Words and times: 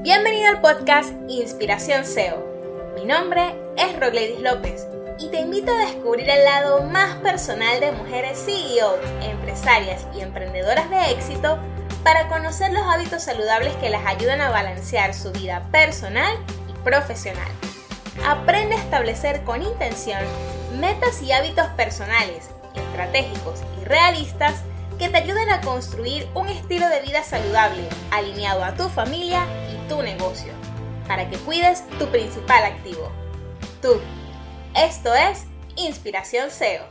Bienvenido 0.00 0.48
al 0.50 0.60
podcast 0.60 1.12
Inspiración 1.28 2.04
SEO. 2.04 2.46
Mi 2.94 3.04
nombre 3.04 3.56
es 3.76 3.98
Rogledis 3.98 4.38
López 4.38 4.86
y 5.18 5.26
te 5.26 5.40
invito 5.40 5.72
a 5.74 5.86
descubrir 5.86 6.30
el 6.30 6.44
lado 6.44 6.82
más 6.84 7.16
personal 7.16 7.80
de 7.80 7.90
mujeres 7.90 8.38
CEO, 8.38 8.96
empresarias 9.22 10.06
y 10.16 10.20
emprendedoras 10.20 10.88
de 10.88 11.10
éxito 11.10 11.58
para 12.04 12.28
conocer 12.28 12.72
los 12.72 12.82
hábitos 12.82 13.24
saludables 13.24 13.74
que 13.76 13.90
las 13.90 14.06
ayudan 14.06 14.40
a 14.40 14.50
balancear 14.50 15.14
su 15.14 15.32
vida 15.32 15.66
personal 15.72 16.32
y 16.68 16.72
profesional. 16.84 17.50
Aprende 18.24 18.76
a 18.76 18.78
establecer 18.78 19.42
con 19.42 19.62
intención 19.62 20.20
metas 20.78 21.20
y 21.22 21.32
hábitos 21.32 21.66
personales, 21.76 22.50
estratégicos 22.72 23.62
y 23.82 23.84
realistas 23.84 24.62
que 24.96 25.08
te 25.08 25.18
ayuden 25.18 25.50
a 25.50 25.60
construir 25.60 26.28
un 26.34 26.48
estilo 26.48 26.88
de 26.88 27.00
vida 27.02 27.22
saludable 27.22 27.88
alineado 28.10 28.64
a 28.64 28.74
tu 28.74 28.88
familia 28.88 29.44
tu 29.88 30.02
negocio, 30.02 30.52
para 31.06 31.28
que 31.28 31.38
cuides 31.38 31.82
tu 31.98 32.06
principal 32.08 32.64
activo, 32.64 33.10
tú. 33.80 34.00
Esto 34.76 35.14
es 35.14 35.44
Inspiración 35.76 36.50
SEO. 36.50 36.82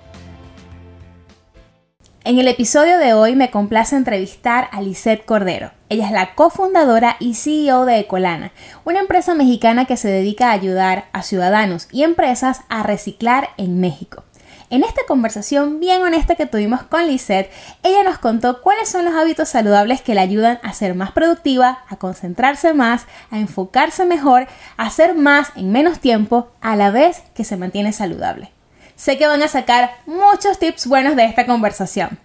En 2.23 2.40
el 2.40 2.48
episodio 2.48 2.98
de 2.98 3.14
hoy 3.14 3.36
me 3.36 3.52
complace 3.52 3.96
entrevistar 3.96 4.68
a 4.72 4.82
Lisette 4.82 5.23
Cordero. 5.23 5.72
Ella 5.90 6.08
es 6.08 6.12
la 6.12 6.36
cofundadora 6.36 7.16
y 7.20 7.36
CEO 7.36 7.86
de 7.86 8.00
Ecolana, 8.00 8.52
una 8.84 9.00
empresa 9.00 9.34
mexicana 9.34 9.86
que 9.86 9.95
se 9.95 10.09
dedica 10.09 10.50
a 10.50 10.54
ayudar 10.54 11.06
a 11.14 11.22
ciudadanos 11.22 11.88
y 11.92 12.04
empresas 12.04 12.62
a 12.68 12.84
reciclar 12.84 13.50
en 13.58 13.80
México. 13.80 14.23
En 14.70 14.84
esta 14.84 15.02
conversación 15.08 15.80
bien 15.80 16.02
honesta 16.02 16.36
que 16.36 16.46
tuvimos 16.46 16.84
con 16.84 17.08
Lisette, 17.08 17.50
ella 17.84 18.04
nos 18.04 18.18
contó 18.18 18.62
cuáles 18.62 18.90
son 18.90 19.06
los 19.06 19.14
hábitos 19.14 19.48
saludables 19.48 20.02
que 20.02 20.14
le 20.14 20.20
ayudan 20.20 20.60
a 20.62 20.74
ser 20.74 20.94
más 20.94 21.14
productiva, 21.14 21.86
a 21.88 21.96
concentrarse 21.96 22.74
más, 22.74 23.08
a 23.32 23.40
enfocarse 23.40 24.04
mejor, 24.04 24.46
a 24.76 24.88
hacer 24.88 25.16
más 25.16 25.54
en 25.56 25.72
menos 25.72 26.02
tiempo, 26.02 26.52
a 26.59 26.76
la 26.76 26.92
vez 26.92 27.24
que 27.34 27.46
se 27.46 27.56
mantiene 27.56 27.94
saludable. 27.94 28.52
Sé 28.98 29.18
que 29.18 29.28
van 29.28 29.42
a 29.42 29.48
sacar 29.48 29.92
muchos 30.06 30.59
tips 30.59 30.86
buenos 30.88 31.16
de 31.16 31.24
esta 31.24 31.46
conversación. 31.46 32.20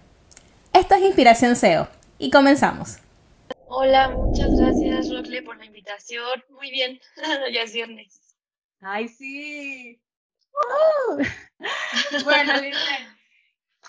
Esto 0.73 0.95
es 0.95 1.03
Inspiración 1.03 1.55
SEO 1.55 1.87
y 2.19 2.29
comenzamos. 2.29 2.97
Hola, 3.67 4.09
muchas 4.09 4.49
gracias 4.57 5.09
Rocle 5.09 5.43
por 5.43 5.55
la 5.57 5.65
invitación. 5.65 6.43
Muy 6.49 6.71
bien, 6.71 6.99
ya 7.53 7.61
es 7.61 7.71
viernes. 7.71 8.19
Ay, 8.81 9.07
sí. 9.07 10.01
bueno, 12.23 12.53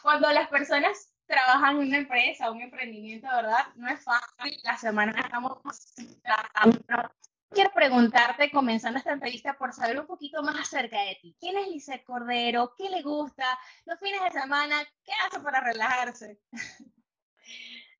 cuando 0.02 0.30
las 0.32 0.48
personas 0.48 1.14
trabajan 1.26 1.76
en 1.80 1.88
una 1.88 1.98
empresa, 1.98 2.50
un 2.50 2.62
emprendimiento, 2.62 3.28
¿verdad? 3.28 3.66
No 3.76 3.88
es 3.88 4.02
fácil. 4.02 4.58
La 4.64 4.76
semana 4.76 5.20
estamos 5.20 5.58
trabajando. 6.22 7.10
Quiero 7.50 7.70
preguntarte, 7.72 8.50
comenzando 8.50 8.98
esta 8.98 9.12
entrevista, 9.12 9.56
por 9.56 9.72
saber 9.72 10.00
un 10.00 10.06
poquito 10.06 10.42
más 10.42 10.56
acerca 10.60 11.00
de 11.02 11.18
ti. 11.22 11.36
¿Quién 11.38 11.56
es 11.56 11.68
Lizeth 11.68 12.04
Cordero? 12.04 12.74
¿Qué 12.76 12.90
le 12.90 13.02
gusta? 13.02 13.44
Los 13.84 13.98
fines 14.00 14.20
de 14.24 14.40
semana, 14.40 14.84
¿qué 15.04 15.12
hace 15.26 15.40
para 15.40 15.60
relajarse? 15.60 16.40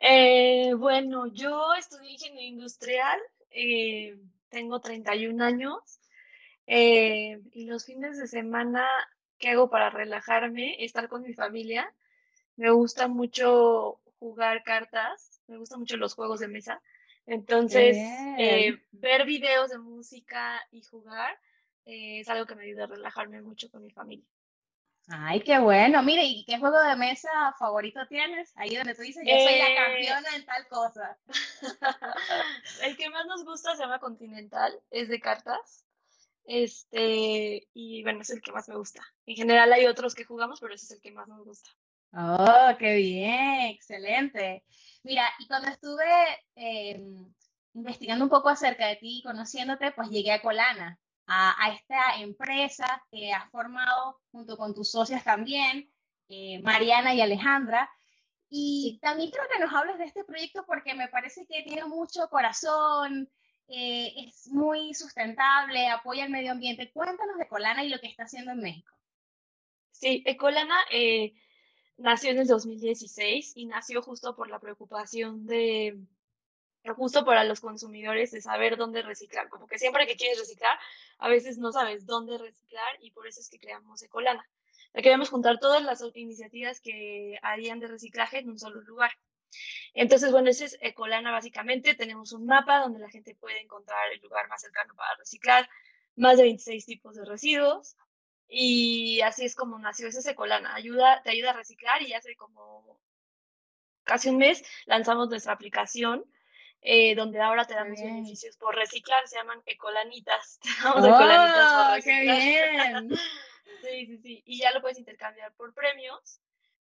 Eh, 0.00 0.74
bueno, 0.74 1.28
yo 1.28 1.72
estudié 1.74 2.12
ingeniería 2.12 2.48
industrial, 2.48 3.18
eh, 3.48 4.18
tengo 4.50 4.80
31 4.80 5.42
años 5.42 6.00
eh, 6.66 7.40
y 7.52 7.66
los 7.66 7.84
fines 7.84 8.18
de 8.18 8.26
semana, 8.26 8.86
¿qué 9.38 9.50
hago 9.50 9.70
para 9.70 9.90
relajarme? 9.90 10.82
Estar 10.84 11.08
con 11.08 11.22
mi 11.22 11.34
familia. 11.34 11.92
Me 12.56 12.70
gusta 12.70 13.08
mucho 13.08 14.00
jugar 14.18 14.62
cartas, 14.62 15.40
me 15.46 15.58
gustan 15.58 15.80
mucho 15.80 15.96
los 15.96 16.14
juegos 16.14 16.40
de 16.40 16.48
mesa. 16.48 16.80
Entonces, 17.26 17.96
eh, 18.38 18.78
ver 18.92 19.24
videos 19.24 19.70
de 19.70 19.78
música 19.78 20.60
y 20.70 20.82
jugar 20.82 21.38
eh, 21.86 22.20
es 22.20 22.28
algo 22.28 22.46
que 22.46 22.54
me 22.54 22.64
ayuda 22.64 22.84
a 22.84 22.88
relajarme 22.88 23.40
mucho 23.42 23.70
con 23.70 23.82
mi 23.82 23.90
familia. 23.90 24.26
Ay, 25.08 25.40
qué 25.42 25.58
bueno. 25.58 26.02
Mire, 26.02 26.24
¿y 26.24 26.44
qué 26.46 26.58
juego 26.58 26.80
de 26.80 26.96
mesa 26.96 27.28
favorito 27.58 28.06
tienes? 28.06 28.52
Ahí 28.56 28.74
donde 28.74 28.94
tú 28.94 29.02
dices, 29.02 29.22
yo 29.26 29.34
soy 29.36 29.58
la 29.58 29.74
campeona 29.74 30.36
en 30.36 30.46
tal 30.46 30.66
cosa. 30.68 31.18
El 32.82 32.96
que 32.96 33.10
más 33.10 33.26
nos 33.26 33.44
gusta 33.44 33.76
se 33.76 33.82
llama 33.82 33.98
Continental, 33.98 34.72
es 34.90 35.08
de 35.08 35.20
cartas. 35.20 35.84
Este, 36.44 37.68
y 37.72 38.02
bueno, 38.02 38.20
es 38.20 38.30
el 38.30 38.42
que 38.42 38.52
más 38.52 38.68
me 38.68 38.76
gusta. 38.76 39.02
En 39.26 39.36
general 39.36 39.72
hay 39.72 39.86
otros 39.86 40.14
que 40.14 40.24
jugamos, 40.24 40.60
pero 40.60 40.74
ese 40.74 40.86
es 40.86 40.90
el 40.92 41.00
que 41.00 41.12
más 41.12 41.26
nos 41.26 41.44
gusta. 41.44 41.70
Oh, 42.12 42.76
qué 42.78 42.94
bien, 42.96 43.70
excelente. 43.70 44.64
Mira, 45.02 45.28
y 45.38 45.48
cuando 45.48 45.68
estuve 45.68 46.04
em, 46.54 47.34
investigando 47.74 48.24
un 48.24 48.30
poco 48.30 48.48
acerca 48.48 48.86
de 48.86 48.96
ti, 48.96 49.20
conociéndote, 49.24 49.92
pues 49.92 50.10
llegué 50.10 50.32
a 50.32 50.42
Colana, 50.42 50.98
a, 51.26 51.72
esta 51.72 52.16
empresa 52.20 53.02
que 53.10 53.32
has 53.32 53.50
formado 53.50 54.20
junto 54.30 54.56
con 54.56 54.74
tus 54.74 54.90
socias 54.90 55.24
también, 55.24 55.90
eh, 56.28 56.60
Mariana 56.62 57.14
y 57.14 57.20
Alejandra. 57.20 57.90
Y 58.48 58.98
también 59.02 59.30
quiero 59.30 59.48
que 59.52 59.58
nos 59.58 59.74
hables 59.74 59.98
de 59.98 60.04
este 60.04 60.24
proyecto 60.24 60.64
porque 60.66 60.94
me 60.94 61.08
parece 61.08 61.46
que 61.46 61.62
tiene 61.64 61.84
mucho 61.86 62.28
corazón, 62.28 63.28
eh, 63.68 64.12
es 64.28 64.48
muy 64.48 64.94
sustentable, 64.94 65.88
apoya 65.88 66.24
el 66.24 66.30
medio 66.30 66.52
ambiente. 66.52 66.90
Cuéntanos 66.92 67.38
de 67.38 67.44
Ecolana 67.44 67.84
y 67.84 67.88
lo 67.88 67.98
que 67.98 68.08
está 68.08 68.24
haciendo 68.24 68.52
en 68.52 68.60
México. 68.60 68.92
Sí, 69.90 70.22
Ecolana 70.26 70.76
eh, 70.90 71.34
nació 71.96 72.30
en 72.30 72.38
el 72.38 72.46
2016 72.46 73.52
y 73.56 73.66
nació 73.66 74.02
justo 74.02 74.36
por 74.36 74.50
la 74.50 74.58
preocupación 74.58 75.46
de, 75.46 75.98
justo 76.92 77.24
para 77.24 77.44
los 77.44 77.60
consumidores 77.60 78.30
de 78.32 78.42
saber 78.42 78.76
dónde 78.76 79.02
reciclar. 79.02 79.48
Como 79.48 79.66
que 79.66 79.78
siempre 79.78 80.06
que 80.06 80.16
quieres 80.16 80.38
reciclar, 80.38 80.78
a 81.18 81.28
veces 81.28 81.58
no 81.58 81.72
sabes 81.72 82.04
dónde 82.04 82.36
reciclar 82.36 82.98
y 83.00 83.12
por 83.12 83.26
eso 83.26 83.40
es 83.40 83.48
que 83.48 83.58
creamos 83.58 84.02
Ecolana. 84.02 84.46
queremos 84.92 85.30
juntar 85.30 85.58
todas 85.58 85.82
las 85.82 86.04
iniciativas 86.14 86.80
que 86.80 87.38
harían 87.42 87.80
de 87.80 87.88
reciclaje 87.88 88.38
en 88.38 88.50
un 88.50 88.58
solo 88.58 88.82
lugar. 88.82 89.12
Entonces, 89.92 90.30
bueno, 90.32 90.50
ese 90.50 90.66
es 90.66 90.78
Ecolana 90.80 91.30
básicamente. 91.30 91.94
Tenemos 91.94 92.32
un 92.32 92.46
mapa 92.46 92.80
donde 92.80 93.00
la 93.00 93.10
gente 93.10 93.34
puede 93.34 93.60
encontrar 93.60 94.12
el 94.12 94.20
lugar 94.20 94.48
más 94.48 94.60
cercano 94.60 94.94
para 94.94 95.14
reciclar, 95.16 95.68
más 96.16 96.36
de 96.36 96.44
26 96.44 96.86
tipos 96.86 97.16
de 97.16 97.24
residuos. 97.24 97.96
Y 98.48 99.20
así 99.22 99.44
es 99.44 99.54
como 99.54 99.78
nació 99.78 100.08
ese 100.08 100.30
Ecolana. 100.30 100.74
Ayuda, 100.74 101.22
te 101.22 101.30
ayuda 101.30 101.50
a 101.50 101.54
reciclar 101.54 102.02
y 102.02 102.12
hace 102.12 102.36
como 102.36 103.00
casi 104.04 104.28
un 104.28 104.36
mes 104.36 104.62
lanzamos 104.86 105.30
nuestra 105.30 105.54
aplicación 105.54 106.24
eh, 106.86 107.14
donde 107.14 107.40
ahora 107.40 107.64
te 107.64 107.72
damos 107.72 107.98
beneficios 107.98 108.58
por 108.58 108.76
reciclar, 108.76 109.26
se 109.26 109.36
llaman 109.36 109.62
ecolanitas. 109.64 110.60
Te 110.62 110.68
damos 110.82 111.06
ecolanitas 111.06 111.72
por 111.72 111.86
¡Oh, 111.86 111.94
reciclar. 111.94 112.38
¡Qué 112.38 112.70
bien! 112.70 113.08
sí, 113.82 114.06
sí, 114.06 114.18
sí. 114.18 114.42
Y 114.44 114.58
ya 114.58 114.70
lo 114.72 114.82
puedes 114.82 114.98
intercambiar 114.98 115.54
por 115.54 115.72
premios. 115.72 116.40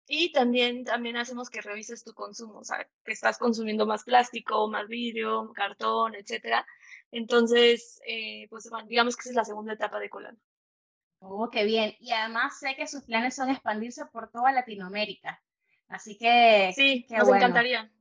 Y 0.07 0.31
también, 0.31 0.83
también 0.83 1.17
hacemos 1.17 1.49
que 1.49 1.61
revises 1.61 2.03
tu 2.03 2.13
consumo, 2.13 2.59
o 2.59 2.63
sea, 2.63 2.87
que 3.03 3.11
estás 3.11 3.39
consumiendo 3.39 3.87
más 3.87 4.03
plástico, 4.03 4.69
más 4.69 4.87
vidrio, 4.87 5.51
cartón, 5.53 6.13
etcétera. 6.15 6.65
Entonces, 7.11 7.99
eh, 8.07 8.47
pues 8.49 8.69
digamos 8.87 9.15
que 9.15 9.21
esa 9.21 9.29
es 9.29 9.35
la 9.35 9.45
segunda 9.45 9.73
etapa 9.73 9.99
de 9.99 10.09
Colano. 10.09 10.37
Oh, 11.19 11.49
qué 11.49 11.63
bien. 11.63 11.95
Y 11.99 12.11
además 12.11 12.59
sé 12.59 12.75
que 12.75 12.87
sus 12.87 13.03
planes 13.03 13.35
son 13.35 13.49
expandirse 13.49 14.05
por 14.05 14.29
toda 14.29 14.51
Latinoamérica. 14.51 15.41
Así 15.87 16.17
que... 16.17 16.71
Sí, 16.75 17.07
nos 17.09 17.27
encantaría. 17.27 17.91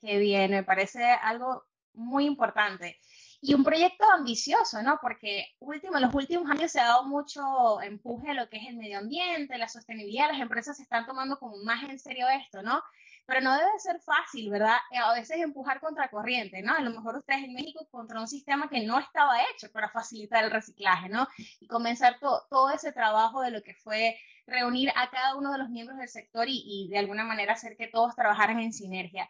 Qué 0.00 0.18
bien, 0.18 0.50
me 0.50 0.64
parece 0.64 1.04
algo 1.04 1.64
muy 1.92 2.26
importante 2.26 2.98
y 3.40 3.54
un 3.54 3.64
proyecto 3.64 4.04
ambicioso, 4.10 4.82
¿no? 4.82 4.98
Porque 5.00 5.46
último, 5.60 5.96
en 5.96 6.02
los 6.02 6.14
últimos 6.14 6.50
años 6.50 6.72
se 6.72 6.80
ha 6.80 6.86
dado 6.86 7.04
mucho 7.04 7.80
empuje 7.82 8.30
a 8.30 8.34
lo 8.34 8.48
que 8.48 8.56
es 8.58 8.68
el 8.68 8.76
medio 8.76 8.98
ambiente, 8.98 9.58
la 9.58 9.68
sostenibilidad, 9.68 10.30
las 10.30 10.40
empresas 10.40 10.76
se 10.76 10.82
están 10.82 11.06
tomando 11.06 11.38
como 11.38 11.56
más 11.64 11.82
en 11.84 11.98
serio 11.98 12.26
esto, 12.28 12.62
¿no? 12.62 12.82
Pero 13.26 13.40
no 13.40 13.56
debe 13.56 13.78
ser 13.78 14.00
fácil, 14.00 14.50
¿verdad? 14.50 14.76
Eh, 14.90 14.98
a 14.98 15.12
veces 15.12 15.38
empujar 15.38 15.80
contra 15.80 16.08
corriente, 16.08 16.62
¿no? 16.62 16.74
A 16.74 16.80
lo 16.80 16.90
mejor 16.90 17.16
ustedes 17.16 17.44
en 17.44 17.54
México 17.54 17.86
contra 17.90 18.20
un 18.20 18.28
sistema 18.28 18.68
que 18.68 18.86
no 18.86 18.98
estaba 18.98 19.36
hecho 19.52 19.70
para 19.72 19.90
facilitar 19.90 20.44
el 20.44 20.50
reciclaje, 20.50 21.08
¿no? 21.08 21.28
Y 21.60 21.66
comenzar 21.66 22.18
todo 22.20 22.70
ese 22.70 22.92
trabajo 22.92 23.42
de 23.42 23.50
lo 23.50 23.62
que 23.62 23.74
fue 23.74 24.16
reunir 24.46 24.90
a 24.94 25.10
cada 25.10 25.34
uno 25.36 25.52
de 25.52 25.58
los 25.58 25.68
miembros 25.70 25.98
del 25.98 26.08
sector 26.08 26.48
y, 26.48 26.62
y 26.64 26.88
de 26.88 26.98
alguna 26.98 27.24
manera 27.24 27.54
hacer 27.54 27.76
que 27.76 27.88
todos 27.88 28.14
trabajaran 28.14 28.60
en 28.60 28.72
sinergia. 28.72 29.28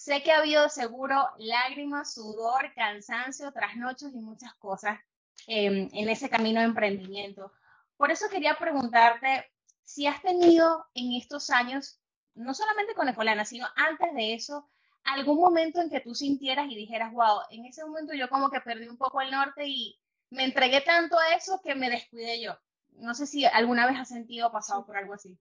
Sé 0.00 0.22
que 0.22 0.32
ha 0.32 0.38
habido 0.38 0.66
seguro 0.70 1.28
lágrimas, 1.36 2.14
sudor, 2.14 2.72
cansancio, 2.74 3.52
trasnochos 3.52 4.14
y 4.14 4.18
muchas 4.18 4.54
cosas 4.54 4.98
em, 5.46 5.90
en 5.92 6.08
ese 6.08 6.30
camino 6.30 6.60
de 6.60 6.68
emprendimiento. 6.68 7.52
Por 7.98 8.10
eso 8.10 8.30
quería 8.30 8.56
preguntarte 8.58 9.52
si 9.82 10.06
has 10.06 10.22
tenido 10.22 10.86
en 10.94 11.12
estos 11.12 11.50
años, 11.50 12.00
no 12.34 12.54
solamente 12.54 12.94
con 12.94 13.10
Ecolana, 13.10 13.44
sino 13.44 13.66
antes 13.76 14.14
de 14.14 14.32
eso, 14.32 14.70
algún 15.04 15.38
momento 15.38 15.82
en 15.82 15.90
que 15.90 16.00
tú 16.00 16.14
sintieras 16.14 16.70
y 16.70 16.76
dijeras, 16.76 17.12
wow, 17.12 17.40
en 17.50 17.66
ese 17.66 17.84
momento 17.84 18.14
yo 18.14 18.30
como 18.30 18.48
que 18.50 18.62
perdí 18.62 18.88
un 18.88 18.96
poco 18.96 19.20
el 19.20 19.30
norte 19.30 19.66
y 19.66 20.00
me 20.30 20.44
entregué 20.44 20.80
tanto 20.80 21.18
a 21.18 21.34
eso 21.34 21.60
que 21.62 21.74
me 21.74 21.90
descuidé 21.90 22.40
yo. 22.40 22.56
No 22.92 23.12
sé 23.12 23.26
si 23.26 23.44
alguna 23.44 23.84
vez 23.84 23.98
has 23.98 24.08
sentido 24.08 24.48
o 24.48 24.52
pasado 24.52 24.86
por 24.86 24.96
algo 24.96 25.12
así. 25.12 25.38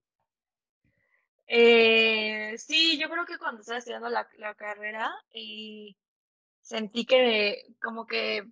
Eh, 1.51 2.53
sí, 2.59 2.99
yo 2.99 3.09
creo 3.09 3.25
que 3.25 3.39
cuando 3.39 3.61
estaba 3.61 3.79
estudiando 3.79 4.07
la, 4.07 4.29
la 4.37 4.53
carrera, 4.53 5.11
y 5.33 5.97
sentí 6.61 7.05
que 7.05 7.65
como 7.81 8.05
que, 8.05 8.45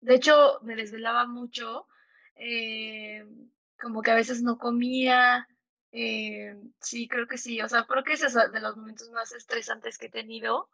de 0.00 0.14
hecho, 0.14 0.60
me 0.62 0.76
desvelaba 0.76 1.26
mucho, 1.26 1.88
eh, 2.36 3.26
como 3.80 4.00
que 4.00 4.12
a 4.12 4.14
veces 4.14 4.42
no 4.42 4.58
comía, 4.58 5.48
eh, 5.90 6.56
sí, 6.80 7.08
creo 7.08 7.26
que 7.26 7.36
sí, 7.36 7.60
o 7.60 7.68
sea, 7.68 7.82
creo 7.82 8.04
que 8.04 8.12
ese 8.12 8.26
es 8.26 8.34
de 8.34 8.60
los 8.60 8.76
momentos 8.76 9.10
más 9.10 9.32
estresantes 9.32 9.98
que 9.98 10.06
he 10.06 10.10
tenido, 10.10 10.70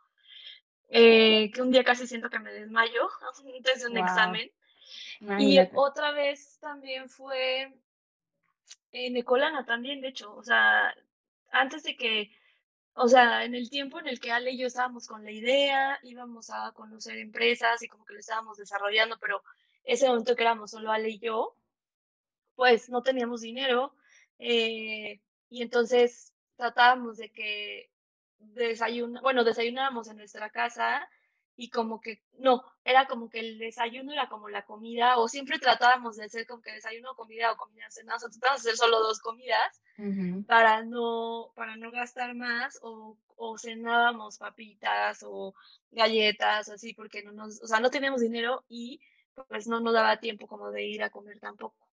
eh, 0.90 1.50
que 1.52 1.62
un 1.62 1.70
día 1.70 1.84
casi 1.84 2.06
siento 2.06 2.28
que 2.28 2.38
me 2.38 2.52
desmayo 2.52 3.08
antes 3.56 3.82
de 3.82 3.88
un 3.88 3.96
examen. 3.96 4.52
Y 5.38 5.58
otra 5.74 6.12
vez 6.12 6.58
también 6.60 7.08
fue 7.08 7.72
en 8.92 9.16
Ecolana 9.16 9.64
también, 9.64 10.02
de 10.02 10.08
hecho, 10.08 10.34
o 10.34 10.42
sea, 10.42 10.94
antes 11.54 11.82
de 11.84 11.96
que, 11.96 12.30
o 12.94 13.08
sea, 13.08 13.44
en 13.44 13.54
el 13.54 13.70
tiempo 13.70 13.98
en 13.98 14.08
el 14.08 14.20
que 14.20 14.32
Ale 14.32 14.52
y 14.52 14.58
yo 14.58 14.66
estábamos 14.66 15.06
con 15.06 15.24
la 15.24 15.30
idea, 15.30 15.98
íbamos 16.02 16.50
a 16.50 16.72
conocer 16.72 17.16
empresas 17.18 17.82
y 17.82 17.88
como 17.88 18.04
que 18.04 18.14
lo 18.14 18.20
estábamos 18.20 18.58
desarrollando, 18.58 19.18
pero 19.20 19.42
ese 19.84 20.08
momento 20.08 20.36
que 20.36 20.42
éramos 20.42 20.72
solo 20.72 20.90
Ale 20.90 21.10
y 21.10 21.18
yo, 21.18 21.56
pues 22.54 22.88
no 22.90 23.02
teníamos 23.02 23.40
dinero 23.40 23.94
eh, 24.38 25.20
y 25.48 25.62
entonces 25.62 26.32
tratábamos 26.56 27.18
de 27.18 27.30
que 27.30 27.90
desayuna, 28.38 29.20
bueno, 29.22 29.44
desayunábamos 29.44 30.08
en 30.08 30.18
nuestra 30.18 30.50
casa 30.50 31.08
y 31.56 31.70
como 31.70 32.00
que, 32.00 32.22
no, 32.38 32.62
era 32.84 33.06
como 33.06 33.30
que 33.30 33.40
el 33.40 33.58
desayuno 33.58 34.12
era 34.12 34.28
como 34.28 34.48
la 34.48 34.64
comida, 34.64 35.18
o 35.18 35.28
siempre 35.28 35.58
tratábamos 35.58 36.16
de 36.16 36.24
hacer 36.24 36.46
como 36.46 36.62
que 36.62 36.72
desayuno, 36.72 37.14
comida 37.14 37.52
o 37.52 37.56
comida, 37.56 37.86
cena, 37.90 38.16
o 38.16 38.18
sea, 38.18 38.28
tratábamos 38.28 38.62
de 38.62 38.70
hacer 38.70 38.78
solo 38.78 39.00
dos 39.00 39.20
comidas 39.20 39.80
para, 40.46 40.82
no, 40.82 41.52
para 41.54 41.76
no 41.76 41.90
gastar 41.90 42.34
más, 42.34 42.78
o, 42.82 43.16
o 43.36 43.58
cenábamos 43.58 44.38
papitas 44.38 45.24
o 45.24 45.54
galletas, 45.90 46.68
así, 46.68 46.94
porque 46.94 47.22
no 47.22 47.32
nos, 47.32 47.62
o 47.62 47.66
sea, 47.66 47.80
no 47.80 47.90
teníamos 47.90 48.20
dinero 48.20 48.64
y 48.68 49.00
pues 49.48 49.66
no 49.66 49.80
nos 49.80 49.94
daba 49.94 50.18
tiempo 50.18 50.46
como 50.46 50.70
de 50.70 50.84
ir 50.84 51.02
a 51.02 51.10
comer 51.10 51.38
tampoco. 51.40 51.88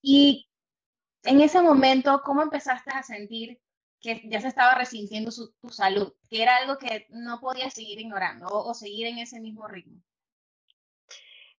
Y 0.00 0.48
en 1.24 1.40
ese 1.40 1.62
momento, 1.62 2.22
¿cómo 2.24 2.42
empezaste 2.42 2.90
a 2.90 3.02
sentir 3.02 3.60
que 4.02 4.20
ya 4.24 4.40
se 4.40 4.48
estaba 4.48 4.74
resintiendo 4.74 5.30
tu 5.60 5.68
salud, 5.70 6.12
que 6.28 6.42
era 6.42 6.56
algo 6.56 6.76
que 6.76 7.06
no 7.10 7.40
podías 7.40 7.72
seguir 7.72 8.00
ignorando 8.00 8.48
o, 8.48 8.74
seguir 8.74 9.06
en 9.06 9.18
ese 9.18 9.40
mismo 9.40 9.68
ritmo? 9.68 10.02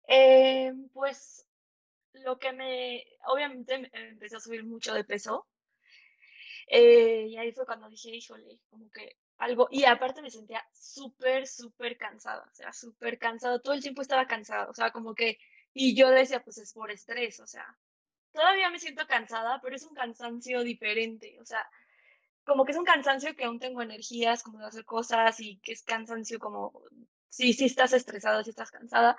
Eh, 0.07 0.73
pues 0.93 1.47
lo 2.13 2.37
que 2.37 2.51
me, 2.51 3.05
obviamente 3.27 3.89
empecé 3.93 4.35
a 4.35 4.41
subir 4.41 4.65
mucho 4.65 4.93
de 4.93 5.05
peso. 5.05 5.47
Eh, 6.67 7.27
y 7.29 7.37
ahí 7.37 7.51
fue 7.51 7.65
cuando 7.65 7.89
dije, 7.89 8.09
híjole, 8.09 8.59
como 8.69 8.89
que 8.91 9.17
algo, 9.37 9.67
y 9.71 9.85
aparte 9.85 10.21
me 10.21 10.29
sentía 10.29 10.63
súper, 10.73 11.47
súper 11.47 11.97
cansada, 11.97 12.43
o 12.49 12.55
sea, 12.55 12.71
súper 12.71 13.17
cansada, 13.19 13.61
todo 13.61 13.73
el 13.73 13.81
tiempo 13.81 14.01
estaba 14.01 14.27
cansada, 14.27 14.69
o 14.69 14.73
sea, 14.73 14.91
como 14.91 15.13
que, 15.15 15.37
y 15.73 15.95
yo 15.95 16.09
decía, 16.09 16.41
pues 16.43 16.57
es 16.59 16.73
por 16.73 16.91
estrés, 16.91 17.39
o 17.41 17.47
sea, 17.47 17.65
todavía 18.31 18.69
me 18.69 18.79
siento 18.79 19.05
cansada, 19.07 19.59
pero 19.61 19.75
es 19.75 19.83
un 19.83 19.93
cansancio 19.95 20.63
diferente, 20.63 21.37
o 21.41 21.45
sea, 21.45 21.67
como 22.45 22.65
que 22.65 22.71
es 22.71 22.77
un 22.77 22.85
cansancio 22.85 23.35
que 23.35 23.45
aún 23.45 23.59
tengo 23.59 23.81
energías 23.81 24.43
como 24.43 24.59
de 24.59 24.65
hacer 24.65 24.85
cosas 24.85 25.39
y 25.39 25.57
que 25.57 25.73
es 25.73 25.83
cansancio 25.83 26.39
como, 26.39 26.73
sí, 27.29 27.53
sí 27.53 27.65
estás 27.65 27.93
estresada, 27.93 28.43
sí 28.43 28.49
estás 28.49 28.71
cansada, 28.71 29.17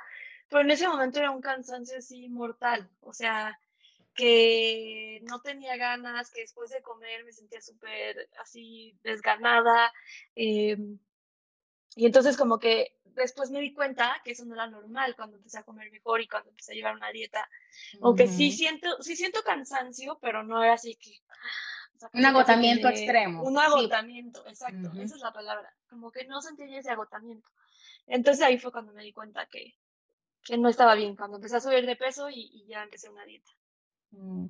pero 0.48 0.62
en 0.62 0.70
ese 0.70 0.88
momento 0.88 1.18
era 1.18 1.30
un 1.30 1.40
cansancio 1.40 1.98
así 1.98 2.28
mortal, 2.28 2.90
o 3.00 3.12
sea, 3.12 3.58
que 4.14 5.20
no 5.28 5.40
tenía 5.40 5.76
ganas, 5.76 6.30
que 6.30 6.42
después 6.42 6.70
de 6.70 6.82
comer 6.82 7.24
me 7.24 7.32
sentía 7.32 7.60
súper 7.60 8.28
así 8.40 8.96
desganada. 9.02 9.92
Em, 10.36 10.98
y 11.96 12.06
entonces 12.06 12.36
como 12.36 12.58
que 12.58 12.96
después 13.04 13.50
me 13.50 13.60
di 13.60 13.72
cuenta 13.72 14.20
que 14.24 14.32
eso 14.32 14.44
no 14.44 14.54
era 14.54 14.66
normal 14.66 15.14
cuando 15.16 15.36
empecé 15.36 15.58
a 15.58 15.64
comer 15.64 15.90
mejor 15.90 16.20
y 16.20 16.28
cuando 16.28 16.50
empecé 16.50 16.72
a 16.72 16.74
llevar 16.74 16.96
una 16.96 17.10
dieta. 17.10 17.48
Aunque 18.02 18.28
sí 18.28 18.52
siento, 18.52 19.00
sí 19.02 19.16
siento 19.16 19.42
cansancio, 19.42 20.18
pero 20.20 20.42
no 20.42 20.62
era 20.62 20.74
así 20.74 20.96
que... 20.96 21.20
un 22.12 22.24
agotamiento 22.26 22.88
extremo. 22.88 23.42
Un 23.42 23.58
agotamiento, 23.58 24.46
exacto, 24.46 24.92
esa 25.00 25.14
es 25.16 25.20
la 25.20 25.32
palabra. 25.32 25.72
Como 25.88 26.10
que 26.10 26.26
no 26.26 26.40
sentía 26.40 26.78
ese 26.78 26.90
agotamiento. 26.90 27.48
Entonces 28.06 28.44
ahí 28.44 28.58
fue 28.58 28.72
cuando 28.72 28.92
me 28.92 29.02
di 29.02 29.12
cuenta 29.12 29.46
que, 29.46 29.74
que 30.42 30.58
no 30.58 30.68
estaba 30.68 30.94
bien, 30.94 31.16
cuando 31.16 31.36
empecé 31.36 31.56
a 31.56 31.60
subir 31.60 31.86
de 31.86 31.96
peso 31.96 32.28
y, 32.30 32.64
ya 32.68 32.82
empecé 32.82 33.08
una 33.08 33.24
dieta. 33.24 33.50
Mm. 34.10 34.46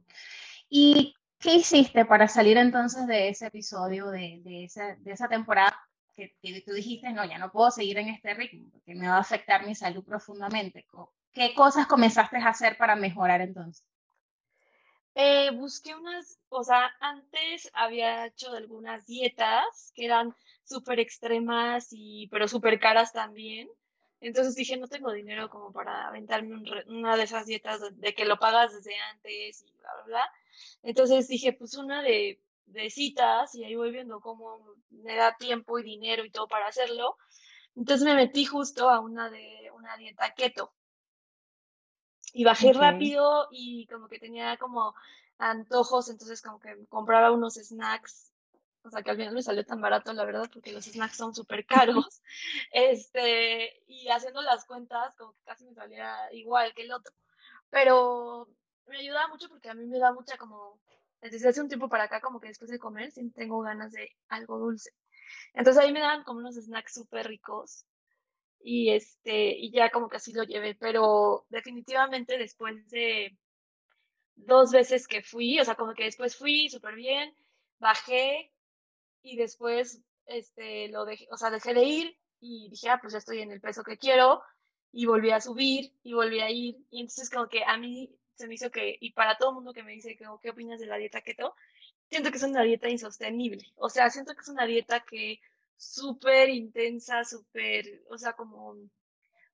¿Y 0.68 1.14
qué 1.38 1.54
hiciste 1.54 2.04
para 2.04 2.28
salir 2.28 2.56
entonces 2.56 3.06
de 3.06 3.28
ese 3.28 3.46
episodio, 3.46 4.10
de, 4.10 4.40
de, 4.42 4.64
esa, 4.64 4.96
de 4.96 5.12
esa 5.12 5.28
temporada 5.28 5.78
que, 6.14 6.62
tú 6.64 6.72
dijiste, 6.72 7.12
no, 7.12 7.24
ya 7.24 7.38
no 7.38 7.50
puedo 7.50 7.70
seguir 7.70 7.98
en 7.98 8.08
este 8.08 8.34
ritmo 8.34 8.70
porque 8.70 8.94
me 8.94 9.08
va 9.08 9.16
a 9.16 9.20
afectar 9.20 9.66
mi 9.66 9.74
salud 9.74 10.04
profundamente. 10.04 10.86
¿Qué 11.32 11.54
cosas 11.54 11.86
comenzaste 11.86 12.36
a 12.36 12.48
hacer 12.48 12.76
para 12.76 12.96
mejorar 12.96 13.40
entonces? 13.40 13.84
Eh, 15.14 15.50
busqué 15.52 15.94
unas, 15.94 16.38
o 16.49 16.64
sea, 16.64 16.93
antes 17.00 17.70
había 17.75 18.26
hecho 18.26 18.52
algunas 18.52 19.06
dietas 19.06 19.93
que 19.94 20.06
eran 20.06 20.34
súper 20.64 20.99
extremas 21.00 21.88
y, 21.93 22.28
pero 22.28 22.49
súper 22.49 22.81
caras 22.81 23.12
también. 23.12 23.69
Entonces 24.20 24.55
dije, 24.55 24.76
no 24.76 24.88
tengo 24.88 25.12
dinero 25.12 25.50
como 25.50 25.72
para 25.72 26.08
aventarme 26.08 26.62
una 26.87 27.16
de 27.16 27.25
esas 27.25 27.46
dietas 27.46 27.81
de, 27.99 28.14
que 28.14 28.25
lo 28.25 28.38
pagas 28.38 28.72
desde 28.72 28.96
antes 29.12 29.62
y 29.62 29.72
bla, 29.78 29.90
bla, 29.96 30.05
bla. 30.06 30.31
Entonces 30.82 31.28
dije, 31.28 31.52
pues 31.52 31.75
una 31.76 32.02
de 32.02 32.40
de 32.67 32.90
citas 32.90 33.55
y 33.55 33.64
ahí 33.64 33.75
voy 33.75 33.90
viendo 33.90 34.20
cómo 34.20 34.60
me 34.90 35.17
da 35.17 35.37
tiempo 35.37 35.78
y 35.78 35.82
dinero 35.82 36.25
y 36.25 36.31
todo 36.31 36.49
para 36.49 36.67
hacerlo. 36.67 37.17
Entonces 37.76 38.05
me 38.05 38.14
metí 38.14 38.44
justo 38.44 38.88
a 38.88 39.00
una 39.00 39.31
de 39.31 39.70
una 39.75 39.96
dieta 39.96 40.32
keto. 40.34 40.72
Y 42.36 42.42
bajé 42.42 42.72
rápido 42.72 43.46
y 43.52 43.86
como 43.86 44.08
que 44.08 44.19
tenía 44.19 44.56
como 44.56 44.92
antojos, 45.38 46.10
entonces 46.10 46.42
como 46.42 46.58
que 46.58 46.84
compraba 46.88 47.31
unos 47.31 47.54
snacks. 47.54 48.32
O 48.82 48.90
sea, 48.90 49.02
que 49.02 49.12
al 49.12 49.16
final 49.16 49.32
me 49.32 49.42
salió 49.42 49.64
tan 49.64 49.81
barato, 49.81 50.12
la 50.12 50.25
verdad, 50.25 50.50
porque 50.52 50.72
los 50.72 50.84
snacks 50.84 51.16
son 51.16 51.32
súper 51.32 51.64
caros. 51.64 52.20
este, 52.72 53.82
y 53.86 54.08
haciendo 54.08 54.42
las 54.42 54.64
cuentas, 54.66 55.14
como 55.16 55.32
que 55.32 55.44
casi 55.44 55.64
me 55.64 55.75
salía 55.75 56.12
igual 56.32 56.75
que 56.75 56.82
el 56.82 56.92
otro. 56.92 57.14
Pero 57.70 58.48
me 58.86 58.98
ayudaba 58.98 59.28
mucho 59.28 59.48
porque 59.48 59.70
a 59.70 59.75
mí 59.75 59.86
me 59.86 60.00
da 60.00 60.12
mucha 60.12 60.36
como 60.36 60.81
desde 61.20 61.48
hace 61.48 61.60
un 61.60 61.69
tiempo 61.69 61.88
para 61.88 62.04
acá, 62.04 62.20
como 62.20 62.40
que 62.40 62.48
después 62.48 62.70
de 62.70 62.81
comer, 62.81 63.12
siempre 63.12 63.44
tengo 63.44 63.60
ganas 63.60 63.92
de 63.92 64.10
algo 64.28 64.58
dulce. 64.58 64.90
Entonces 65.54 65.82
ahí 65.82 65.92
me 65.92 66.00
daban 66.00 66.25
como 66.25 66.41
unos 66.41 66.56
snacks 66.56 66.94
súper 66.94 67.29
ricos 67.29 67.86
y 68.66 68.90
este, 68.92 69.50
y 69.58 69.70
ya 69.70 69.90
como 69.90 70.08
que 70.08 70.16
así 70.16 70.32
lo 70.32 70.42
llevé, 70.42 70.74
pero 70.74 71.44
definitivamente 71.50 72.38
después 72.38 72.88
de 72.88 73.36
dos 74.36 74.72
veces 74.72 75.06
que 75.06 75.22
fui, 75.22 75.60
o 75.60 75.64
sea, 75.66 75.74
como 75.74 75.92
que 75.92 76.04
después 76.04 76.34
fui 76.34 76.70
súper 76.70 76.94
bien, 76.94 77.34
bajé 77.78 78.50
y 79.22 79.36
después, 79.36 80.00
este, 80.26 80.88
lo 80.88 81.04
dejé, 81.04 81.28
o 81.30 81.36
sea, 81.36 81.50
dejé 81.50 81.74
de 81.74 81.84
ir 81.84 82.18
y 82.40 82.70
dije, 82.70 82.88
ah, 82.88 82.98
pues 83.02 83.12
ya 83.12 83.18
estoy 83.18 83.42
en 83.42 83.52
el 83.52 83.60
peso 83.60 83.84
que 83.84 83.98
quiero 83.98 84.42
y 84.92 85.04
volví 85.04 85.30
a 85.30 85.42
subir 85.42 85.92
y 86.02 86.14
volví 86.14 86.40
a 86.40 86.50
ir 86.50 86.76
y 86.90 87.02
entonces 87.02 87.28
como 87.28 87.48
que 87.48 87.64
a 87.64 87.76
mí 87.76 88.16
se 88.34 88.48
me 88.48 88.54
hizo 88.54 88.70
que, 88.70 88.96
y 88.98 89.12
para 89.12 89.36
todo 89.36 89.50
el 89.50 89.56
mundo 89.56 89.74
que 89.74 89.82
me 89.82 89.92
dice 89.92 90.16
que, 90.16 90.24
¿qué 90.42 90.50
opinas 90.50 90.80
de 90.80 90.86
la 90.86 90.96
dieta 90.96 91.20
keto? 91.20 91.54
Siento 92.08 92.30
que 92.30 92.38
es 92.38 92.42
una 92.42 92.62
dieta 92.62 92.88
insostenible. 92.88 93.62
O 93.76 93.90
sea, 93.90 94.08
siento 94.10 94.34
que 94.34 94.40
es 94.40 94.48
una 94.48 94.66
dieta 94.66 95.00
que 95.00 95.40
súper 95.76 96.48
intensa, 96.48 97.24
súper, 97.24 98.02
o 98.10 98.19
sea, 98.19 98.34
como, 98.34 98.76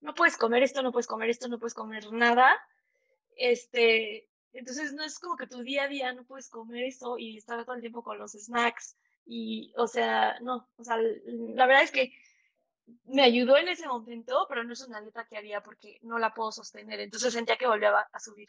no 0.00 0.14
puedes 0.14 0.36
comer 0.36 0.62
esto, 0.62 0.82
no 0.82 0.92
puedes 0.92 1.06
comer 1.06 1.30
esto, 1.30 1.48
no 1.48 1.58
puedes 1.58 1.74
comer 1.74 2.12
nada. 2.12 2.56
Este, 3.36 4.28
entonces 4.52 4.92
no 4.92 5.04
es 5.04 5.18
como 5.18 5.36
que 5.36 5.46
tu 5.46 5.62
día 5.62 5.84
a 5.84 5.88
día 5.88 6.12
no 6.12 6.24
puedes 6.24 6.48
comer 6.48 6.84
eso 6.84 7.18
y 7.18 7.36
estar 7.36 7.64
todo 7.64 7.74
el 7.74 7.80
tiempo 7.80 8.02
con 8.02 8.18
los 8.18 8.32
snacks. 8.32 8.96
Y, 9.26 9.72
o 9.76 9.86
sea, 9.86 10.38
no, 10.40 10.68
o 10.76 10.84
sea, 10.84 10.96
la 10.96 11.66
verdad 11.66 11.84
es 11.84 11.92
que 11.92 12.12
me 13.04 13.22
ayudó 13.22 13.56
en 13.56 13.68
ese 13.68 13.86
momento, 13.86 14.46
pero 14.48 14.64
no 14.64 14.72
es 14.72 14.80
una 14.80 15.00
dieta 15.00 15.26
que 15.26 15.36
haría 15.36 15.62
porque 15.62 15.98
no 16.02 16.18
la 16.18 16.34
puedo 16.34 16.50
sostener. 16.50 17.00
Entonces 17.00 17.32
sentía 17.32 17.56
que 17.56 17.66
volvía 17.66 18.08
a 18.12 18.20
subir. 18.20 18.48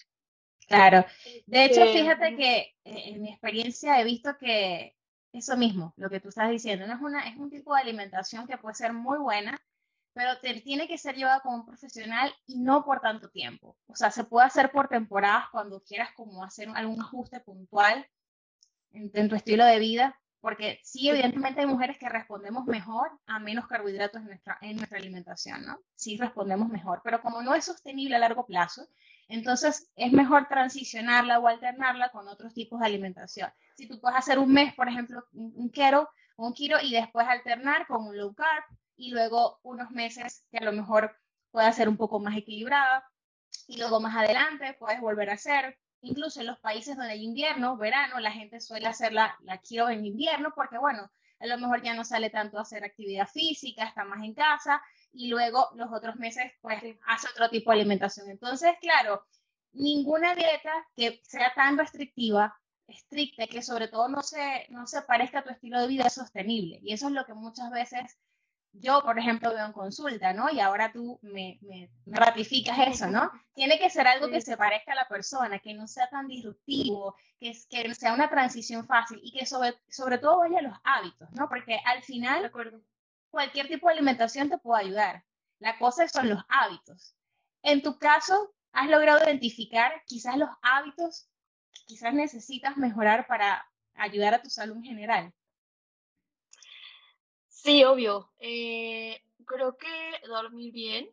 Claro. 0.67 1.05
De 1.45 1.65
hecho, 1.65 1.83
este, 1.83 1.99
fíjate 1.99 2.35
que 2.35 2.57
eh, 2.85 3.03
en 3.09 3.21
mi 3.21 3.29
experiencia 3.29 3.99
he 3.99 4.03
visto 4.03 4.37
que 4.39 4.95
eso 5.33 5.55
mismo, 5.57 5.93
lo 5.97 6.09
que 6.09 6.19
tú 6.19 6.29
estás 6.29 6.49
diciendo, 6.49 6.87
no 6.87 6.93
es, 6.93 7.01
una, 7.01 7.27
es 7.27 7.37
un 7.37 7.49
tipo 7.49 7.73
de 7.73 7.81
alimentación 7.81 8.47
que 8.47 8.57
puede 8.57 8.75
ser 8.75 8.93
muy 8.93 9.17
buena, 9.17 9.61
pero 10.13 10.37
tiene 10.39 10.87
que 10.87 10.97
ser 10.97 11.15
llevada 11.15 11.39
como 11.39 11.55
un 11.55 11.65
profesional 11.65 12.33
y 12.45 12.59
no 12.59 12.83
por 12.83 12.99
tanto 12.99 13.29
tiempo. 13.29 13.77
O 13.87 13.95
sea, 13.95 14.11
se 14.11 14.25
puede 14.25 14.47
hacer 14.47 14.71
por 14.71 14.89
temporadas 14.89 15.45
cuando 15.51 15.81
quieras 15.81 16.09
como 16.15 16.43
hacer 16.43 16.67
algún 16.75 17.01
ajuste 17.01 17.39
puntual 17.39 18.05
en, 18.91 19.29
tu 19.29 19.35
estilo 19.35 19.65
de 19.65 19.79
vida, 19.79 20.19
porque 20.41 20.81
sí, 20.83 21.07
evidentemente 21.07 21.61
hay 21.61 21.67
mujeres 21.67 21.97
que 21.97 22.09
respondemos 22.09 22.65
mejor 22.65 23.09
a 23.25 23.39
menos 23.39 23.67
carbohidratos 23.67 24.21
en 24.21 24.27
nuestra, 24.27 24.57
en 24.61 24.75
nuestra 24.75 24.97
alimentación, 24.97 25.65
¿no? 25.65 25.79
Sí 25.95 26.17
respondemos 26.17 26.67
mejor, 26.67 26.99
pero 27.05 27.21
como 27.21 27.41
no 27.41 27.55
es 27.55 27.63
sostenible 27.63 28.17
a 28.17 28.19
largo 28.19 28.45
plazo, 28.45 28.89
entonces, 29.31 29.89
es 29.95 30.11
mejor 30.11 30.47
transicionarla 30.49 31.39
o 31.39 31.47
alternarla 31.47 32.09
con 32.09 32.27
otros 32.27 32.53
tipos 32.53 32.81
de 32.81 32.85
alimentación. 32.85 33.49
Si 33.77 33.87
tú 33.87 33.99
puedes 33.99 34.17
hacer 34.17 34.37
un 34.39 34.51
mes, 34.51 34.73
por 34.75 34.89
ejemplo, 34.89 35.23
un 35.31 35.69
keto, 35.71 36.09
un 36.35 36.53
kilo 36.53 36.77
y 36.81 36.91
después 36.91 37.25
alternar 37.27 37.87
con 37.87 38.05
un 38.05 38.17
low 38.17 38.33
carb 38.33 38.63
y 38.97 39.11
luego 39.11 39.59
unos 39.63 39.89
meses 39.91 40.45
que 40.51 40.57
a 40.57 40.65
lo 40.65 40.73
mejor 40.73 41.15
pueda 41.49 41.71
ser 41.71 41.87
un 41.87 41.95
poco 41.95 42.19
más 42.19 42.35
equilibrada 42.35 43.05
y 43.67 43.77
luego 43.77 44.01
más 44.01 44.17
adelante 44.17 44.75
puedes 44.77 44.99
volver 44.99 45.29
a 45.29 45.33
hacer. 45.33 45.77
Incluso 46.01 46.41
en 46.41 46.47
los 46.47 46.59
países 46.59 46.97
donde 46.97 47.13
hay 47.13 47.23
invierno, 47.23 47.77
verano, 47.77 48.19
la 48.19 48.31
gente 48.31 48.59
suele 48.59 48.87
hacer 48.87 49.13
la, 49.13 49.37
la 49.43 49.61
en 49.91 50.05
invierno 50.05 50.51
porque, 50.53 50.77
bueno, 50.77 51.09
a 51.39 51.45
lo 51.45 51.57
mejor 51.57 51.81
ya 51.81 51.93
no 51.93 52.03
sale 52.03 52.29
tanto 52.29 52.57
a 52.57 52.63
hacer 52.63 52.83
actividad 52.83 53.27
física, 53.27 53.85
está 53.85 54.03
más 54.03 54.23
en 54.23 54.33
casa 54.33 54.81
y 55.13 55.29
luego 55.29 55.69
los 55.75 55.91
otros 55.91 56.15
meses 56.15 56.51
pues 56.61 56.81
hace 57.05 57.27
otro 57.29 57.49
tipo 57.49 57.71
de 57.71 57.77
alimentación. 57.77 58.29
Entonces, 58.29 58.71
claro, 58.81 59.25
ninguna 59.73 60.35
dieta 60.35 60.71
que 60.95 61.21
sea 61.23 61.53
tan 61.53 61.77
restrictiva, 61.77 62.57
estricta, 62.87 63.47
que 63.47 63.61
sobre 63.61 63.87
todo 63.87 64.09
no 64.09 64.21
se, 64.21 64.67
no 64.69 64.87
se 64.87 65.01
parezca 65.03 65.39
a 65.39 65.43
tu 65.43 65.49
estilo 65.49 65.79
de 65.79 65.87
vida 65.87 66.07
es 66.07 66.13
sostenible. 66.13 66.79
Y 66.81 66.93
eso 66.93 67.07
es 67.07 67.13
lo 67.13 67.25
que 67.25 67.33
muchas 67.33 67.71
veces 67.71 68.17
yo, 68.73 69.01
por 69.03 69.19
ejemplo, 69.19 69.53
veo 69.53 69.65
en 69.65 69.73
consulta, 69.73 70.33
¿no? 70.33 70.49
Y 70.49 70.59
ahora 70.59 70.91
tú 70.91 71.19
me, 71.21 71.59
me, 71.61 71.89
ratificas 72.05 72.77
eso, 72.87 73.07
¿no? 73.07 73.29
Tiene 73.53 73.77
que 73.77 73.89
ser 73.89 74.07
algo 74.07 74.29
que 74.29 74.41
se 74.41 74.55
parezca 74.55 74.93
a 74.93 74.95
la 74.95 75.07
persona, 75.07 75.59
que 75.59 75.73
no 75.73 75.87
sea 75.87 76.09
tan 76.09 76.27
disruptivo, 76.27 77.15
que, 77.39 77.53
que 77.69 77.93
sea 77.95 78.13
una 78.13 78.29
transición 78.29 78.85
fácil 78.85 79.19
y 79.21 79.33
que 79.33 79.45
sobre, 79.45 79.75
sobre 79.89 80.19
todo 80.19 80.39
vaya 80.39 80.59
a 80.59 80.63
los 80.63 80.77
hábitos, 80.83 81.29
¿no? 81.33 81.49
Porque 81.49 81.79
al 81.85 82.01
final, 82.03 82.49
cualquier 83.31 83.67
tipo 83.67 83.87
de 83.87 83.93
alimentación 83.93 84.49
te 84.49 84.57
puede 84.57 84.83
ayudar. 84.83 85.23
La 85.59 85.77
cosa 85.79 86.07
son 86.07 86.29
los 86.29 86.43
hábitos. 86.49 87.15
En 87.63 87.81
tu 87.81 87.97
caso, 87.97 88.53
has 88.73 88.89
logrado 88.89 89.23
identificar 89.23 90.03
quizás 90.05 90.37
los 90.37 90.49
hábitos 90.61 91.27
que 91.73 91.81
quizás 91.85 92.13
necesitas 92.13 92.77
mejorar 92.77 93.27
para 93.27 93.67
ayudar 93.95 94.33
a 94.33 94.41
tu 94.41 94.49
salud 94.49 94.75
en 94.77 94.83
general. 94.83 95.33
Sí, 97.47 97.83
obvio. 97.83 98.31
Eh, 98.39 99.21
creo 99.45 99.77
que 99.77 100.27
dormir 100.27 100.73
bien, 100.73 101.09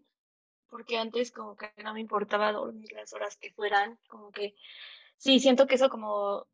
porque 0.68 0.98
antes 0.98 1.30
como 1.30 1.56
que 1.56 1.70
no 1.82 1.94
me 1.94 2.00
importaba 2.00 2.52
dormir 2.52 2.92
las 2.92 3.12
horas 3.12 3.36
que 3.36 3.52
fueran, 3.52 3.98
como 4.08 4.30
que 4.30 4.54
sí, 5.16 5.40
siento 5.40 5.66
que 5.66 5.74
eso 5.74 5.90
como 5.90 6.46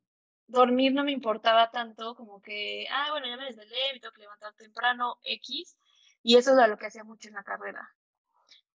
dormir 0.46 0.92
no 0.92 1.04
me 1.04 1.12
importaba 1.12 1.70
tanto, 1.70 2.14
como 2.14 2.40
que, 2.40 2.86
ah, 2.90 3.08
bueno, 3.10 3.26
ya 3.26 3.36
me 3.36 3.46
desvelé, 3.46 3.92
me 3.92 4.00
tengo 4.00 4.12
que 4.12 4.22
levantar 4.22 4.54
temprano, 4.54 5.18
X, 5.22 5.76
y 6.22 6.36
eso 6.36 6.58
es 6.58 6.68
lo 6.68 6.78
que 6.78 6.86
hacía 6.86 7.04
mucho 7.04 7.28
en 7.28 7.34
la 7.34 7.44
carrera. 7.44 7.88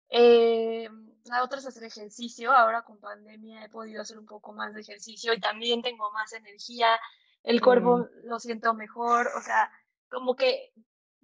Eh, 0.09 0.89
la 1.25 1.43
otra 1.43 1.59
es 1.59 1.67
hacer 1.67 1.83
ejercicio, 1.83 2.51
ahora 2.51 2.81
con 2.81 2.99
pandemia 2.99 3.63
he 3.63 3.69
podido 3.69 4.01
hacer 4.01 4.17
un 4.17 4.25
poco 4.25 4.53
más 4.53 4.73
de 4.73 4.81
ejercicio 4.81 5.33
y 5.33 5.39
también 5.39 5.83
tengo 5.83 6.11
más 6.11 6.33
energía, 6.33 6.99
el 7.43 7.61
cuerpo 7.61 7.97
mm. 7.97 8.07
lo 8.23 8.39
siento 8.39 8.73
mejor, 8.73 9.29
o 9.37 9.41
sea, 9.41 9.71
como 10.09 10.35
que 10.35 10.73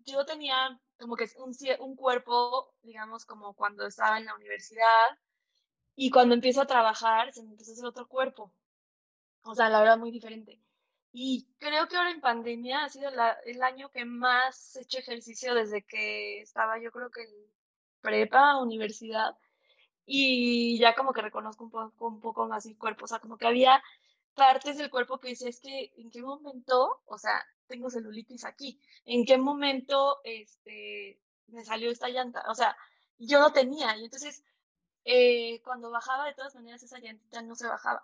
yo 0.05 0.25
tenía 0.25 0.79
como 0.99 1.15
que 1.15 1.29
un, 1.37 1.53
un 1.79 1.95
cuerpo, 1.95 2.73
digamos, 2.83 3.25
como 3.25 3.53
cuando 3.53 3.85
estaba 3.85 4.17
en 4.17 4.25
la 4.25 4.35
universidad 4.35 5.17
y 5.95 6.09
cuando 6.09 6.35
empiezo 6.35 6.61
a 6.61 6.67
trabajar 6.67 7.33
se 7.33 7.43
me 7.43 7.51
empieza 7.51 7.71
a 7.71 7.73
hacer 7.73 7.85
otro 7.85 8.07
cuerpo. 8.07 8.53
O 9.45 9.55
sea, 9.55 9.69
la 9.69 9.79
verdad, 9.79 9.97
muy 9.97 10.11
diferente. 10.11 10.59
Y 11.13 11.47
creo 11.59 11.87
que 11.87 11.95
ahora 11.95 12.11
en 12.11 12.19
pandemia 12.19 12.83
ha 12.83 12.89
sido 12.89 13.09
el 13.45 13.63
año 13.63 13.89
que 13.89 14.03
más 14.05 14.75
he 14.75 14.81
hecho 14.81 14.99
ejercicio 14.99 15.53
desde 15.55 15.83
que 15.83 16.41
estaba, 16.41 16.79
yo 16.79 16.91
creo 16.91 17.09
que 17.11 17.21
en 17.23 17.29
prepa, 18.01 18.57
universidad. 18.57 19.37
Y 20.05 20.77
ya 20.79 20.95
como 20.95 21.13
que 21.13 21.21
reconozco 21.21 21.63
un 21.63 21.71
poco, 21.71 22.07
un 22.07 22.21
poco 22.21 22.47
más 22.47 22.65
mi 22.65 22.75
cuerpo. 22.75 23.05
O 23.05 23.07
sea, 23.07 23.19
como 23.19 23.37
que 23.37 23.47
había 23.47 23.81
partes 24.35 24.77
del 24.77 24.89
cuerpo 24.89 25.19
que 25.19 25.29
decía, 25.29 25.49
es 25.49 25.59
que 25.61 25.93
en 25.97 26.11
qué 26.11 26.21
momento, 26.21 27.01
o 27.05 27.17
sea, 27.17 27.43
tengo 27.67 27.89
celulitis 27.89 28.45
aquí. 28.45 28.79
¿En 29.05 29.25
qué 29.25 29.37
momento 29.37 30.19
este, 30.23 31.19
me 31.47 31.63
salió 31.65 31.91
esta 31.91 32.09
llanta? 32.09 32.43
O 32.49 32.55
sea, 32.55 32.75
yo 33.19 33.39
no 33.39 33.53
tenía. 33.53 33.95
Y 33.97 34.05
entonces, 34.05 34.43
eh, 35.05 35.61
cuando 35.63 35.91
bajaba, 35.91 36.25
de 36.25 36.33
todas 36.33 36.55
maneras, 36.55 36.83
esa 36.83 36.99
llantita 36.99 37.41
no 37.41 37.55
se 37.55 37.67
bajaba. 37.67 38.03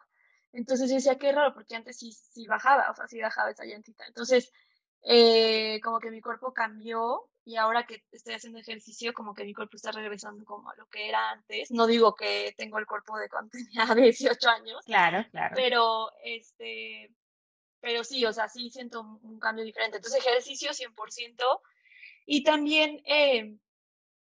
Entonces 0.54 0.90
yo 0.90 0.96
decía, 0.96 1.18
qué 1.18 1.32
raro, 1.32 1.54
porque 1.54 1.76
antes 1.76 1.98
sí, 1.98 2.12
sí 2.12 2.46
bajaba, 2.48 2.90
o 2.92 2.96
sea, 2.96 3.08
sí 3.08 3.22
bajaba 3.22 3.52
esa 3.52 3.66
llantita. 3.66 4.06
Entonces, 4.06 4.52
eh, 5.04 5.80
como 5.82 6.00
que 6.00 6.12
mi 6.12 6.22
cuerpo 6.22 6.54
cambió 6.54 7.30
y 7.44 7.56
ahora 7.56 7.86
que 7.86 8.04
estoy 8.12 8.36
haciendo 8.36 8.60
ejercicio, 8.60 9.14
como 9.14 9.34
que 9.34 9.44
mi 9.44 9.54
cuerpo 9.54 9.76
está 9.76 9.92
regresando 9.92 10.46
como 10.46 10.70
a 10.70 10.76
lo 10.76 10.88
que 10.88 11.10
era 11.10 11.32
antes. 11.32 11.72
No 11.72 11.88
digo 11.88 12.16
que 12.16 12.54
tengo 12.58 12.78
el 12.78 12.86
cuerpo 12.86 13.18
de 13.18 13.30
cuando 13.30 13.52
tenía 13.74 13.96
18 13.96 14.50
años. 14.50 14.86
Claro, 14.86 15.26
claro. 15.32 15.56
Pero, 15.56 16.12
este, 16.24 17.12
pero 17.80 18.04
sí, 18.04 18.26
o 18.26 18.34
sea, 18.34 18.48
sí 18.48 18.70
siento 18.70 19.02
un, 19.02 19.40
cambio 19.40 19.66
diferente. 19.66 19.98
Entonces, 19.98 20.26
ejercicio 20.26 20.72
100%. 20.72 21.62
Y 22.28 22.44
también 22.44 23.02
eh, 23.06 23.58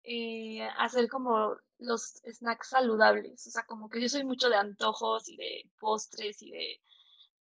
eh, 0.03 0.69
hacer 0.77 1.09
como 1.09 1.57
los 1.79 2.23
snacks 2.25 2.69
saludables. 2.71 3.47
O 3.47 3.51
sea, 3.51 3.65
como 3.65 3.89
que 3.89 4.01
yo 4.01 4.09
soy 4.09 4.25
mucho 4.25 4.49
de 4.49 4.57
antojos 4.57 5.29
y 5.29 5.37
de 5.37 5.71
postres 5.79 6.43
y 6.43 6.51
de 6.51 6.81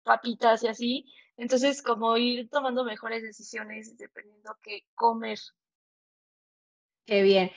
papitas 0.02 0.62
y 0.62 0.68
así. 0.68 1.12
Entonces, 1.36 1.82
como 1.82 2.16
ir 2.16 2.48
tomando 2.50 2.84
mejores 2.84 3.22
decisiones 3.22 3.96
dependiendo 3.96 4.56
qué 4.62 4.84
comer. 4.94 5.38
Qué 7.04 7.22
bien. 7.22 7.50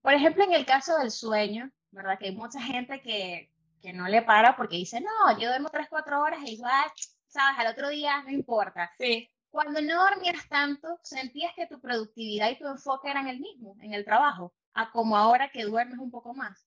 Por 0.00 0.14
ejemplo, 0.14 0.44
en 0.44 0.52
el 0.52 0.66
caso 0.66 0.98
del 0.98 1.10
sueño, 1.10 1.70
¿verdad? 1.90 2.18
Que 2.18 2.26
hay 2.26 2.36
mucha 2.36 2.60
gente 2.60 3.00
que, 3.00 3.50
que 3.80 3.92
no 3.92 4.08
le 4.08 4.22
para 4.22 4.56
porque 4.56 4.76
dice, 4.76 5.00
no, 5.00 5.38
yo 5.38 5.48
duermo 5.48 5.70
3, 5.70 5.86
4 5.88 6.20
horas 6.20 6.40
e 6.44 6.52
igual 6.52 6.90
sabes, 7.32 7.58
al 7.58 7.72
otro 7.72 7.88
día 7.88 8.22
no 8.22 8.30
importa. 8.30 8.92
Sí. 8.98 9.28
Cuando 9.50 9.80
no 9.82 10.02
dormías 10.02 10.48
tanto, 10.48 10.98
sentías 11.02 11.52
que 11.54 11.66
tu 11.66 11.80
productividad 11.80 12.50
y 12.50 12.58
tu 12.58 12.66
enfoque 12.66 13.10
eran 13.10 13.28
el 13.28 13.40
mismo 13.40 13.76
en 13.80 13.92
el 13.92 14.04
trabajo, 14.04 14.54
a 14.74 14.90
como 14.90 15.16
ahora 15.16 15.50
que 15.50 15.64
duermes 15.64 15.98
un 15.98 16.10
poco 16.10 16.34
más. 16.34 16.66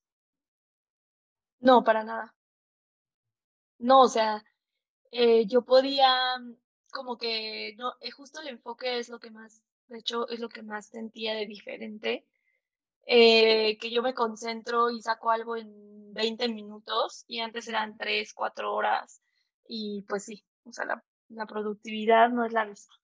No, 1.60 1.84
para 1.84 2.04
nada. 2.04 2.36
No, 3.80 4.02
o 4.02 4.08
sea, 4.08 4.44
eh, 5.12 5.46
yo 5.48 5.64
podía, 5.64 6.14
como 6.92 7.18
que, 7.18 7.76
no, 7.78 7.94
eh, 8.02 8.12
justo 8.12 8.42
el 8.42 8.50
enfoque 8.50 9.00
es 9.00 9.10
lo 9.10 9.20
que 9.20 9.32
más, 9.32 9.62
de 9.88 10.00
hecho, 10.00 10.28
es 10.30 10.40
lo 10.40 10.50
que 10.50 10.62
más 10.62 10.88
sentía 10.88 11.34
de 11.34 11.46
diferente. 11.46 12.26
Eh, 13.08 13.78
que 13.78 13.92
yo 13.92 14.02
me 14.02 14.16
concentro 14.16 14.90
y 14.90 15.00
saco 15.02 15.30
algo 15.30 15.56
en 15.56 16.12
20 16.14 16.48
minutos 16.50 17.24
y 17.28 17.40
antes 17.40 17.68
eran 17.68 17.98
3, 17.98 18.34
4 18.34 18.74
horas 18.74 19.22
y 19.68 20.04
pues 20.10 20.26
sí, 20.26 20.44
o 20.64 20.72
sea, 20.72 20.86
la, 21.30 21.46
productividad 21.46 22.30
no 22.30 22.46
es 22.46 22.52
la 22.52 22.66
misma. 22.66 22.96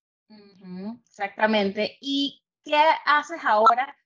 exactamente. 1.06 1.98
¿Y 2.00 2.42
qué 2.64 2.76
haces 3.04 3.44
ahora 3.44 3.96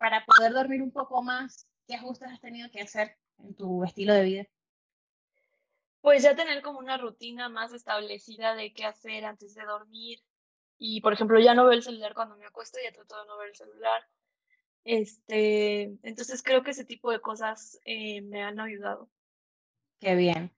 para 0.00 0.24
poder 0.24 0.54
dormir 0.54 0.80
un 0.80 0.90
poco 0.90 1.22
más? 1.22 1.68
¿Qué 1.86 1.94
ajustes 1.94 2.30
has 2.32 2.40
tenido 2.40 2.70
que 2.70 2.80
hacer 2.80 3.18
en 3.36 3.54
tu 3.54 3.84
estilo 3.84 4.14
de 4.14 4.24
vida? 4.24 4.46
Pues 6.00 6.22
ya 6.22 6.34
tener 6.34 6.62
como 6.62 6.78
una 6.78 6.96
rutina 6.96 7.50
más 7.50 7.74
establecida 7.74 8.54
de 8.54 8.72
qué 8.72 8.86
hacer 8.86 9.26
antes 9.26 9.54
de 9.54 9.62
dormir. 9.62 10.18
Y, 10.78 11.02
por 11.02 11.12
ejemplo, 11.12 11.38
ya 11.38 11.52
no 11.52 11.64
veo 11.64 11.74
el 11.74 11.82
celular 11.82 12.14
cuando 12.14 12.38
me 12.38 12.46
acuesto, 12.46 12.78
ya 12.82 12.90
trato 12.92 13.20
de 13.20 13.26
no 13.26 13.36
ver 13.36 13.50
el 13.50 13.54
celular. 13.54 14.02
Este, 14.84 15.82
entonces 16.02 16.42
creo 16.42 16.62
que 16.62 16.70
ese 16.70 16.86
tipo 16.86 17.12
de 17.12 17.20
cosas 17.20 17.78
eh, 17.84 18.22
me 18.22 18.42
han 18.42 18.58
ayudado. 18.58 19.10
Qué 19.98 20.14
bien. 20.14 20.50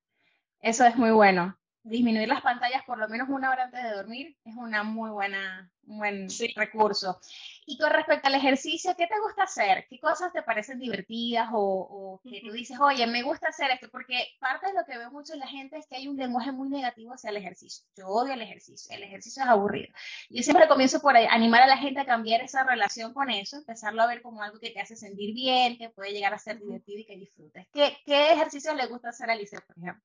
Eso 0.60 0.84
es 0.86 0.94
muy 0.94 1.10
bueno 1.10 1.58
disminuir 1.84 2.28
las 2.28 2.42
pantallas 2.42 2.84
por 2.84 2.98
lo 2.98 3.08
menos 3.08 3.28
una 3.28 3.50
hora 3.50 3.64
antes 3.64 3.82
de 3.82 3.90
dormir 3.90 4.36
es 4.44 4.54
una 4.56 4.82
muy 4.84 5.10
buena, 5.10 5.70
un 5.86 5.98
buen 5.98 6.28
recurso. 6.54 7.20
Y 7.66 7.76
con 7.76 7.90
respecto 7.90 8.28
al 8.28 8.34
ejercicio, 8.34 8.94
¿qué 8.96 9.06
te 9.06 9.18
gusta 9.20 9.44
hacer? 9.44 9.86
¿Qué 9.88 9.98
cosas 9.98 10.32
te 10.32 10.42
parecen 10.42 10.78
divertidas 10.78 11.48
o, 11.52 12.20
que 12.22 12.40
tú 12.40 12.52
dices, 12.52 12.78
oye, 12.80 13.06
me 13.06 13.22
gusta 13.22 13.48
hacer 13.48 13.70
esto? 13.70 13.88
Porque 13.90 14.28
parte 14.38 14.68
de 14.68 14.74
lo 14.74 14.84
que 14.84 14.96
veo 14.96 15.10
mucho 15.10 15.32
en 15.32 15.40
la 15.40 15.46
gente 15.46 15.76
es 15.76 15.86
que 15.86 15.96
hay 15.96 16.08
un 16.08 16.16
lenguaje 16.16 16.52
muy 16.52 16.68
negativo 16.68 17.14
hacia 17.14 17.30
el 17.30 17.36
ejercicio. 17.36 17.84
Yo 17.96 18.06
odio 18.08 18.34
el 18.34 18.42
ejercicio, 18.42 18.96
el 18.96 19.02
ejercicio 19.02 19.42
es 19.42 19.48
aburrido. 19.48 19.92
Yo 20.30 20.42
siempre 20.42 20.68
comienzo 20.68 21.00
por 21.00 21.16
animar 21.16 21.62
a 21.62 21.66
la 21.66 21.76
gente 21.76 22.00
a 22.00 22.06
cambiar 22.06 22.42
esa 22.42 22.64
relación 22.64 23.12
con 23.12 23.30
eso, 23.30 23.56
empezarlo 23.56 24.02
a 24.02 24.06
ver 24.06 24.22
como 24.22 24.42
algo 24.42 24.58
que 24.60 24.70
te 24.70 24.80
hace 24.80 24.96
sentir 24.96 25.34
bien, 25.34 25.78
que 25.78 25.90
puede 25.90 26.12
llegar 26.12 26.34
a 26.34 26.38
ser 26.38 26.58
divertido 26.58 27.00
y 27.00 27.06
que 27.06 27.16
disfrutes. 27.16 27.66
¿Qué, 27.72 27.96
qué 28.04 28.32
ejercicio 28.32 28.72
le 28.74 28.86
gusta 28.86 29.08
hacer 29.08 29.30
a 29.30 29.32
Alicia, 29.32 29.60
por 29.66 29.76
ejemplo? 29.78 30.02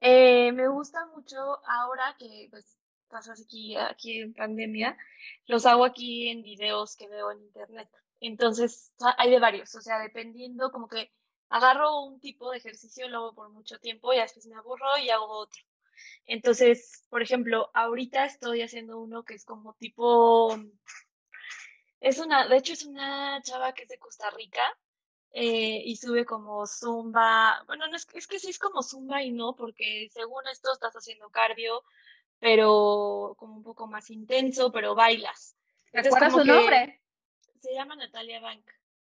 Eh, 0.00 0.52
me 0.52 0.68
gusta 0.68 1.06
mucho 1.06 1.36
ahora 1.66 2.16
que 2.18 2.48
pues 2.50 2.76
pasas 3.08 3.40
aquí, 3.40 3.76
aquí 3.76 4.20
en 4.20 4.34
pandemia, 4.34 4.96
los 5.46 5.66
hago 5.66 5.84
aquí 5.84 6.28
en 6.28 6.42
videos 6.42 6.96
que 6.96 7.08
veo 7.08 7.30
en 7.30 7.42
internet. 7.42 7.88
Entonces, 8.20 8.92
hay 9.18 9.30
de 9.30 9.38
varios, 9.38 9.74
o 9.74 9.80
sea, 9.80 9.98
dependiendo, 10.00 10.70
como 10.72 10.88
que 10.88 11.12
agarro 11.48 12.04
un 12.04 12.20
tipo 12.20 12.50
de 12.50 12.58
ejercicio, 12.58 13.08
lo 13.08 13.18
hago 13.18 13.34
por 13.34 13.50
mucho 13.50 13.78
tiempo 13.78 14.12
y 14.12 14.18
después 14.18 14.46
me 14.46 14.56
aburro 14.56 14.98
y 15.02 15.10
hago 15.10 15.28
otro. 15.28 15.62
Entonces, 16.26 17.04
por 17.08 17.22
ejemplo, 17.22 17.70
ahorita 17.74 18.24
estoy 18.24 18.62
haciendo 18.62 18.98
uno 18.98 19.24
que 19.24 19.34
es 19.34 19.44
como 19.44 19.74
tipo, 19.74 20.54
es 22.00 22.18
una, 22.18 22.48
de 22.48 22.56
hecho 22.56 22.72
es 22.72 22.84
una 22.84 23.40
chava 23.42 23.72
que 23.72 23.84
es 23.84 23.88
de 23.88 23.98
Costa 23.98 24.30
Rica, 24.30 24.62
eh, 25.32 25.82
y 25.84 25.96
sube 25.96 26.24
como 26.24 26.66
zumba. 26.66 27.62
Bueno, 27.66 27.86
no 27.88 27.96
es, 27.96 28.06
es 28.14 28.26
que 28.26 28.38
sí 28.38 28.50
es 28.50 28.58
como 28.58 28.82
zumba 28.82 29.22
y 29.22 29.32
no, 29.32 29.54
porque 29.54 30.08
según 30.12 30.46
esto 30.50 30.72
estás 30.72 30.94
haciendo 30.94 31.30
cardio, 31.30 31.82
pero 32.38 33.34
como 33.38 33.56
un 33.56 33.62
poco 33.62 33.86
más 33.86 34.10
intenso, 34.10 34.72
pero 34.72 34.94
bailas. 34.94 35.56
¿Recuerda 35.92 36.30
su 36.30 36.44
nombre? 36.44 37.00
Se 37.60 37.72
llama 37.74 37.96
Natalia 37.96 38.40
Bank. 38.40 38.64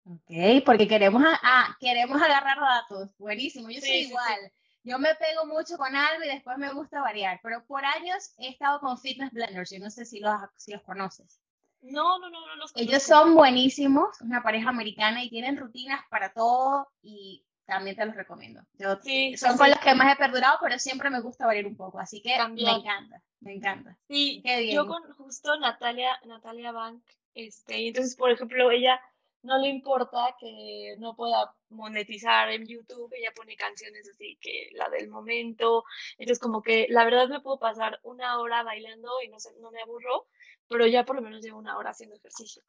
Ok, 0.05 0.65
porque 0.67 0.89
queremos, 0.89 1.23
a, 1.25 1.77
queremos 1.79 2.21
agarrar 2.21 2.59
datos. 2.59 3.11
Buenísimo, 3.19 3.71
yo 3.71 3.81
soy 3.81 4.07
igual. 4.09 4.53
Yo 4.85 4.99
me 4.99 5.15
pego 5.15 5.47
mucho 5.47 5.77
con 5.77 5.95
algo 5.95 6.25
y 6.25 6.29
después 6.29 6.59
me 6.59 6.73
gusta 6.73 7.01
variar, 7.01 7.39
pero 7.43 7.65
por 7.67 7.85
años 7.85 8.35
he 8.39 8.49
estado 8.49 8.81
con 8.81 8.99
Fitness 8.99 9.31
Blenders, 9.31 9.71
yo 9.71 9.79
no 9.79 9.91
sé 9.91 10.05
si 10.05 10.19
los, 10.19 10.35
si 10.57 10.73
los 10.73 10.83
conoces. 10.83 11.41
No, 11.83 12.19
no, 12.19 12.31
no, 12.31 12.47
no 12.47 12.57
los 12.57 12.73
Ellos 12.77 13.03
son 13.03 13.35
buenísimos, 13.35 14.21
una 14.21 14.43
pareja 14.43 14.71
americana 14.71 15.23
y 15.23 15.31
tienen 15.31 15.57
rutinas 15.57 16.01
para 16.09 16.33
todo 16.33 16.89
y 17.03 17.45
también 17.65 17.97
te 17.97 18.07
los 18.07 18.15
recomiendo. 18.15 18.63
Yo, 18.75 18.99
son 19.37 19.57
con 19.57 19.71
los 19.71 19.79
que 19.79 19.95
más 19.95 20.15
he 20.15 20.17
perdurado, 20.17 20.59
pero 20.63 20.79
siempre 20.79 21.11
me 21.11 21.21
gusta 21.21 21.47
variar 21.47 21.67
un 21.67 21.77
poco, 21.77 21.99
así 21.99 22.23
que 22.23 22.37
me 22.51 22.71
encanta, 22.71 23.23
me 23.41 23.55
encanta. 23.55 23.99
Sí, 24.09 24.43
yo 24.71 24.87
con 24.87 25.03
justo 25.15 25.59
Natalia, 25.59 26.19
Natalia 26.25 26.73
Bank, 26.73 27.03
este, 27.35 27.89
entonces, 27.89 28.15
por 28.17 28.31
ejemplo, 28.31 28.71
ella 28.71 29.01
no 29.43 29.59
le 29.59 29.69
importa 29.69 30.37
que 30.39 30.97
no 30.99 31.15
pueda 31.17 31.55
monetizar 31.71 32.51
en 32.51 32.67
YouTube, 32.67 33.13
ella 33.15 33.33
pone 33.35 33.57
canciones 33.57 34.09
así 34.09 34.39
que 34.41 34.71
la 34.75 34.89
del 34.89 35.09
momento, 35.09 35.85
entonces 36.19 36.39
como 36.39 36.63
que 36.63 36.87
la 36.89 37.05
verdad 37.05 37.29
me 37.29 37.41
puedo 37.41 37.59
pasar 37.59 37.99
una 38.05 38.39
hora 38.39 38.63
bailando 38.63 39.11
y 39.25 39.29
no, 39.29 39.39
sé, 39.41 39.51
no 39.61 39.71
me 39.71 39.81
aburro, 39.81 40.27
pero 40.69 40.87
ya 40.87 41.05
por 41.05 41.17
lo 41.17 41.23
menos 41.23 41.43
llevo 41.43 41.59
una 41.59 41.77
hora 41.77 41.91
haciendo 41.91 42.17
ejercicio. 42.17 42.63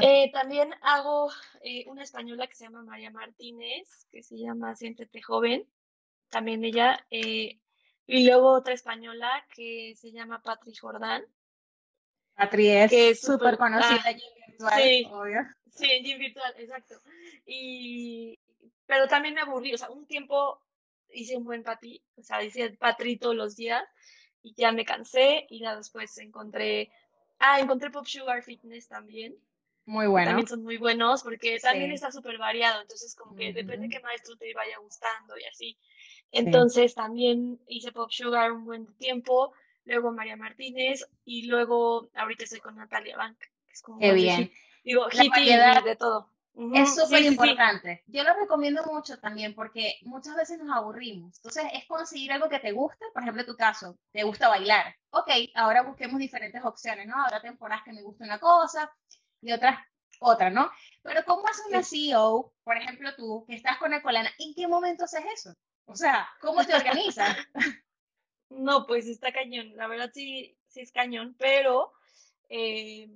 Eh, 0.00 0.30
también 0.32 0.74
hago 0.82 1.30
eh, 1.62 1.84
una 1.88 2.02
española 2.02 2.46
que 2.46 2.54
se 2.54 2.64
llama 2.64 2.82
María 2.82 3.10
Martínez, 3.10 4.06
que 4.10 4.22
se 4.22 4.36
llama 4.36 4.74
Siéntete 4.74 5.22
Joven, 5.22 5.68
también 6.30 6.64
ella, 6.64 7.06
eh, 7.10 7.60
y 8.06 8.26
luego 8.26 8.52
otra 8.52 8.74
española 8.74 9.46
que 9.54 9.94
se 9.96 10.12
llama 10.12 10.42
Patri 10.42 10.74
Jordán. 10.74 11.24
Patri 12.34 12.68
es 12.68 12.90
que 12.90 13.10
es 13.10 13.20
súper 13.20 13.56
conocida 13.56 14.02
ah, 14.04 14.12
virtual, 14.58 14.82
sí, 14.82 15.08
obvio. 15.10 15.40
Sí, 15.70 15.90
en 15.90 16.04
gym 16.04 16.18
virtual, 16.18 16.54
exacto. 16.58 16.94
Y, 17.44 18.38
pero 18.86 19.08
también 19.08 19.34
me 19.34 19.40
aburrí, 19.40 19.74
o 19.74 19.78
sea, 19.78 19.90
un 19.90 20.06
tiempo 20.06 20.60
hice 21.10 21.36
un 21.36 21.44
buen 21.44 21.62
patri, 21.62 22.02
o 22.16 22.22
sea, 22.22 22.42
hice 22.42 22.70
patri 22.70 23.16
todos 23.16 23.34
los 23.34 23.56
días 23.56 23.82
y 24.42 24.54
ya 24.54 24.72
me 24.72 24.84
cansé 24.84 25.46
y 25.50 25.60
ya 25.60 25.76
después 25.76 26.16
encontré, 26.18 26.90
ah, 27.38 27.60
encontré 27.60 27.90
Pop 27.90 28.06
Sugar 28.06 28.42
Fitness 28.42 28.88
también. 28.88 29.36
Muy 29.86 30.06
bueno. 30.08 30.30
También 30.30 30.48
son 30.48 30.64
muy 30.64 30.78
buenos 30.78 31.22
porque 31.22 31.58
también 31.60 31.92
está 31.92 32.10
súper 32.10 32.38
variado, 32.38 32.82
entonces 32.82 33.14
como 33.14 33.36
que 33.36 33.52
depende 33.52 33.86
de 33.86 33.88
qué 33.88 34.00
maestro 34.00 34.36
te 34.36 34.52
vaya 34.52 34.78
gustando 34.78 35.38
y 35.38 35.44
así. 35.44 35.78
Entonces 36.32 36.94
también 36.94 37.60
hice 37.68 37.92
Pop 37.92 38.10
Sugar 38.10 38.50
un 38.50 38.64
buen 38.64 38.86
tiempo, 38.96 39.52
luego 39.84 40.12
María 40.12 40.36
Martínez 40.36 41.06
y 41.24 41.46
luego 41.46 42.08
ahorita 42.14 42.44
estoy 42.44 42.60
con 42.60 42.76
Natalia 42.76 43.16
Bank. 43.16 43.38
Es 43.76 43.82
como 43.82 43.98
qué 43.98 44.12
bien. 44.12 44.50
Digo, 44.82 45.06
hippie 45.12 45.58
de 45.84 45.96
todo. 45.96 46.30
Es 46.72 46.94
súper 46.94 47.20
importante. 47.22 48.02
Yo 48.06 48.24
lo 48.24 48.32
recomiendo 48.32 48.82
mucho 48.84 49.18
también 49.18 49.54
porque 49.54 49.96
muchas 50.00 50.34
veces 50.34 50.58
nos 50.58 50.74
aburrimos. 50.74 51.36
Entonces, 51.36 51.64
es 51.74 51.84
conseguir 51.84 52.32
algo 52.32 52.48
que 52.48 52.58
te 52.58 52.72
guste. 52.72 53.04
Por 53.12 53.22
ejemplo, 53.22 53.42
en 53.42 53.48
tu 53.48 53.54
caso, 53.54 53.98
te 54.12 54.22
gusta 54.22 54.48
bailar. 54.48 54.96
Ok, 55.10 55.28
ahora 55.54 55.82
busquemos 55.82 56.18
diferentes 56.18 56.64
opciones, 56.64 57.06
¿no? 57.06 57.22
Habrá 57.22 57.42
temporadas 57.42 57.84
que 57.84 57.92
me 57.92 58.00
gusta 58.00 58.24
una 58.24 58.38
cosa 58.38 58.90
y 59.42 59.52
otras 59.52 59.78
otra, 60.20 60.48
¿no? 60.48 60.70
Pero 61.02 61.22
¿cómo 61.26 61.46
hace 61.46 61.60
una 61.68 61.82
CEO, 61.82 62.54
por 62.64 62.78
ejemplo 62.78 63.14
tú, 63.14 63.44
que 63.46 63.56
estás 63.56 63.76
con 63.76 63.92
Ecolana, 63.92 64.30
¿en 64.38 64.54
qué 64.54 64.66
momento 64.66 65.04
haces 65.04 65.24
eso? 65.34 65.54
O 65.84 65.94
sea, 65.94 66.26
¿cómo 66.40 66.64
te 66.64 66.74
organizas? 66.74 67.36
no, 68.48 68.86
pues 68.86 69.06
está 69.06 69.30
cañón. 69.30 69.76
La 69.76 69.88
verdad 69.88 70.10
sí, 70.14 70.56
sí 70.68 70.80
es 70.80 70.90
cañón, 70.90 71.36
pero... 71.38 71.92
Eh, 72.48 73.10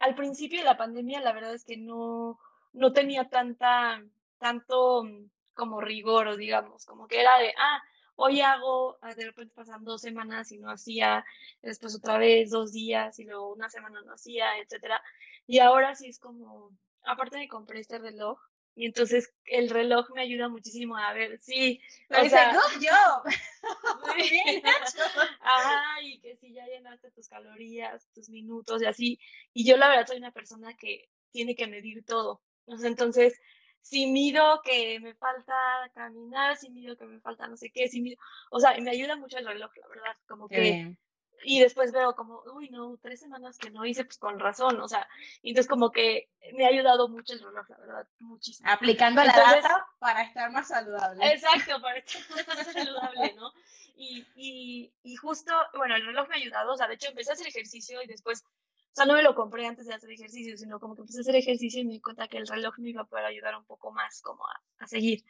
al 0.00 0.14
principio 0.14 0.58
de 0.58 0.64
la 0.64 0.76
pandemia, 0.76 1.20
la 1.20 1.32
verdad 1.32 1.54
es 1.54 1.64
que 1.64 1.76
no, 1.76 2.38
no 2.72 2.92
tenía 2.92 3.28
tanta, 3.28 4.02
tanto 4.38 5.04
mm, 5.04 5.30
como 5.54 5.80
rigor, 5.80 6.28
o 6.28 6.36
digamos, 6.36 6.86
como 6.86 7.06
que 7.06 7.20
era 7.20 7.38
de, 7.38 7.52
ah, 7.58 7.82
hoy 8.16 8.40
hago, 8.40 8.98
ah, 9.02 9.14
de 9.14 9.26
repente 9.26 9.54
pasan 9.54 9.84
dos 9.84 10.00
semanas 10.00 10.52
y 10.52 10.58
no 10.58 10.70
hacía, 10.70 11.24
después 11.62 11.94
otra 11.94 12.18
vez 12.18 12.50
dos 12.50 12.72
días 12.72 13.18
y 13.18 13.24
luego 13.24 13.52
una 13.52 13.68
semana 13.68 14.00
no 14.02 14.14
hacía, 14.14 14.58
etcétera. 14.58 15.00
Y 15.46 15.58
ahora 15.58 15.94
sí 15.94 16.08
es 16.08 16.18
como, 16.18 16.70
aparte 17.04 17.38
me 17.38 17.48
compré 17.48 17.80
este 17.80 17.98
reloj, 17.98 18.40
y 18.74 18.86
entonces 18.86 19.32
el 19.44 19.68
reloj 19.68 20.08
me 20.14 20.22
ayuda 20.22 20.48
muchísimo 20.48 20.96
a 20.96 21.12
ver, 21.12 21.38
sí. 21.40 21.80
O 22.08 22.28
sea, 22.28 22.52
yo. 22.80 23.22
Muy 24.06 24.30
bien. 24.30 24.62
Ajá, 25.40 26.00
y 26.02 26.20
que 26.20 26.36
si 26.36 26.52
ya 26.52 26.66
llenaste 26.66 27.10
tus 27.10 27.28
calorías, 27.28 28.08
tus 28.14 28.30
minutos 28.30 28.82
y 28.82 28.86
así. 28.86 29.20
Y 29.52 29.64
yo 29.64 29.76
la 29.76 29.88
verdad 29.88 30.06
soy 30.06 30.18
una 30.18 30.32
persona 30.32 30.74
que 30.76 31.08
tiene 31.30 31.54
que 31.54 31.66
medir 31.66 32.04
todo. 32.04 32.40
Entonces, 32.66 33.38
si 33.80 34.06
mido 34.06 34.60
que 34.62 35.00
me 35.00 35.14
falta 35.14 35.54
caminar, 35.94 36.56
si 36.56 36.70
mido 36.70 36.96
que 36.96 37.06
me 37.06 37.20
falta 37.20 37.48
no 37.48 37.56
sé 37.56 37.70
qué, 37.70 37.88
si 37.88 38.00
mido, 38.00 38.16
o 38.50 38.60
sea, 38.60 38.76
me 38.80 38.90
ayuda 38.90 39.16
mucho 39.16 39.38
el 39.38 39.46
reloj, 39.46 39.70
la 39.76 39.88
verdad, 39.88 40.16
como 40.28 40.48
que 40.48 40.96
y 41.44 41.60
después 41.60 41.92
veo 41.92 42.14
como, 42.14 42.42
uy, 42.54 42.68
no, 42.70 42.98
tres 43.00 43.20
semanas 43.20 43.58
que 43.58 43.70
no 43.70 43.84
hice, 43.84 44.04
pues 44.04 44.18
con 44.18 44.38
razón, 44.38 44.80
o 44.80 44.88
sea, 44.88 45.08
entonces 45.42 45.68
como 45.68 45.90
que 45.90 46.30
me 46.54 46.64
ha 46.64 46.68
ayudado 46.68 47.08
mucho 47.08 47.32
el 47.32 47.40
reloj, 47.40 47.68
la 47.68 47.78
verdad, 47.78 48.08
muchísimo. 48.18 48.68
Aplicando 48.70 49.22
la 49.24 49.32
data 49.32 49.86
para 49.98 50.22
estar 50.22 50.50
más 50.50 50.68
saludable. 50.68 51.32
Exacto, 51.32 51.80
para 51.80 51.98
estar 51.98 52.46
más 52.46 52.72
saludable, 52.72 53.34
¿no? 53.34 53.52
Y, 53.96 54.26
y, 54.34 54.92
y 55.02 55.16
justo, 55.16 55.52
bueno, 55.74 55.96
el 55.96 56.06
reloj 56.06 56.28
me 56.28 56.34
ha 56.34 56.38
ayudado, 56.38 56.72
o 56.72 56.76
sea, 56.76 56.88
de 56.88 56.94
hecho 56.94 57.08
empecé 57.08 57.30
a 57.30 57.34
hacer 57.34 57.46
ejercicio 57.46 58.02
y 58.02 58.06
después, 58.06 58.42
o 58.42 58.94
sea, 58.94 59.04
no 59.04 59.14
me 59.14 59.22
lo 59.22 59.34
compré 59.34 59.66
antes 59.66 59.86
de 59.86 59.94
hacer 59.94 60.10
ejercicio, 60.10 60.56
sino 60.56 60.80
como 60.80 60.94
que 60.94 61.02
empecé 61.02 61.18
a 61.18 61.22
hacer 61.22 61.36
ejercicio 61.36 61.80
y 61.80 61.84
me 61.84 61.92
di 61.94 62.00
cuenta 62.00 62.28
que 62.28 62.38
el 62.38 62.46
reloj 62.46 62.78
me 62.78 62.90
iba 62.90 63.02
a 63.02 63.06
poder 63.06 63.24
ayudar 63.24 63.56
un 63.56 63.64
poco 63.64 63.92
más 63.92 64.20
como 64.22 64.46
a, 64.46 64.60
a 64.78 64.86
seguir. 64.86 65.24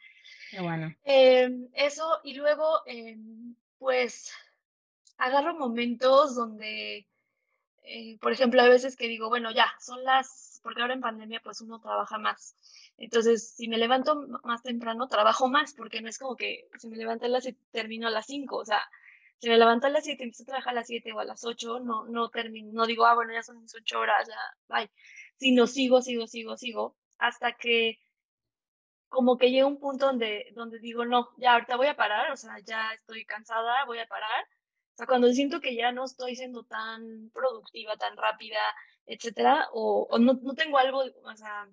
Qué 0.49 0.61
bueno. 0.61 0.93
Eh, 1.03 1.49
eso, 1.73 2.19
y 2.23 2.33
luego, 2.33 2.81
eh, 2.85 3.17
pues 3.77 4.31
agarro 5.21 5.53
momentos 5.55 6.35
donde, 6.35 7.07
eh, 7.83 8.17
por 8.19 8.31
ejemplo, 8.31 8.61
a 8.61 8.67
veces 8.67 8.95
que 8.97 9.07
digo, 9.07 9.29
bueno, 9.29 9.51
ya, 9.51 9.71
son 9.79 10.03
las, 10.03 10.59
porque 10.63 10.81
ahora 10.81 10.95
en 10.95 11.01
pandemia 11.01 11.41
pues 11.43 11.61
uno 11.61 11.79
trabaja 11.79 12.17
más. 12.17 12.55
Entonces, 12.97 13.53
si 13.55 13.67
me 13.67 13.77
levanto 13.77 14.15
más 14.43 14.63
temprano, 14.63 15.07
trabajo 15.07 15.47
más, 15.47 15.73
porque 15.75 16.01
no 16.01 16.09
es 16.09 16.17
como 16.17 16.35
que 16.35 16.67
si 16.79 16.87
me 16.87 16.97
levanto 16.97 17.25
a 17.25 17.29
las 17.29 17.43
7 17.43 17.59
termino 17.71 18.07
a 18.07 18.11
las 18.11 18.25
5, 18.25 18.57
o 18.57 18.65
sea, 18.65 18.81
si 19.37 19.47
me 19.49 19.57
levanto 19.59 19.87
a 19.87 19.89
las 19.91 20.03
7 20.05 20.23
y 20.23 20.25
empiezo 20.25 20.43
a 20.43 20.47
trabajar 20.47 20.71
a 20.73 20.75
las 20.77 20.87
7 20.87 21.11
o 21.13 21.19
a 21.19 21.25
las 21.25 21.43
8, 21.45 21.79
no, 21.81 22.05
no 22.07 22.29
termino, 22.29 22.71
no 22.73 22.87
digo, 22.87 23.05
ah, 23.05 23.13
bueno, 23.15 23.33
ya 23.33 23.43
son 23.43 23.61
mis 23.61 23.75
8 23.75 23.99
horas, 23.99 24.27
ya, 24.27 24.35
bye. 24.75 24.91
Sino 25.37 25.67
sigo, 25.67 26.01
sigo, 26.01 26.25
sigo, 26.27 26.57
sigo, 26.57 26.95
hasta 27.19 27.53
que 27.53 27.99
como 29.09 29.37
que 29.37 29.51
llega 29.51 29.67
un 29.67 29.79
punto 29.79 30.07
donde, 30.07 30.51
donde 30.55 30.79
digo, 30.79 31.05
no, 31.05 31.29
ya 31.37 31.53
ahorita 31.53 31.75
voy 31.75 31.87
a 31.87 31.95
parar, 31.95 32.31
o 32.31 32.37
sea, 32.37 32.57
ya 32.59 32.93
estoy 32.93 33.25
cansada, 33.25 33.85
voy 33.85 33.99
a 33.99 34.07
parar 34.07 34.45
o 34.93 34.97
sea, 34.97 35.07
cuando 35.07 35.31
siento 35.31 35.61
que 35.61 35.75
ya 35.75 35.91
no 35.91 36.05
estoy 36.05 36.35
siendo 36.35 36.63
tan 36.63 37.29
productiva, 37.33 37.95
tan 37.97 38.17
rápida, 38.17 38.59
etcétera, 39.05 39.67
o, 39.73 40.07
o 40.09 40.19
no, 40.19 40.33
no, 40.41 40.53
tengo 40.53 40.77
algo, 40.77 40.99
o 40.99 41.35
sea, 41.35 41.69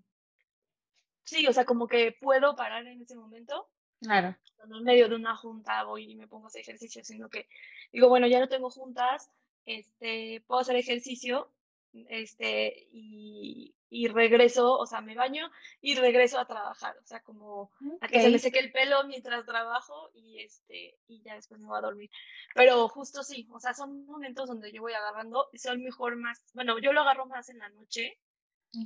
sí, 1.24 1.46
o 1.46 1.52
sea, 1.52 1.64
como 1.64 1.86
que 1.86 2.16
puedo 2.20 2.56
parar 2.56 2.86
en 2.86 3.02
ese 3.02 3.16
momento. 3.16 3.68
Claro. 4.00 4.36
Cuando 4.56 4.78
en 4.78 4.84
medio 4.84 5.08
de 5.08 5.16
una 5.16 5.36
junta 5.36 5.82
voy 5.84 6.12
y 6.12 6.16
me 6.16 6.28
pongo 6.28 6.46
a 6.46 6.48
hacer 6.48 6.62
ejercicio, 6.62 7.04
sino 7.04 7.28
que 7.28 7.48
digo, 7.92 8.08
bueno, 8.08 8.26
ya 8.26 8.40
no 8.40 8.48
tengo 8.48 8.70
juntas, 8.70 9.30
este, 9.66 10.42
puedo 10.46 10.60
hacer 10.60 10.76
ejercicio, 10.76 11.52
este, 12.08 12.88
y, 12.92 13.74
y 13.88 14.08
regreso, 14.08 14.76
o 14.78 14.86
sea, 14.86 15.00
me 15.00 15.14
baño 15.14 15.50
y 15.80 15.94
regreso 15.94 16.38
a 16.38 16.46
trabajar, 16.46 16.96
o 17.02 17.06
sea, 17.06 17.20
como 17.20 17.70
a 18.00 18.08
que 18.08 18.20
se 18.20 18.30
me 18.30 18.38
seque 18.38 18.58
el 18.58 18.72
pelo 18.72 19.04
mientras 19.04 19.44
trabajo 19.46 20.10
y 20.14 20.40
este, 20.42 20.98
y 21.06 21.22
ya 21.22 21.34
después 21.34 21.60
me 21.60 21.66
voy 21.66 21.78
a 21.78 21.82
dormir. 21.82 22.10
Pero 22.54 22.88
justo 22.88 23.22
sí, 23.22 23.48
o 23.52 23.60
sea, 23.60 23.74
son 23.74 24.06
momentos 24.06 24.48
donde 24.48 24.72
yo 24.72 24.82
voy 24.82 24.92
agarrando 24.92 25.48
y 25.52 25.58
soy 25.58 25.78
mejor 25.78 26.16
más, 26.16 26.44
bueno, 26.54 26.78
yo 26.78 26.92
lo 26.92 27.00
agarro 27.00 27.26
más 27.26 27.48
en 27.48 27.58
la 27.58 27.68
noche 27.70 28.18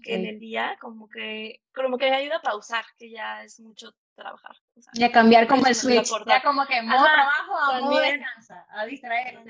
que 0.05 0.15
en 0.15 0.27
el 0.27 0.39
día, 0.39 0.77
como 0.81 1.09
que, 1.09 1.61
como 1.75 1.99
que 1.99 2.09
me 2.09 2.17
ayuda 2.17 2.37
a 2.37 2.43
pausar, 2.43 2.85
que 2.99 3.11
ya 3.11 3.43
es 3.43 3.59
mucho 3.61 3.93
trabajar. 4.15 4.57
y 4.93 5.03
a 5.03 5.11
cambiar 5.11 5.47
como 5.47 5.67
el 5.67 5.75
switch, 5.75 6.09
ya 6.27 6.43
como 6.43 6.65
que 6.67 6.83
modo 6.83 7.05
trabajo 7.05 7.57
a 7.59 7.81
modo 7.81 7.99
descansa, 8.01 8.67
a 8.71 8.87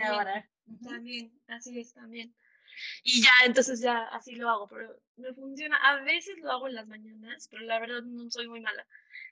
ahora. 0.08 0.48
También, 0.82 1.32
así 1.48 1.78
es, 1.80 1.92
también. 1.92 2.34
Y 3.02 3.22
ya, 3.22 3.30
entonces 3.44 3.80
ya 3.80 4.04
así 4.08 4.35
lo 4.35 4.48
hago, 4.48 4.68
pero 4.68 4.96
me 5.16 5.32
funciona. 5.35 5.76
A 5.76 6.02
veces 6.02 6.38
lo 6.38 6.50
hago 6.50 6.68
en 6.68 6.74
las 6.74 6.87
mañanas, 6.87 7.48
pero 7.50 7.62
la 7.64 7.78
verdad 7.78 8.02
no 8.02 8.30
soy 8.30 8.48
muy 8.48 8.61
mala. 8.61 8.87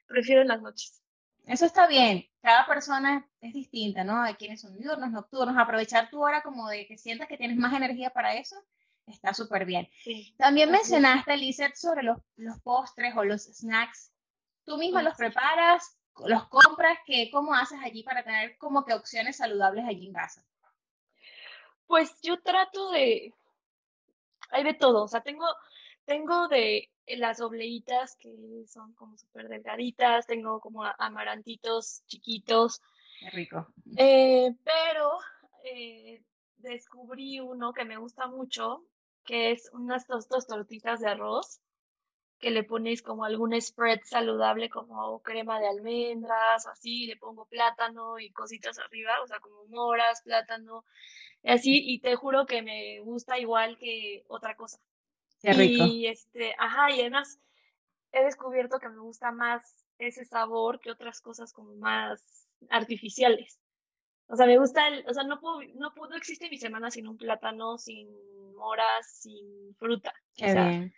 Prefiero 0.07 0.41
en 0.41 0.47
las 0.47 0.61
noches. 0.61 1.01
Eso 1.45 1.65
está 1.65 1.87
bien. 1.87 2.25
Cada 2.41 2.65
persona 2.65 3.27
es 3.41 3.53
distinta, 3.53 4.03
¿no? 4.03 4.21
Hay 4.21 4.35
quienes 4.35 4.61
son 4.61 4.77
diurnos, 4.77 5.11
nocturnos. 5.11 5.57
Aprovechar 5.57 6.09
tu 6.09 6.23
hora 6.23 6.41
como 6.41 6.69
de 6.69 6.85
que 6.85 6.97
sientas 6.97 7.27
que 7.27 7.37
tienes 7.37 7.57
más 7.57 7.73
energía 7.73 8.11
para 8.11 8.35
eso, 8.35 8.55
está 9.07 9.33
súper 9.33 9.65
bien. 9.65 9.89
También 10.37 10.71
mencionaste, 10.71 11.35
Lizeth, 11.37 11.75
sobre 11.75 12.03
los, 12.03 12.17
los, 12.35 12.59
postres 12.61 13.15
o 13.15 13.23
los 13.23 13.43
snacks. 13.43 14.11
¿Tú 14.65 14.77
misma 14.77 15.01
los 15.01 15.15
preparas? 15.15 15.97
¿Los 16.25 16.47
compras? 16.49 16.97
¿Qué, 17.05 17.29
¿Cómo 17.31 17.53
haces 17.53 17.79
allí 17.83 18.03
para 18.03 18.23
tener 18.23 18.57
como 18.57 18.85
que 18.85 18.93
opciones 18.93 19.37
saludables 19.37 19.85
allí 19.85 20.07
en 20.07 20.13
casa? 20.13 20.45
Pues 21.91 22.21
yo 22.21 22.39
trato 22.39 22.89
de, 22.91 23.33
hay 24.49 24.63
de 24.63 24.73
todo, 24.73 25.03
o 25.03 25.07
sea, 25.09 25.19
tengo, 25.19 25.45
tengo 26.05 26.47
de 26.47 26.89
las 27.05 27.41
obleitas 27.41 28.15
que 28.15 28.33
son 28.65 28.93
como 28.93 29.17
súper 29.17 29.49
delgaditas, 29.49 30.25
tengo 30.25 30.61
como 30.61 30.85
amarantitos 30.85 32.01
chiquitos. 32.07 32.79
Qué 33.19 33.29
rico. 33.31 33.67
Eh, 33.97 34.55
pero 34.63 35.17
eh, 35.65 36.23
descubrí 36.55 37.41
uno 37.41 37.73
que 37.73 37.83
me 37.83 37.97
gusta 37.97 38.25
mucho, 38.25 38.85
que 39.25 39.51
es 39.51 39.69
unas 39.73 40.07
dos, 40.07 40.29
tortitas 40.47 41.01
de 41.01 41.09
arroz 41.09 41.59
que 42.41 42.49
le 42.49 42.63
pones 42.63 43.03
como 43.03 43.23
algún 43.23 43.59
spread 43.61 43.99
saludable 44.03 44.69
como 44.69 45.21
crema 45.21 45.59
de 45.59 45.67
almendras, 45.67 46.65
así, 46.65 47.05
le 47.05 47.15
pongo 47.15 47.45
plátano 47.45 48.19
y 48.19 48.31
cositas 48.31 48.79
arriba, 48.79 49.11
o 49.23 49.27
sea, 49.27 49.39
como 49.39 49.65
moras, 49.67 50.23
plátano, 50.23 50.83
así, 51.43 51.81
y 51.85 51.99
te 51.99 52.15
juro 52.15 52.47
que 52.47 52.63
me 52.63 52.99
gusta 53.01 53.37
igual 53.37 53.77
que 53.77 54.23
otra 54.27 54.55
cosa. 54.55 54.79
Qué 55.41 55.53
rico. 55.53 55.85
Y 55.85 56.07
este, 56.07 56.55
ajá, 56.57 56.91
y 56.91 57.01
además 57.01 57.39
he 58.11 58.23
descubierto 58.23 58.79
que 58.79 58.89
me 58.89 58.99
gusta 58.99 59.31
más 59.31 59.85
ese 59.99 60.25
sabor 60.25 60.79
que 60.79 60.91
otras 60.91 61.21
cosas 61.21 61.53
como 61.53 61.75
más 61.75 62.47
artificiales. 62.69 63.59
O 64.27 64.35
sea, 64.35 64.47
me 64.47 64.57
gusta 64.57 64.87
el, 64.87 65.05
o 65.07 65.13
sea, 65.13 65.23
no 65.23 65.39
puedo, 65.39 65.59
no 65.75 65.93
puedo, 65.93 66.09
no 66.09 66.17
existe 66.17 66.49
mi 66.49 66.57
semana 66.57 66.89
sin 66.89 67.07
un 67.07 67.17
plátano, 67.17 67.77
sin 67.77 68.09
moras, 68.55 69.19
sin 69.21 69.75
fruta. 69.75 70.13
Qué 70.35 70.53
bien. 70.53 70.93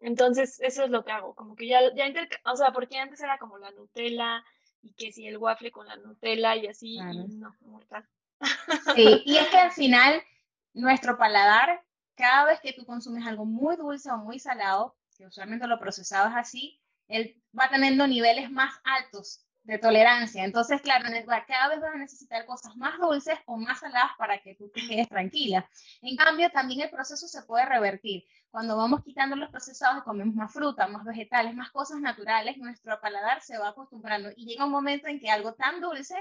Entonces, 0.00 0.60
eso 0.60 0.84
es 0.84 0.90
lo 0.90 1.04
que 1.04 1.12
hago, 1.12 1.34
como 1.34 1.54
que 1.54 1.66
ya, 1.66 1.80
ya 1.94 2.06
o 2.44 2.56
sea, 2.56 2.72
porque 2.72 2.98
antes 2.98 3.20
era 3.20 3.38
como 3.38 3.58
la 3.58 3.70
Nutella 3.72 4.42
y 4.82 4.94
que 4.94 5.12
si 5.12 5.26
el 5.26 5.36
waffle 5.36 5.70
con 5.70 5.86
la 5.86 5.96
Nutella 5.96 6.56
y 6.56 6.66
así, 6.66 6.94
y 6.94 7.28
no, 7.36 7.54
mortal. 7.60 8.08
Sí, 8.94 9.22
y 9.26 9.36
es 9.36 9.48
que 9.48 9.58
al 9.58 9.72
final 9.72 10.22
nuestro 10.72 11.18
paladar, 11.18 11.84
cada 12.14 12.46
vez 12.46 12.60
que 12.60 12.72
tú 12.72 12.86
consumes 12.86 13.26
algo 13.26 13.44
muy 13.44 13.76
dulce 13.76 14.10
o 14.10 14.16
muy 14.16 14.38
salado, 14.38 14.96
que 15.16 15.26
usualmente 15.26 15.66
lo 15.66 15.78
procesado 15.78 16.28
es 16.28 16.36
así, 16.36 16.80
él 17.08 17.42
va 17.58 17.68
teniendo 17.68 18.06
niveles 18.06 18.50
más 18.50 18.72
altos 18.84 19.44
de 19.62 19.78
tolerancia. 19.78 20.44
Entonces, 20.44 20.80
claro, 20.80 21.06
cada 21.46 21.68
vez 21.68 21.80
vas 21.80 21.94
a 21.94 21.98
necesitar 21.98 22.46
cosas 22.46 22.76
más 22.76 22.98
dulces 22.98 23.38
o 23.46 23.56
más 23.56 23.80
saladas 23.80 24.12
para 24.18 24.38
que 24.38 24.54
tú 24.54 24.70
te 24.70 24.86
quedes 24.86 25.08
tranquila. 25.08 25.68
En 26.02 26.16
cambio, 26.16 26.50
también 26.50 26.80
el 26.80 26.90
proceso 26.90 27.28
se 27.28 27.42
puede 27.42 27.66
revertir. 27.66 28.24
Cuando 28.50 28.76
vamos 28.76 29.02
quitando 29.04 29.36
los 29.36 29.50
procesados, 29.50 30.02
comemos 30.02 30.34
más 30.34 30.52
fruta, 30.52 30.88
más 30.88 31.04
vegetales, 31.04 31.54
más 31.54 31.70
cosas 31.70 32.00
naturales, 32.00 32.56
nuestro 32.56 33.00
paladar 33.00 33.40
se 33.42 33.58
va 33.58 33.68
acostumbrando 33.68 34.30
y 34.34 34.46
llega 34.46 34.64
un 34.64 34.72
momento 34.72 35.06
en 35.06 35.20
que 35.20 35.30
algo 35.30 35.54
tan 35.54 35.80
dulce 35.80 36.16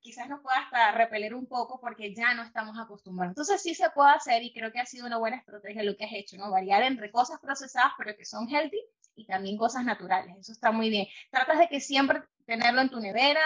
quizás 0.00 0.28
nos 0.28 0.40
pueda 0.40 0.58
hasta 0.58 0.92
repeler 0.92 1.34
un 1.34 1.46
poco 1.46 1.78
porque 1.80 2.14
ya 2.14 2.34
no 2.34 2.42
estamos 2.42 2.76
acostumbrados. 2.78 3.32
Entonces 3.32 3.62
sí 3.62 3.74
se 3.74 3.90
puede 3.90 4.10
hacer 4.10 4.42
y 4.42 4.52
creo 4.52 4.72
que 4.72 4.80
ha 4.80 4.86
sido 4.86 5.06
una 5.06 5.18
buena 5.18 5.36
estrategia 5.36 5.84
lo 5.84 5.96
que 5.96 6.04
has 6.04 6.12
hecho, 6.12 6.36
¿no? 6.36 6.50
Variar 6.50 6.82
entre 6.82 7.12
cosas 7.12 7.38
procesadas 7.40 7.92
pero 7.96 8.16
que 8.16 8.24
son 8.24 8.48
healthy 8.48 8.80
y 9.14 9.26
también 9.26 9.56
cosas 9.56 9.84
naturales. 9.84 10.36
Eso 10.36 10.52
está 10.52 10.72
muy 10.72 10.90
bien. 10.90 11.06
Tratas 11.30 11.58
de 11.58 11.68
que 11.68 11.80
siempre 11.80 12.22
tenerlo 12.48 12.80
en 12.80 12.88
tu 12.88 12.98
nevera, 12.98 13.42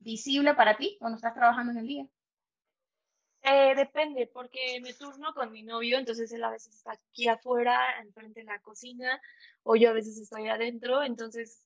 visible 0.00 0.54
para 0.54 0.76
ti 0.76 0.96
cuando 0.98 1.16
estás 1.16 1.34
trabajando 1.34 1.70
en 1.70 1.78
el 1.78 1.86
día. 1.86 2.06
Eh, 3.42 3.74
depende, 3.76 4.26
porque 4.26 4.80
me 4.82 4.92
turno 4.92 5.32
con 5.32 5.52
mi 5.52 5.62
novio, 5.62 5.98
entonces 5.98 6.30
él 6.32 6.42
a 6.42 6.50
veces 6.50 6.74
está 6.74 6.92
aquí 6.92 7.28
afuera, 7.28 8.00
enfrente 8.00 8.40
de 8.40 8.46
la 8.46 8.60
cocina, 8.60 9.22
o 9.62 9.76
yo 9.76 9.90
a 9.90 9.92
veces 9.94 10.18
estoy 10.18 10.48
adentro, 10.48 11.02
entonces, 11.02 11.64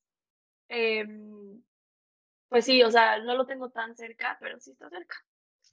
em, 0.69 1.63
pues 2.49 2.67
sí, 2.67 2.83
o 2.83 2.91
sea, 2.91 3.19
no 3.21 3.35
lo 3.35 3.47
tengo 3.47 3.71
tan 3.71 3.97
cerca, 3.97 4.37
pero 4.39 4.61
sí 4.61 4.73
está 4.73 4.91
cerca. 4.91 5.17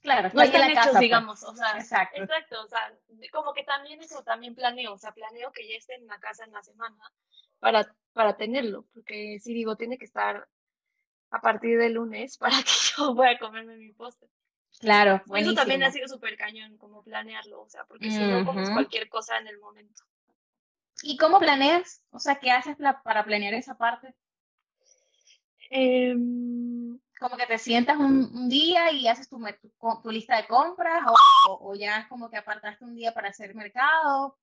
Claro, 0.00 0.30
no 0.34 0.42
están 0.42 0.70
hechos, 0.70 0.88
pues. 0.92 1.00
digamos, 1.00 1.42
o 1.44 1.54
sea, 1.54 1.78
exacto. 1.78 2.20
exacto, 2.20 2.62
o 2.62 2.68
sea, 2.68 2.98
como 3.30 3.52
que 3.52 3.64
también 3.64 4.00
eso, 4.00 4.24
también 4.24 4.54
planeo, 4.54 4.94
o 4.94 4.98
sea, 4.98 5.12
planeo 5.12 5.52
que 5.52 5.68
ya 5.68 5.76
esté 5.76 5.94
en 5.94 6.06
la 6.06 6.18
casa 6.18 6.44
en 6.44 6.52
la 6.52 6.62
semana 6.62 7.12
para, 7.60 7.94
para 8.12 8.36
tenerlo, 8.36 8.86
porque 8.94 9.38
si 9.40 9.54
digo, 9.54 9.76
tiene 9.76 9.98
que 9.98 10.06
estar 10.06 10.48
a 11.32 11.40
partir 11.40 11.78
del 11.78 11.94
lunes 11.94 12.38
para 12.38 12.56
que 12.58 12.72
yo 12.96 13.14
pueda 13.14 13.38
comerme 13.38 13.76
mi 13.76 13.92
postre. 13.92 14.28
Claro, 14.80 15.22
Eso 15.36 15.54
también 15.54 15.82
ha 15.82 15.92
sido 15.92 16.08
súper 16.08 16.36
cañón, 16.36 16.76
como 16.78 17.04
planearlo, 17.04 17.60
o 17.60 17.68
sea, 17.68 17.84
porque 17.84 18.10
si 18.10 18.18
no 18.18 18.44
comes 18.44 18.70
cualquier 18.70 19.08
cosa 19.08 19.38
en 19.38 19.46
el 19.46 19.58
momento. 19.58 20.02
¿Y 21.02 21.16
cómo 21.16 21.38
planeas? 21.38 22.02
O 22.10 22.18
sea, 22.18 22.36
¿qué 22.36 22.50
haces 22.50 22.76
para 23.04 23.24
planear 23.24 23.54
esa 23.54 23.76
parte? 23.76 24.14
Em, 25.70 26.98
como 27.18 27.36
que 27.36 27.46
te 27.46 27.58
sientas 27.58 27.96
un, 27.98 28.48
día 28.48 28.90
y 28.92 29.08
haces 29.08 29.28
tu, 29.28 29.38
tu, 30.02 30.10
lista 30.10 30.36
de 30.36 30.46
compras 30.46 31.02
o, 31.46 31.70
o, 31.70 31.74
ya 31.74 31.98
es 31.98 32.08
como 32.08 32.28
que 32.28 32.38
apartaste 32.38 32.84
un 32.84 32.94
día 32.94 33.12
para 33.14 33.28
hacer 33.28 33.54
mercado. 33.54 34.36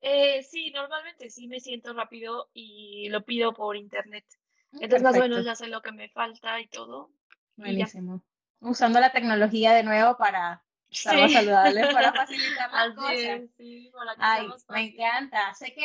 Eh, 0.00 0.42
sí, 0.42 0.72
normalmente 0.72 1.30
sí 1.30 1.46
me 1.46 1.60
siento 1.60 1.94
rápido 1.94 2.50
y 2.52 3.08
lo 3.08 3.24
pido 3.24 3.54
por 3.54 3.76
internet. 3.76 4.24
Entonces 4.72 5.02
más 5.02 5.16
o 5.16 5.20
menos 5.20 5.44
ya 5.44 5.54
sé 5.54 5.66
lo 5.66 5.82
que 5.82 5.92
me 5.92 6.08
falta 6.08 6.60
y 6.60 6.68
todo. 6.68 7.10
Buenísimo. 7.56 8.22
Usando 8.60 9.00
la 9.00 9.12
tecnología 9.12 9.72
de 9.72 9.82
nuevo 9.82 10.16
para 10.16 10.64
estar 10.88 11.18
más 11.18 11.32
saludable, 11.32 11.82
para 11.92 12.12
facilitar 12.12 12.70
las 12.70 12.94
cosas. 12.94 13.40
sí, 13.56 13.92
para 13.92 14.14
Ay, 14.18 14.48
me 14.68 14.82
encanta. 14.86 15.52
Sé 15.54 15.74
que 15.74 15.84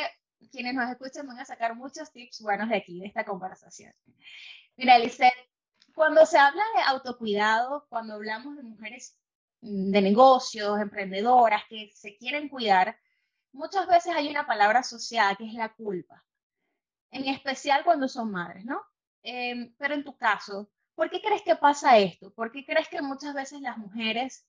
quienes 0.52 0.74
nos 0.74 0.90
escuchan 0.90 1.28
van 1.28 1.40
a 1.40 1.46
sacar 1.46 1.76
muchos 1.76 2.12
tips 2.12 2.42
buenos 2.42 2.70
de 2.70 2.78
aquí, 2.78 3.00
de 3.00 3.08
esta 3.08 3.26
conversación. 3.26 3.94
Mira, 4.76 4.98
Lisette, 5.00 5.34
cuando 5.94 6.26
se 6.26 6.38
habla 6.38 6.64
de 6.76 6.84
autocuidado, 6.84 7.88
cuando 7.90 8.14
hablamos 8.14 8.56
de 8.56 8.64
mujeres 8.64 9.18
mm, 9.62 9.92
de 9.92 10.02
negocios, 10.02 10.80
emprendedoras 10.80 11.64
que 11.68 11.90
se 11.94 12.16
quieren 12.18 12.48
cuidar, 12.48 12.98
muchas 13.52 13.88
veces 13.88 14.14
hay 14.16 14.30
una 14.30 14.46
palabra 14.46 14.80
asociada 14.80 15.36
que 15.36 15.46
es 15.46 15.54
la 15.54 15.74
culpa 15.74 16.24
en 17.12 17.28
especial 17.28 17.84
cuando 17.84 18.08
son 18.08 18.32
madres, 18.32 18.66
¿no? 18.66 18.82
Em, 19.24 19.74
pero 19.78 19.94
en 19.96 20.04
tu 20.04 20.16
caso, 20.18 20.70
¿por 20.96 21.10
qué 21.10 21.22
crees 21.22 21.42
que 21.42 21.56
pasa 21.56 21.98
esto? 21.98 22.32
¿Por 22.34 22.52
qué 22.52 22.66
crees 22.66 22.88
que 22.90 23.02
muchas 23.02 23.34
veces 23.34 23.62
las 23.62 23.78
mujeres, 23.78 24.46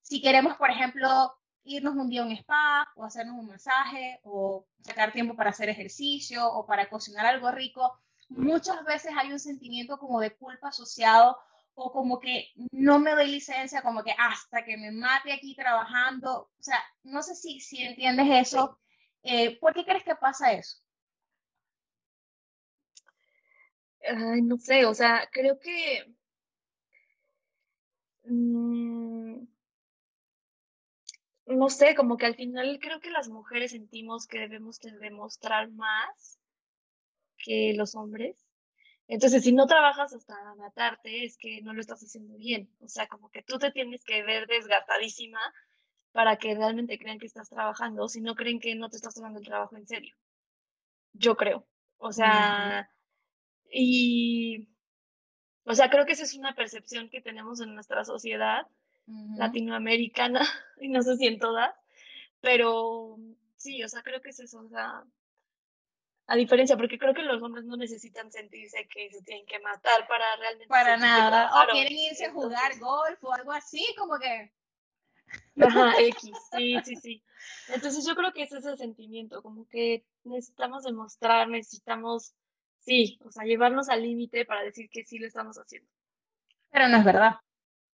si 0.00 0.20
queremos, 0.20 0.56
por 0.56 0.70
ejemplo, 0.70 1.34
irnos 1.64 1.94
un 1.94 2.08
día 2.08 2.22
a 2.22 2.24
un 2.26 2.32
spa 2.32 2.88
o 2.96 3.04
hacernos 3.04 3.36
un 3.36 3.46
masaje 3.46 4.20
o 4.24 4.66
sacar 4.80 5.12
tiempo 5.12 5.36
para 5.36 5.50
hacer 5.50 5.68
ejercicio 5.68 6.46
o 6.46 6.66
para 6.66 6.88
cocinar 6.88 7.26
algo 7.26 7.50
rico, 7.50 7.98
muchas 8.28 8.84
veces 8.84 9.12
hay 9.16 9.32
un 9.32 9.38
sentimiento 9.38 9.98
como 9.98 10.20
de 10.20 10.34
culpa 10.36 10.68
asociado 10.68 11.38
o 11.74 11.92
como 11.92 12.20
que 12.20 12.48
no 12.72 12.98
me 12.98 13.12
doy 13.12 13.28
licencia, 13.28 13.82
como 13.82 14.02
que 14.02 14.14
hasta 14.18 14.64
que 14.64 14.76
me 14.76 14.92
mate 14.92 15.32
aquí 15.32 15.54
trabajando. 15.54 16.50
O 16.58 16.62
sea, 16.62 16.78
no 17.04 17.22
sé 17.22 17.34
si, 17.34 17.60
si 17.60 17.82
entiendes 17.82 18.48
eso. 18.48 18.78
Eh, 19.22 19.58
¿Por 19.58 19.72
qué 19.74 19.84
crees 19.84 20.04
que 20.04 20.14
pasa 20.16 20.52
eso? 20.52 20.81
Ay, 24.08 24.42
no 24.42 24.58
sé, 24.58 24.84
o 24.86 24.94
sea, 24.94 25.28
creo 25.32 25.58
que... 25.58 26.14
Mm, 28.24 29.46
no 31.46 31.68
sé, 31.68 31.94
como 31.94 32.16
que 32.16 32.26
al 32.26 32.34
final 32.36 32.78
creo 32.80 33.00
que 33.00 33.10
las 33.10 33.28
mujeres 33.28 33.72
sentimos 33.72 34.26
que 34.26 34.38
debemos 34.40 34.78
demostrar 34.80 35.70
más 35.70 36.38
que 37.38 37.74
los 37.76 37.94
hombres. 37.94 38.36
Entonces, 39.08 39.42
si 39.42 39.52
no 39.52 39.66
trabajas 39.66 40.14
hasta 40.14 40.54
matarte, 40.54 41.24
es 41.24 41.36
que 41.36 41.60
no 41.62 41.74
lo 41.74 41.80
estás 41.80 42.02
haciendo 42.02 42.36
bien. 42.38 42.70
O 42.80 42.88
sea, 42.88 43.08
como 43.08 43.30
que 43.30 43.42
tú 43.42 43.58
te 43.58 43.72
tienes 43.72 44.04
que 44.04 44.22
ver 44.22 44.46
desgastadísima 44.46 45.40
para 46.12 46.36
que 46.36 46.54
realmente 46.54 46.98
crean 46.98 47.18
que 47.18 47.26
estás 47.26 47.48
trabajando, 47.48 48.08
si 48.08 48.20
no 48.20 48.34
creen 48.34 48.60
que 48.60 48.74
no 48.74 48.88
te 48.88 48.96
estás 48.96 49.14
tomando 49.14 49.38
el 49.40 49.46
trabajo 49.46 49.76
en 49.76 49.86
serio. 49.86 50.14
Yo 51.12 51.36
creo. 51.36 51.66
O 51.98 52.12
sea, 52.12 52.90
y, 53.72 54.68
o 55.64 55.74
sea, 55.74 55.88
creo 55.88 56.04
que 56.04 56.12
esa 56.12 56.24
es 56.24 56.34
una 56.34 56.54
percepción 56.54 57.08
que 57.08 57.22
tenemos 57.22 57.60
en 57.60 57.74
nuestra 57.74 58.04
sociedad 58.04 58.66
latinoamericana, 59.36 60.40
y 60.80 60.88
no 60.88 61.02
sé 61.02 61.16
si 61.16 61.26
en 61.26 61.38
todas, 61.38 61.74
pero 62.40 63.16
sí, 63.56 63.82
o 63.82 63.88
sea, 63.88 64.02
creo 64.02 64.20
que 64.20 64.30
es 64.30 64.40
eso, 64.40 64.60
o 64.60 64.68
sea, 64.68 65.02
a 66.26 66.36
diferencia, 66.36 66.76
porque 66.76 66.98
creo 66.98 67.14
que 67.14 67.22
los 67.22 67.42
hombres 67.42 67.64
no 67.64 67.76
necesitan 67.76 68.30
sentirse 68.30 68.86
que 68.88 69.10
se 69.10 69.22
tienen 69.22 69.46
que 69.46 69.58
matar 69.60 70.06
para 70.06 70.36
realmente... 70.36 70.68
Para 70.68 70.96
nada, 70.96 71.50
o 71.62 71.72
quieren 71.72 71.96
irse 71.96 72.26
a 72.26 72.32
jugar 72.32 72.78
golf 72.78 73.24
o 73.24 73.32
algo 73.32 73.52
así, 73.52 73.84
como 73.98 74.18
que... 74.18 74.52
Ajá, 75.60 75.94
X, 75.98 76.30
sí, 76.56 76.76
sí, 76.84 76.96
sí. 76.96 77.22
Entonces 77.68 78.06
yo 78.06 78.14
creo 78.14 78.32
que 78.32 78.42
es 78.42 78.52
ese 78.52 78.76
sentimiento, 78.76 79.42
como 79.42 79.66
que 79.68 80.04
necesitamos 80.24 80.84
demostrar, 80.84 81.48
necesitamos 81.48 82.34
sí, 82.82 83.18
o 83.24 83.30
sea, 83.30 83.44
llevarnos 83.44 83.88
al 83.88 84.02
límite 84.02 84.44
para 84.44 84.62
decir 84.62 84.88
que 84.90 85.04
sí 85.04 85.18
lo 85.18 85.26
estamos 85.26 85.56
haciendo. 85.56 85.88
Pero 86.70 86.88
no 86.88 86.98
es 86.98 87.04
verdad. 87.04 87.36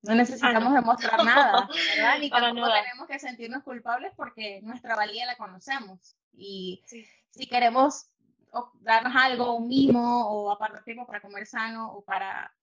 No 0.01 0.13
necesitamos 0.13 0.73
demostrar 0.73 1.23
nada, 1.23 1.67
¿verdad? 1.95 2.19
Ni 2.19 2.29
tampoco 2.29 2.67
tenemos 2.67 3.07
que 3.07 3.19
sentirnos 3.19 3.63
culpables 3.63 4.13
porque 4.15 4.61
nuestra 4.61 4.95
valía 4.95 5.25
la 5.25 5.35
conocemos. 5.35 6.15
Y 6.33 6.83
si 6.87 7.47
queremos 7.47 8.07
darnos 8.81 9.13
algo, 9.15 9.55
un 9.55 9.67
mimo, 9.67 10.29
o 10.29 10.51
apartar 10.51 10.83
tiempo 10.83 11.07
para 11.07 11.21
comer 11.21 11.47
sano, 11.47 11.91
o 11.91 12.03
para 12.03 12.53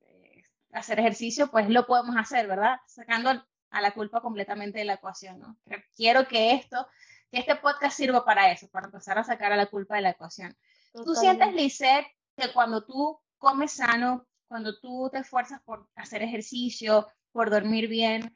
eh, 0.00 0.42
hacer 0.72 0.98
ejercicio, 0.98 1.50
pues 1.50 1.68
lo 1.68 1.86
podemos 1.86 2.16
hacer, 2.16 2.46
¿verdad? 2.46 2.78
Sacando 2.86 3.30
a 3.70 3.80
la 3.80 3.90
culpa 3.92 4.20
completamente 4.20 4.78
de 4.78 4.86
la 4.86 4.94
ecuación, 4.94 5.38
¿no? 5.38 5.56
quiero 5.94 6.26
que 6.28 6.52
esto 6.52 6.86
que 7.30 7.40
este 7.40 7.56
podcast 7.56 7.96
sirva 7.96 8.24
para 8.24 8.50
eso, 8.52 8.68
para 8.68 8.86
empezar 8.86 9.18
a 9.18 9.24
sacar 9.24 9.52
a 9.52 9.56
la 9.56 9.66
culpa 9.66 9.96
de 9.96 10.02
la 10.02 10.10
ecuación. 10.10 10.56
¿Tú 11.04 11.14
sientes, 11.14 11.52
Lisette, 11.54 12.06
que 12.36 12.52
cuando 12.52 12.84
tú 12.84 13.18
comes 13.38 13.72
sano, 13.72 14.26
cuando 14.48 14.78
tú 14.78 15.08
te 15.10 15.18
esfuerzas 15.18 15.60
por 15.62 15.88
hacer 15.94 16.22
ejercicio, 16.22 17.08
por 17.32 17.50
dormir 17.50 17.88
bien, 17.88 18.34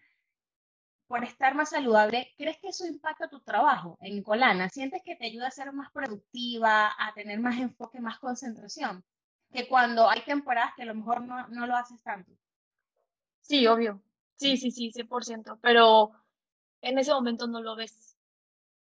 por 1.06 1.24
estar 1.24 1.54
más 1.54 1.70
saludable, 1.70 2.32
¿crees 2.36 2.58
que 2.58 2.68
eso 2.68 2.86
impacta 2.86 3.28
tu 3.28 3.40
trabajo 3.40 3.98
en 4.00 4.22
Colana? 4.22 4.68
¿Sientes 4.68 5.02
que 5.04 5.16
te 5.16 5.26
ayuda 5.26 5.48
a 5.48 5.50
ser 5.50 5.72
más 5.72 5.90
productiva, 5.90 6.92
a 6.96 7.12
tener 7.14 7.40
más 7.40 7.58
enfoque, 7.58 8.00
más 8.00 8.18
concentración? 8.18 9.04
Que 9.52 9.66
cuando 9.66 10.08
hay 10.08 10.22
temporadas 10.22 10.72
que 10.76 10.82
a 10.82 10.86
lo 10.86 10.94
mejor 10.94 11.22
no, 11.22 11.48
no 11.48 11.66
lo 11.66 11.76
haces 11.76 12.00
tanto. 12.02 12.30
Sí, 13.40 13.66
obvio. 13.66 14.00
Sí, 14.36 14.56
sí, 14.56 14.70
sí, 14.70 14.92
100%. 14.92 15.58
Pero 15.60 16.12
en 16.80 16.98
ese 16.98 17.12
momento 17.12 17.48
no 17.48 17.60
lo 17.60 17.74
ves. 17.74 18.16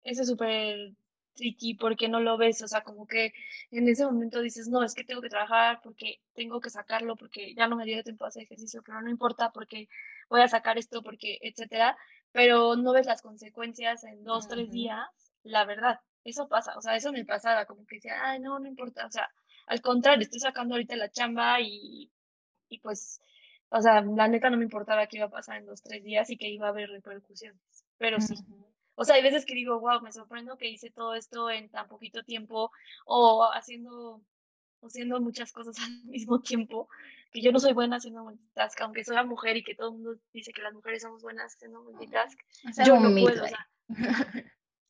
Eso 0.04 0.22
es 0.22 0.28
súper 0.28 0.94
tricky 1.40 1.74
porque 1.74 2.08
no 2.08 2.20
lo 2.20 2.36
ves. 2.36 2.62
O 2.62 2.68
sea, 2.68 2.82
como 2.82 3.06
que 3.06 3.32
en 3.70 3.88
ese 3.88 4.04
momento 4.04 4.40
dices, 4.40 4.68
no, 4.68 4.82
es 4.84 4.94
que 4.94 5.04
tengo 5.04 5.22
que 5.22 5.30
trabajar 5.30 5.80
porque 5.82 6.20
tengo 6.34 6.60
que 6.60 6.70
sacarlo, 6.70 7.16
porque 7.16 7.54
ya 7.54 7.66
no 7.68 7.76
me 7.76 7.84
dio 7.84 8.02
tiempo 8.04 8.24
a 8.24 8.28
hacer 8.28 8.44
ejercicio, 8.44 8.82
pero 8.84 9.00
no 9.02 9.10
importa 9.10 9.50
porque 9.52 9.88
voy 10.28 10.42
a 10.42 10.48
sacar 10.48 10.78
esto, 10.78 11.02
porque, 11.02 11.38
etcétera 11.42 11.96
pero 12.32 12.76
no 12.76 12.92
ves 12.92 13.06
las 13.06 13.22
consecuencias 13.22 14.04
en 14.04 14.24
dos, 14.24 14.48
tres 14.48 14.70
días, 14.70 15.08
la 15.42 15.64
verdad, 15.64 16.00
eso 16.24 16.48
pasa, 16.48 16.76
o 16.76 16.82
sea, 16.82 16.94
eso 16.96 17.12
me 17.12 17.24
pasaba, 17.24 17.66
como 17.66 17.86
que 17.86 17.96
decía, 17.96 18.14
ay, 18.22 18.40
no, 18.40 18.58
no 18.58 18.68
importa, 18.68 19.06
o 19.06 19.10
sea, 19.10 19.28
al 19.66 19.80
contrario, 19.80 20.22
estoy 20.22 20.40
sacando 20.40 20.74
ahorita 20.74 20.96
la 20.96 21.10
chamba 21.10 21.60
y, 21.60 22.10
y 22.68 22.78
pues, 22.80 23.20
o 23.70 23.80
sea, 23.80 24.00
la 24.02 24.28
neta 24.28 24.50
no 24.50 24.56
me 24.56 24.64
importaba 24.64 25.06
qué 25.06 25.18
iba 25.18 25.26
a 25.26 25.30
pasar 25.30 25.58
en 25.58 25.66
dos, 25.66 25.82
tres 25.82 26.02
días 26.04 26.30
y 26.30 26.36
que 26.36 26.48
iba 26.48 26.66
a 26.66 26.70
haber 26.70 26.90
repercusiones, 26.90 27.84
pero 27.98 28.20
sí. 28.20 28.34
O 29.00 29.04
sea, 29.06 29.14
hay 29.14 29.22
veces 29.22 29.46
que 29.46 29.54
digo, 29.54 29.80
wow, 29.80 30.02
me 30.02 30.12
sorprendo 30.12 30.58
que 30.58 30.68
hice 30.68 30.90
todo 30.90 31.14
esto 31.14 31.48
en 31.48 31.70
tan 31.70 31.88
poquito 31.88 32.22
tiempo 32.22 32.70
o 33.06 33.50
haciendo, 33.50 34.22
o 34.80 34.86
haciendo 34.86 35.18
muchas 35.22 35.52
cosas 35.52 35.74
al 35.82 36.04
mismo 36.04 36.42
tiempo 36.42 36.86
que 37.32 37.40
yo 37.40 37.50
no 37.50 37.60
soy 37.60 37.72
buena 37.72 37.96
haciendo 37.96 38.24
multitask, 38.24 38.78
aunque 38.82 39.02
soy 39.02 39.14
una 39.14 39.24
mujer 39.24 39.56
y 39.56 39.64
que 39.64 39.74
todo 39.74 39.88
el 39.88 39.94
mundo 39.94 40.20
dice 40.34 40.52
que 40.52 40.60
las 40.60 40.74
mujeres 40.74 41.00
somos 41.00 41.22
buenas 41.22 41.54
haciendo 41.54 41.82
multitask, 41.82 42.38
yo 42.84 43.00
no 43.00 43.10
puedo. 43.18 43.42
O 43.42 43.48
sea, 43.48 43.66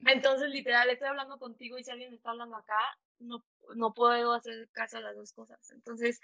entonces, 0.06 0.50
literal, 0.50 0.90
estoy 0.90 1.06
hablando 1.06 1.38
contigo 1.38 1.78
y 1.78 1.84
si 1.84 1.92
alguien 1.92 2.10
me 2.10 2.16
está 2.16 2.30
hablando 2.30 2.56
acá, 2.56 2.80
no, 3.20 3.44
no 3.76 3.94
puedo 3.94 4.32
hacer 4.32 4.68
caso 4.72 4.96
a 4.96 5.02
las 5.02 5.14
dos 5.14 5.32
cosas. 5.32 5.70
Entonces, 5.70 6.20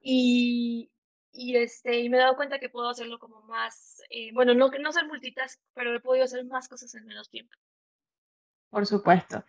y, 0.00 0.90
y, 1.32 1.56
este, 1.56 2.00
y 2.00 2.08
me 2.08 2.16
he 2.16 2.20
dado 2.20 2.36
cuenta 2.36 2.58
que 2.58 2.68
puedo 2.68 2.88
hacerlo 2.88 3.18
como 3.18 3.42
más, 3.42 4.02
eh, 4.10 4.30
bueno, 4.32 4.54
no, 4.54 4.68
no 4.68 4.92
ser 4.92 5.06
multitask, 5.06 5.60
pero 5.74 5.94
he 5.94 6.00
podido 6.00 6.24
hacer 6.24 6.44
más 6.44 6.68
cosas 6.68 6.94
en 6.94 7.06
menos 7.06 7.30
tiempo. 7.30 7.54
Por 8.70 8.86
supuesto. 8.86 9.44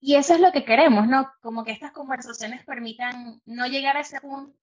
Y 0.00 0.14
eso 0.16 0.34
es 0.34 0.40
lo 0.40 0.50
que 0.50 0.64
queremos, 0.64 1.06
¿no? 1.06 1.30
Como 1.42 1.64
que 1.64 1.72
estas 1.72 1.92
conversaciones 1.92 2.64
permitan 2.64 3.40
no 3.44 3.66
llegar 3.66 3.96
a 3.96 4.00
ese 4.00 4.20
punto 4.20 4.56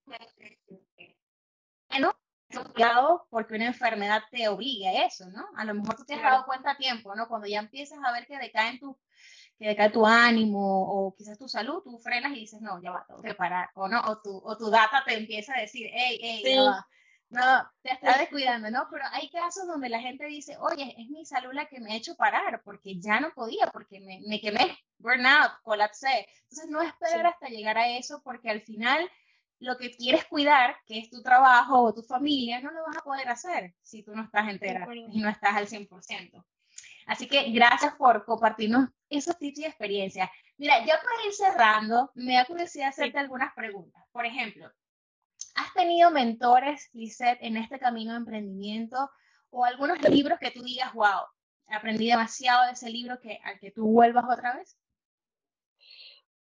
bueno, 1.90 2.14
cuidado 2.74 3.28
porque 3.30 3.56
una 3.56 3.68
enfermedad 3.68 4.22
te 4.32 4.48
obliga 4.48 4.90
a 4.90 5.06
eso, 5.06 5.28
¿no? 5.30 5.48
A 5.56 5.66
lo 5.66 5.74
mejor 5.74 5.96
tú 5.96 6.06
te 6.06 6.14
has 6.14 6.22
dado 6.22 6.46
cuenta 6.46 6.72
a 6.72 6.78
tiempo, 6.78 7.16
¿no? 7.16 7.28
Cuando 7.28 7.48
ya 7.48 7.60
empiezas 7.60 8.00
a 8.04 8.12
ver 8.12 8.26
que 8.28 8.38
decae 8.38 8.80
tu, 8.80 8.98
que 9.60 9.68
decae 9.68 9.92
tu 9.92 10.06
ánimo 10.06 10.60
o 10.62 11.14
quizás 11.16 11.38
tu 11.38 11.48
salud, 11.48 11.84
tú 11.84 12.00
frenas 12.00 12.32
y 12.32 12.40
dices, 12.40 12.62
no, 12.62 12.82
ya 12.82 12.92
va, 12.92 13.06
tengo 13.06 13.22
que 13.22 13.36
parar. 13.36 13.70
O 13.76 13.88
no, 13.88 14.02
o 14.02 14.22
tu, 14.22 14.36
o 14.38 14.58
tu 14.58 14.70
data 14.70 15.04
te 15.06 15.18
empieza 15.18 15.54
a 15.54 15.62
decir, 15.62 15.88
hey, 15.94 16.18
hey, 16.22 16.44
ya 16.44 16.64
va 16.64 16.88
no, 17.30 17.72
te 17.84 17.94
estás 17.94 18.20
descuidando, 18.20 18.72
¿no? 18.72 18.88
Pero 18.92 19.06
hay 19.12 19.30
casos 19.30 19.68
donde 19.68 19.90
la 19.90 20.00
gente 20.00 20.26
dice, 20.26 20.58
oye, 20.60 20.96
es 20.98 21.10
mi 21.10 21.26
salud 21.26 21.54
la 21.54 21.68
que 21.68 21.80
me 21.80 21.94
ha 21.94 21.96
hecho 21.96 22.16
parar, 22.16 22.62
porque 22.64 23.00
ya 23.00 23.20
no 23.20 23.32
podía, 23.34 23.68
porque 23.68 24.00
me, 24.00 24.20
me 24.28 24.42
quemé, 24.42 24.78
burnout, 24.98 25.52
colapsé. 25.62 26.28
Entonces, 26.44 26.70
no 26.70 26.82
esperar 26.82 27.28
hasta 27.28 27.48
llegar 27.48 27.78
a 27.78 27.88
eso, 27.98 28.22
porque 28.24 28.50
al 28.50 28.62
final 28.62 29.08
lo 29.60 29.78
que 29.78 29.92
quieres 29.92 30.26
cuidar, 30.26 30.76
que 30.88 31.00
es 31.00 31.10
tu 31.10 31.22
trabajo 31.22 31.84
o 31.84 31.94
tu 31.94 32.02
familia, 32.02 32.62
no 32.62 32.72
lo 32.72 32.84
vas 32.84 32.98
a 32.98 33.02
poder 33.02 33.30
hacer 33.30 33.76
si 33.84 34.02
tú 34.04 34.16
no 34.16 34.24
estás 34.24 34.50
entera 34.50 34.88
y 34.92 35.20
no 35.20 35.30
estás 35.30 35.56
al 35.56 35.68
100%. 35.68 36.44
Así 37.10 37.28
que 37.28 37.52
gracias 37.52 37.96
por 37.96 38.24
compartirnos 38.24 38.90
esos 39.10 39.38
tips 39.38 39.60
y 39.60 39.66
experiencias. 39.66 40.30
Mira, 40.58 40.80
ya 40.86 41.00
para 41.02 41.26
ir 41.26 41.34
cerrando, 41.34 42.12
me 42.16 42.36
da 42.36 42.46
curiosidad 42.46 42.90
hacerte 42.90 43.18
algunas 43.18 43.54
preguntas. 43.54 44.04
Por 44.12 44.26
ejemplo, 44.26 44.72
¿Has 45.56 45.74
tenido 45.74 46.12
mentores, 46.12 46.90
Lisette, 46.94 47.40
en 47.42 47.58
este 47.58 47.80
camino 47.80 48.12
de 48.12 48.20
emprendimiento 48.20 49.10
o 49.50 49.66
algunos 49.66 50.02
libros 50.10 50.40
que 50.40 50.52
tú 50.52 50.64
digas, 50.64 50.94
wow, 50.94 51.22
aprendí 51.68 52.08
demasiado 52.08 52.66
de 52.66 52.74
ese 52.74 52.90
libro 52.90 53.20
que, 53.20 53.40
al 53.44 53.60
que 53.60 53.72
tú 53.72 53.86
vuelvas 53.86 54.26
otra 54.32 54.56
vez? 54.56 54.78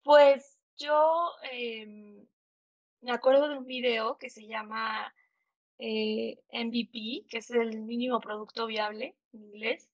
Pues 0.03 0.59
yo 0.79 1.31
em, 1.51 2.27
me 3.01 3.13
acuerdo 3.13 3.49
de 3.49 3.59
un 3.59 3.67
video 3.67 4.17
que 4.19 4.31
se 4.31 4.47
llama 4.47 5.13
eh, 5.79 6.39
MVP, 6.53 7.27
que 7.29 7.39
es 7.39 7.51
el 7.51 7.83
mínimo 7.83 8.21
producto 8.21 8.67
viable 8.67 9.17
en 9.33 9.43
inglés. 9.43 9.91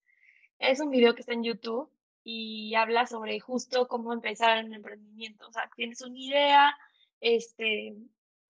Es 0.58 0.80
un 0.80 0.90
video 0.90 1.14
que 1.14 1.20
está 1.20 1.32
en 1.32 1.44
YouTube 1.44 1.90
y 2.24 2.74
habla 2.74 3.06
sobre 3.06 3.38
justo 3.40 3.88
cómo 3.88 4.12
empezar 4.12 4.64
un 4.64 4.74
emprendimiento. 4.74 5.46
O 5.48 5.52
sea, 5.52 5.70
tienes 5.76 6.00
una 6.02 6.18
idea, 6.18 6.76
este, 7.20 7.96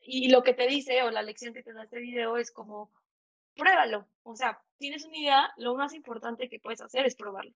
y 0.00 0.30
lo 0.30 0.42
que 0.42 0.54
te 0.54 0.66
dice 0.66 1.02
o 1.02 1.10
la 1.10 1.22
lección 1.22 1.54
que 1.54 1.62
te 1.62 1.72
da 1.72 1.84
este 1.84 2.00
video 2.00 2.36
es 2.38 2.50
como, 2.50 2.90
pruébalo. 3.54 4.08
O 4.22 4.34
sea, 4.36 4.60
tienes 4.78 5.04
una 5.04 5.18
idea, 5.18 5.52
lo 5.58 5.74
más 5.76 5.92
importante 5.94 6.48
que 6.48 6.60
puedes 6.60 6.80
hacer 6.80 7.06
es 7.06 7.14
probarlo. 7.14 7.52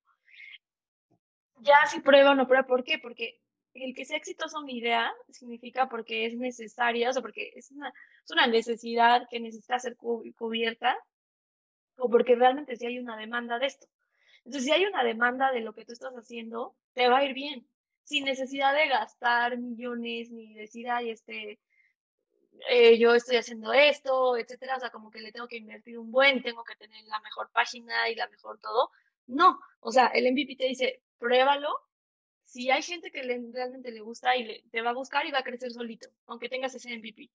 Ya 1.60 1.86
si 1.86 2.00
prueba 2.00 2.32
o 2.32 2.34
no 2.34 2.46
prueba, 2.46 2.66
¿por 2.66 2.84
qué? 2.84 2.98
Porque 2.98 3.40
el 3.74 3.94
que 3.94 4.04
sea 4.04 4.18
exitoso 4.18 4.58
una 4.60 4.72
idea 4.72 5.12
significa 5.30 5.88
porque 5.88 6.26
es 6.26 6.36
necesaria, 6.36 7.08
o 7.08 7.12
sea, 7.12 7.22
porque 7.22 7.52
es 7.54 7.70
una, 7.70 7.88
es 7.88 8.30
una 8.30 8.46
necesidad 8.46 9.26
que 9.30 9.40
necesita 9.40 9.78
ser 9.78 9.96
cubierta 9.96 10.96
o 11.96 12.10
porque 12.10 12.34
realmente 12.34 12.76
sí 12.76 12.86
hay 12.86 12.98
una 12.98 13.16
demanda 13.16 13.58
de 13.58 13.66
esto. 13.66 13.86
Entonces, 14.44 14.64
si 14.64 14.72
hay 14.72 14.84
una 14.84 15.04
demanda 15.04 15.52
de 15.52 15.60
lo 15.60 15.72
que 15.72 15.84
tú 15.84 15.92
estás 15.92 16.12
haciendo, 16.14 16.74
te 16.94 17.08
va 17.08 17.18
a 17.18 17.24
ir 17.24 17.34
bien, 17.34 17.66
sin 18.04 18.24
necesidad 18.24 18.74
de 18.74 18.88
gastar 18.88 19.58
millones 19.58 20.30
ni 20.30 20.54
decir, 20.54 20.90
ay, 20.90 21.10
este, 21.10 21.60
eh, 22.68 22.98
yo 22.98 23.14
estoy 23.14 23.36
haciendo 23.36 23.72
esto, 23.72 24.36
etcétera, 24.36 24.76
o 24.76 24.80
sea, 24.80 24.90
como 24.90 25.10
que 25.10 25.20
le 25.20 25.32
tengo 25.32 25.48
que 25.48 25.56
invertir 25.56 25.98
un 25.98 26.10
buen, 26.10 26.42
tengo 26.42 26.64
que 26.64 26.76
tener 26.76 27.04
la 27.06 27.20
mejor 27.20 27.50
página 27.52 28.08
y 28.08 28.14
la 28.14 28.28
mejor 28.28 28.58
todo. 28.58 28.90
No, 29.26 29.58
o 29.80 29.92
sea, 29.92 30.06
el 30.08 30.30
MVP 30.32 30.56
te 30.56 30.66
dice, 30.66 31.02
pruébalo. 31.18 31.68
Si 32.44 32.70
hay 32.70 32.82
gente 32.82 33.10
que 33.10 33.22
realmente 33.22 33.90
le 33.90 34.00
gusta 34.00 34.36
y 34.36 34.62
te 34.70 34.82
va 34.82 34.90
a 34.90 34.94
buscar 34.94 35.26
y 35.26 35.30
va 35.30 35.38
a 35.38 35.44
crecer 35.44 35.70
solito, 35.72 36.10
aunque 36.26 36.50
tengas 36.50 36.74
ese 36.74 36.94
MVP. 36.94 37.30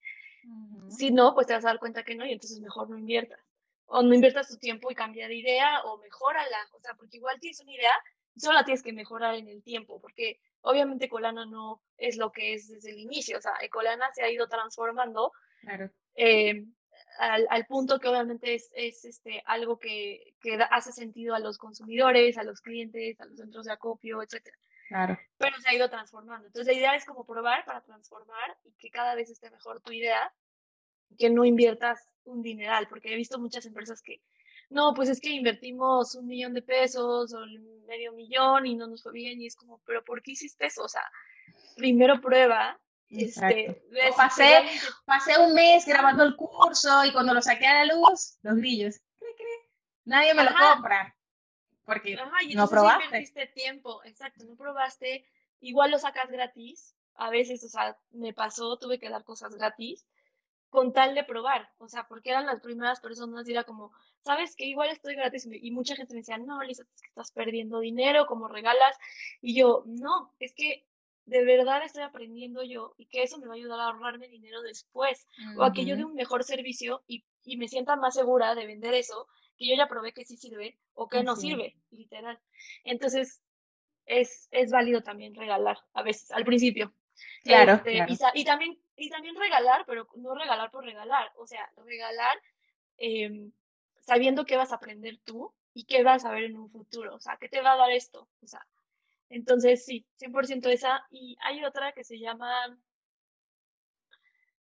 Si 0.89 1.11
no, 1.11 1.33
pues 1.33 1.47
te 1.47 1.53
vas 1.53 1.65
a 1.65 1.69
dar 1.69 1.79
cuenta 1.79 2.03
que 2.03 2.15
no 2.15 2.25
y 2.25 2.33
entonces 2.33 2.59
mejor 2.59 2.89
no 2.89 2.97
inviertas. 2.97 3.39
O 3.87 4.03
no 4.03 4.13
inviertas 4.13 4.49
tu 4.49 4.57
tiempo 4.57 4.91
y 4.91 4.95
cambia 4.95 5.27
de 5.27 5.35
idea 5.35 5.81
o 5.83 5.97
mejórala. 5.97 6.57
O 6.73 6.79
sea, 6.79 6.93
porque 6.95 7.17
igual 7.17 7.39
tienes 7.39 7.59
una 7.61 7.73
idea, 7.73 7.93
solo 8.35 8.55
la 8.55 8.65
tienes 8.65 8.83
que 8.83 8.93
mejorar 8.93 9.35
en 9.35 9.47
el 9.47 9.63
tiempo, 9.63 9.99
porque 9.99 10.39
Obviamente 10.67 11.07
Colana 11.07 11.45
no 11.45 11.81
es 11.97 12.17
lo 12.17 12.31
que 12.31 12.53
es 12.53 12.67
desde 12.67 12.91
el 12.91 12.99
inicio, 12.99 13.37
o 13.37 13.41
sea, 13.41 13.53
Colana 13.71 14.05
se 14.13 14.23
ha 14.23 14.29
ido 14.29 14.47
transformando 14.47 15.31
eh, 16.15 16.65
al, 17.19 17.65
punto 17.67 17.99
que 17.99 18.09
obviamente 18.09 18.53
es, 18.53 18.69
este, 19.05 19.41
algo 19.45 19.79
que, 19.79 20.33
hace 20.69 20.91
sentido 20.91 21.35
a 21.35 21.39
los 21.39 21.57
consumidores, 21.57 22.37
a 22.37 22.43
los 22.43 22.61
clientes, 22.61 23.19
a 23.21 23.25
los 23.25 23.37
centros 23.37 23.65
de 23.65 23.71
acopio, 23.71 24.21
etc. 24.21 24.45
Claro. 24.89 25.17
Pero 25.37 25.57
se 25.59 25.69
ha 25.69 25.73
ido 25.73 25.89
transformando. 25.89 26.47
Entonces 26.47 26.73
la 26.73 26.79
idea 26.79 26.95
es 26.95 27.05
como 27.05 27.25
probar 27.25 27.63
para 27.65 27.81
transformar 27.81 28.57
y 28.65 28.73
que 28.73 28.89
cada 28.89 29.15
vez 29.15 29.29
esté 29.29 29.49
mejor 29.49 29.81
tu 29.81 29.93
idea, 29.93 30.33
que 31.17 31.29
no 31.29 31.45
inviertas 31.45 32.07
un 32.23 32.41
dineral, 32.41 32.87
porque 32.87 33.13
he 33.13 33.15
visto 33.15 33.39
muchas 33.39 33.65
empresas 33.65 34.01
que 34.01 34.21
no, 34.69 34.93
pues 34.93 35.09
es 35.09 35.21
que 35.21 35.29
invertimos 35.29 36.15
un 36.15 36.27
millón 36.27 36.53
de 36.53 36.61
pesos 36.61 37.33
o 37.33 37.45
medio 37.87 38.11
millón 38.11 38.65
y 38.65 38.75
no 38.75 38.87
nos 38.87 39.03
fue 39.03 39.13
bien 39.13 39.39
y 39.39 39.47
es 39.47 39.55
como, 39.55 39.81
pero 39.85 40.03
¿por 40.03 40.21
qué 40.21 40.31
hiciste 40.31 40.65
eso? 40.65 40.83
O 40.83 40.89
sea, 40.89 41.03
primero 41.75 42.19
prueba. 42.19 42.79
Este, 43.09 43.81
pasé, 44.17 44.65
pasé 45.05 45.39
un 45.39 45.53
mes 45.53 45.85
grabando 45.85 46.23
el 46.25 46.35
curso 46.35 47.05
y 47.05 47.13
cuando 47.13 47.33
lo 47.33 47.41
saqué 47.41 47.65
a 47.65 47.85
la 47.85 47.93
luz, 47.93 48.37
los 48.41 48.57
grillos, 48.57 48.99
nadie 50.03 50.33
me 50.33 50.43
lo 50.43 50.51
compra. 50.53 51.15
Porque 51.85 52.17
no 52.53 52.67
probaste. 52.67 53.05
invertiste 53.05 53.47
tiempo, 53.47 54.03
exacto, 54.03 54.43
no 54.43 54.57
probaste. 54.57 55.25
Igual 55.61 55.91
lo 55.91 55.99
sacas 55.99 56.29
gratis. 56.29 56.93
A 57.15 57.29
veces, 57.29 57.63
o 57.63 57.69
sea, 57.69 57.97
me 58.11 58.33
pasó, 58.33 58.77
tuve 58.77 58.99
que 58.99 59.09
dar 59.09 59.23
cosas 59.23 59.55
gratis 59.55 60.05
con 60.69 60.93
tal 60.93 61.15
de 61.15 61.23
probar, 61.23 61.69
o 61.77 61.87
sea, 61.87 62.07
porque 62.07 62.29
eran 62.29 62.45
las 62.45 62.59
primeras 62.59 62.99
personas 62.99 63.47
y 63.47 63.53
era 63.53 63.63
como, 63.63 63.91
sabes 64.19 64.55
que 64.55 64.65
igual 64.65 64.89
estoy 64.89 65.15
gratis 65.15 65.47
y 65.49 65.71
mucha 65.71 65.95
gente 65.95 66.13
me 66.13 66.19
decía, 66.19 66.37
no, 66.37 66.61
Lisa, 66.61 66.83
es 66.83 67.01
que 67.01 67.07
estás 67.07 67.31
perdiendo 67.31 67.79
dinero, 67.79 68.25
como 68.25 68.47
regalas, 68.47 68.97
y 69.41 69.55
yo, 69.55 69.83
no, 69.85 70.33
es 70.39 70.53
que 70.53 70.85
de 71.25 71.43
verdad 71.43 71.83
estoy 71.83 72.03
aprendiendo 72.03 72.63
yo 72.63 72.95
y 72.97 73.05
que 73.05 73.23
eso 73.23 73.37
me 73.37 73.47
va 73.47 73.53
a 73.53 73.57
ayudar 73.57 73.79
a 73.79 73.85
ahorrarme 73.87 74.27
dinero 74.27 74.61
después, 74.61 75.27
o 75.57 75.63
a 75.63 75.73
que 75.73 75.85
yo 75.85 75.95
dé 75.95 76.05
un 76.05 76.15
mejor 76.15 76.43
servicio 76.43 77.03
y, 77.07 77.25
y, 77.43 77.57
me 77.57 77.67
sienta 77.67 77.95
más 77.95 78.15
segura 78.15 78.55
de 78.55 78.65
vender 78.65 78.93
eso, 78.93 79.27
que 79.57 79.67
yo 79.67 79.75
ya 79.75 79.87
probé 79.87 80.13
que 80.13 80.25
sí 80.25 80.37
sirve 80.37 80.77
o 80.93 81.07
que 81.07 81.23
no 81.23 81.35
sirve, 81.35 81.75
literal. 81.91 82.39
Entonces, 82.83 83.41
es, 84.05 84.47
es 84.51 84.71
válido 84.71 85.01
también 85.01 85.35
regalar 85.35 85.77
a 85.93 86.01
veces, 86.01 86.31
al 86.31 86.45
principio. 86.45 86.93
Claro, 87.43 87.73
Este, 87.73 88.05
y 88.33 88.45
también, 88.45 88.79
y 88.97 89.09
también 89.09 89.35
regalar, 89.35 89.85
pero 89.85 90.07
no 90.15 90.35
regalar 90.35 90.71
por 90.71 90.83
regalar, 90.83 91.31
o 91.37 91.47
sea, 91.47 91.71
regalar 91.85 92.37
em, 92.97 93.51
sabiendo 94.01 94.45
qué 94.45 94.57
vas 94.57 94.71
a 94.71 94.75
aprender 94.75 95.19
tú 95.23 95.53
y 95.73 95.85
qué 95.85 96.03
vas 96.03 96.25
a 96.25 96.31
ver 96.31 96.45
en 96.45 96.57
un 96.57 96.69
futuro, 96.69 97.15
o 97.15 97.19
sea, 97.19 97.37
qué 97.39 97.49
te 97.49 97.61
va 97.61 97.73
a 97.73 97.77
dar 97.77 97.91
esto, 97.91 98.27
o 98.41 98.47
sea, 98.47 98.65
entonces 99.29 99.85
sí, 99.85 100.05
100% 100.17 100.69
esa. 100.69 101.05
Y 101.11 101.37
hay 101.41 101.63
otra 101.63 101.91
que 101.93 102.03
se 102.03 102.19
llama, 102.19 102.77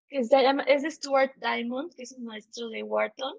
que 0.08 0.24
se 0.24 0.42
llama, 0.42 0.64
es 0.64 0.84
de 0.84 0.92
Stuart 0.92 1.34
Diamond, 1.38 1.94
que 1.96 2.04
es 2.04 2.12
un 2.14 2.26
maestro 2.26 2.70
de 2.70 2.84
Wharton, 2.84 3.38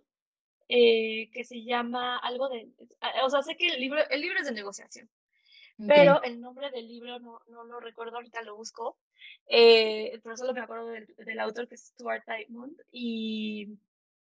eh, 0.69 1.31
que 1.33 1.45
se 1.45 1.63
llama 1.65 2.19
algo 2.19 2.49
de, 2.49 2.69
o 3.25 3.31
sea, 3.31 3.43
sé 3.43 3.57
que 3.57 3.69
el 3.69 3.81
libro, 3.81 4.01
el 4.11 4.21
libro 4.21 4.39
es 4.41 4.47
de 4.47 4.53
negociación, 4.53 5.09
Pero 5.79 6.23
el 6.23 6.41
nombre 6.41 6.71
del 6.71 6.89
libro 6.89 7.19
no, 7.19 7.41
no 7.49 7.65
lo 7.65 7.81
recuerdo, 7.81 8.17
ahorita 8.17 8.43
lo 8.43 8.57
busco, 8.57 8.97
eh, 9.47 10.19
pero 10.23 10.37
solo 10.37 10.55
me 10.55 10.61
acuerdo 10.61 10.89
del, 10.89 11.07
del 11.19 11.39
autor 11.39 11.69
que 11.69 11.75
es 11.75 11.89
Stuart 11.89 12.25
Diamond 12.27 12.75
y, 12.91 13.79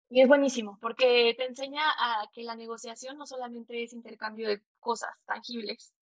y 0.08 0.22
es 0.22 0.28
buenísimo 0.28 0.78
porque 0.80 1.34
te 1.36 1.44
enseña 1.44 1.82
a 1.98 2.30
que 2.32 2.44
la 2.44 2.56
negociación 2.56 3.18
no 3.18 3.26
solamente 3.26 3.82
es 3.82 3.92
intercambio 3.92 4.48
de 4.48 4.62
cosas 4.80 5.10
tangibles, 5.26 5.94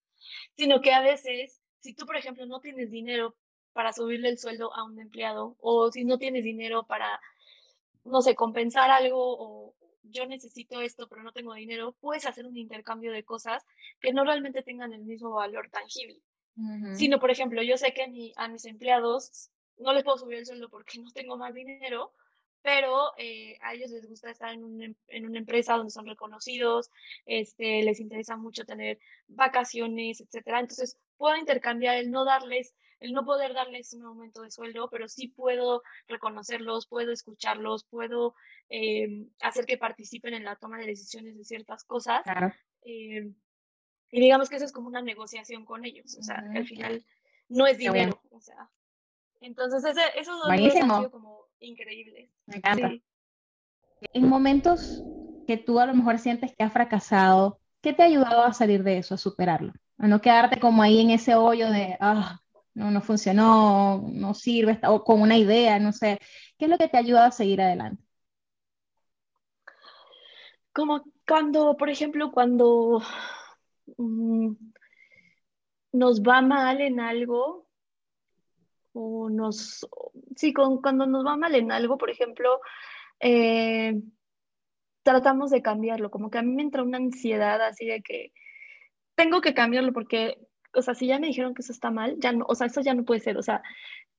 sino 0.56 0.80
que 0.82 0.93
a 0.93 1.01
veces, 1.01 1.60
si 1.80 1.95
tú, 1.95 2.06
por 2.06 2.17
ejemplo, 2.17 2.45
no 2.45 2.60
tienes 2.60 2.91
dinero 2.91 3.36
para 3.73 3.93
subirle 3.93 4.30
el 4.30 4.38
sueldo 4.38 4.73
a 4.75 4.84
un 4.84 4.99
empleado 4.99 5.56
o 5.60 5.91
si 5.91 6.04
no 6.04 6.19
tienes 6.19 6.43
dinero 6.43 6.86
para, 6.86 7.19
no 8.04 8.21
sé, 8.21 8.36
compensar 8.36 8.91
algo 8.91 9.17
o 9.19 9.75
yo 10.03 10.25
necesito 10.25 10.81
esto 10.81 11.07
pero 11.07 11.23
no 11.23 11.31
tengo 11.31 11.53
dinero, 11.53 11.93
puedes 11.99 12.25
hacer 12.25 12.45
un 12.45 12.57
intercambio 12.57 13.11
de 13.11 13.23
cosas 13.23 13.65
que 13.99 14.13
no 14.13 14.23
realmente 14.25 14.63
tengan 14.63 14.93
el 14.93 15.03
mismo 15.05 15.31
valor 15.31 15.69
tangible. 15.69 16.19
Sino, 16.91 17.19
por 17.19 17.31
ejemplo, 17.31 17.61
yo 17.63 17.77
sé 17.77 17.93
que 17.93 18.03
a, 18.03 18.07
mi- 18.07 18.33
a 18.35 18.47
mis 18.47 18.65
empleados 18.65 19.49
no 19.77 19.93
les 19.93 20.03
puedo 20.03 20.17
subir 20.17 20.37
el 20.39 20.45
sueldo 20.45 20.69
porque 20.69 20.99
no 20.99 21.11
tengo 21.11 21.37
más 21.37 21.53
dinero, 21.53 22.13
pero 22.61 23.11
eh, 23.17 23.57
a 23.61 23.73
ellos 23.73 23.89
les 23.91 24.07
gusta 24.07 24.29
estar 24.29 24.53
en, 24.53 24.63
un 24.63 24.95
en 25.07 25.25
una 25.25 25.39
empresa 25.39 25.75
donde 25.75 25.91
son 25.91 26.05
reconocidos, 26.05 26.91
este, 27.25 27.81
les 27.83 27.99
interesa 27.99 28.37
mucho 28.37 28.65
tener 28.65 28.99
vacaciones, 29.27 30.21
etcétera. 30.21 30.59
Entonces, 30.59 30.97
puedo 31.17 31.35
intercambiar 31.37 31.97
el 31.97 32.11
no 32.11 32.23
darles, 32.25 32.75
el 33.01 33.13
no 33.13 33.25
poder 33.25 33.53
darles 33.53 33.93
un 33.93 34.05
aumento 34.05 34.43
de 34.43 34.51
sueldo, 34.51 34.89
pero 34.89 35.07
sí 35.07 35.27
puedo 35.27 35.81
reconocerlos, 36.07 36.87
puedo 36.87 37.11
escucharlos, 37.11 37.83
puedo 37.83 38.35
em, 38.69 39.27
hacer 39.41 39.65
que 39.65 39.77
participen 39.77 40.35
en 40.35 40.45
la 40.45 40.55
toma 40.55 40.77
de 40.77 40.85
decisiones 40.85 41.35
de 41.35 41.43
ciertas 41.43 41.83
cosas. 41.83 42.21
Claro. 42.23 42.53
em, 42.83 43.35
y 44.11 44.19
digamos 44.19 44.49
que 44.49 44.57
eso 44.57 44.65
es 44.65 44.71
como 44.71 44.87
una 44.87 45.01
negociación 45.01 45.65
con 45.65 45.83
ellos, 45.83 46.15
o 46.17 46.23
sea, 46.23 46.43
que 46.51 46.59
al 46.59 46.67
final 46.67 47.05
no 47.49 47.65
es 47.65 47.77
dinero, 47.77 48.21
o 48.29 48.39
sea. 48.39 48.69
Entonces, 49.39 49.83
ese, 49.83 50.01
esos 50.17 50.37
dos 50.37 50.49
han 50.49 50.71
sido 50.71 51.11
como 51.11 51.47
increíbles. 51.59 52.29
Me 52.45 52.57
encanta. 52.57 52.89
Sí. 52.89 53.03
En 54.13 54.27
momentos 54.27 55.03
que 55.47 55.57
tú 55.57 55.79
a 55.79 55.85
lo 55.85 55.93
mejor 55.93 56.19
sientes 56.19 56.53
que 56.55 56.63
has 56.63 56.73
fracasado, 56.73 57.59
¿qué 57.81 57.93
te 57.93 58.03
ha 58.03 58.07
ayudado 58.07 58.43
a 58.43 58.53
salir 58.53 58.83
de 58.83 58.97
eso, 58.97 59.15
a 59.15 59.17
superarlo? 59.17 59.73
A 59.97 60.07
no 60.07 60.21
quedarte 60.21 60.59
como 60.59 60.83
ahí 60.83 60.99
en 60.99 61.11
ese 61.11 61.35
hoyo 61.35 61.71
de, 61.71 61.97
ah, 61.99 62.41
no, 62.73 62.91
no 62.91 63.01
funcionó, 63.01 64.07
no 64.12 64.34
sirve, 64.34 64.79
o 64.88 65.03
con 65.03 65.21
una 65.21 65.38
idea, 65.38 65.79
no 65.79 65.91
sé. 65.91 66.19
¿Qué 66.57 66.65
es 66.65 66.71
lo 66.71 66.77
que 66.77 66.88
te 66.88 66.97
ha 66.97 67.01
ayudado 67.01 67.27
a 67.27 67.31
seguir 67.31 67.62
adelante? 67.62 68.03
Como 70.73 71.03
cuando, 71.27 71.75
por 71.77 71.89
ejemplo, 71.89 72.31
cuando 72.31 73.01
mm, 73.97 74.53
nos 75.93 76.21
va 76.21 76.41
mal 76.41 76.81
en 76.81 76.99
algo, 76.99 77.67
o 78.93 79.29
nos, 79.29 79.88
sí, 80.36 80.53
con, 80.53 80.81
cuando 80.81 81.05
nos 81.05 81.25
va 81.25 81.38
mal 81.38 81.55
en 81.55 81.71
algo, 81.71 81.97
por 81.97 82.10
ejemplo, 82.10 82.60
eh, 83.19 84.01
tratamos 85.03 85.51
de 85.51 85.62
cambiarlo, 85.62 86.12
como 86.12 86.29
que 86.29 86.38
a 86.38 86.41
mí 86.41 86.53
me 86.53 86.62
entra 86.62 86.84
una 86.84 86.97
ansiedad 86.97 87.62
así 87.62 87.86
de 87.86 88.01
que 88.01 88.31
tengo 89.15 89.41
que 89.41 89.53
cambiarlo 89.53 89.93
porque, 89.93 90.38
o 90.73 90.81
sea, 90.81 90.93
si 90.95 91.07
ya 91.07 91.19
me 91.19 91.27
dijeron 91.27 91.53
que 91.53 91.62
eso 91.62 91.71
está 91.73 91.91
mal, 91.91 92.17
ya 92.19 92.31
no, 92.31 92.45
o 92.47 92.55
sea, 92.55 92.67
eso 92.67 92.81
ya 92.81 92.93
no 92.93 93.03
puede 93.05 93.19
ser, 93.21 93.38
o 93.38 93.43
sea, 93.43 93.62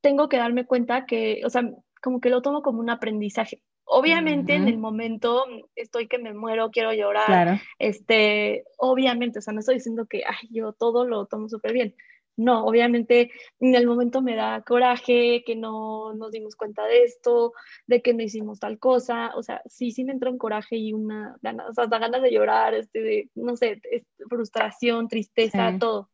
tengo 0.01 0.29
que 0.29 0.37
darme 0.38 0.67
cuenta 0.67 1.07
que, 1.07 1.43
o 1.45 1.51
sea, 1.51 1.62
como 2.03 2.21
que 2.21 2.31
lo 2.31 2.43
tomo 2.43 2.62
como 2.62 2.81
un 2.81 2.91
aprendizaje. 2.91 3.62
Obviamente 3.85 4.55
en 4.55 4.62
Ujú. 4.62 4.71
el 4.71 4.79
momento 4.79 5.45
estoy 5.77 6.09
que 6.09 6.19
me 6.19 6.33
muero, 6.35 6.71
quiero 6.71 6.93
llorar, 6.93 7.27
Claro, 7.27 7.61
este, 7.79 8.65
obviamente, 8.79 9.38
o 9.41 9.43
sea, 9.43 9.53
no 9.53 9.61
estoy 9.61 9.77
diciendo 9.77 10.07
que, 10.09 10.23
ay, 10.27 10.49
yo 10.51 10.73
todo 10.73 11.05
lo 11.07 11.27
tomo 11.27 11.49
súper 11.49 11.73
bien. 11.73 11.95
No, 12.35 12.65
obviamente 12.65 13.31
en 13.61 13.75
el 13.75 13.87
momento 13.87 14.23
me 14.23 14.35
da 14.35 14.62
coraje 14.62 15.43
que 15.45 15.55
no 15.55 16.15
nos 16.15 16.31
dimos 16.33 16.57
cuenta 16.57 16.87
de 16.87 17.05
esto, 17.05 17.53
de 17.87 18.01
que 18.01 18.15
no 18.15 18.23
hicimos 18.23 18.59
tal 18.59 18.79
cosa, 18.79 19.33
o 19.37 19.43
sea, 19.43 19.61
sí, 19.67 19.91
sí 19.91 20.05
me 20.05 20.12
entró 20.12 20.31
un 20.31 20.38
coraje 20.38 20.77
y 20.77 20.95
una 20.95 21.37
ganas, 21.43 21.69
o 21.71 21.75
sea, 21.75 21.85
hasta 21.85 21.99
ganas 21.99 22.23
de 22.23 22.33
llorar, 22.33 22.73
este, 22.75 23.03
de, 23.03 23.31
no 23.35 23.55
sé, 23.57 23.83
frustración, 24.31 25.09
tristeza, 25.09 25.73
Sí. 25.73 25.79
todo, 25.79 26.09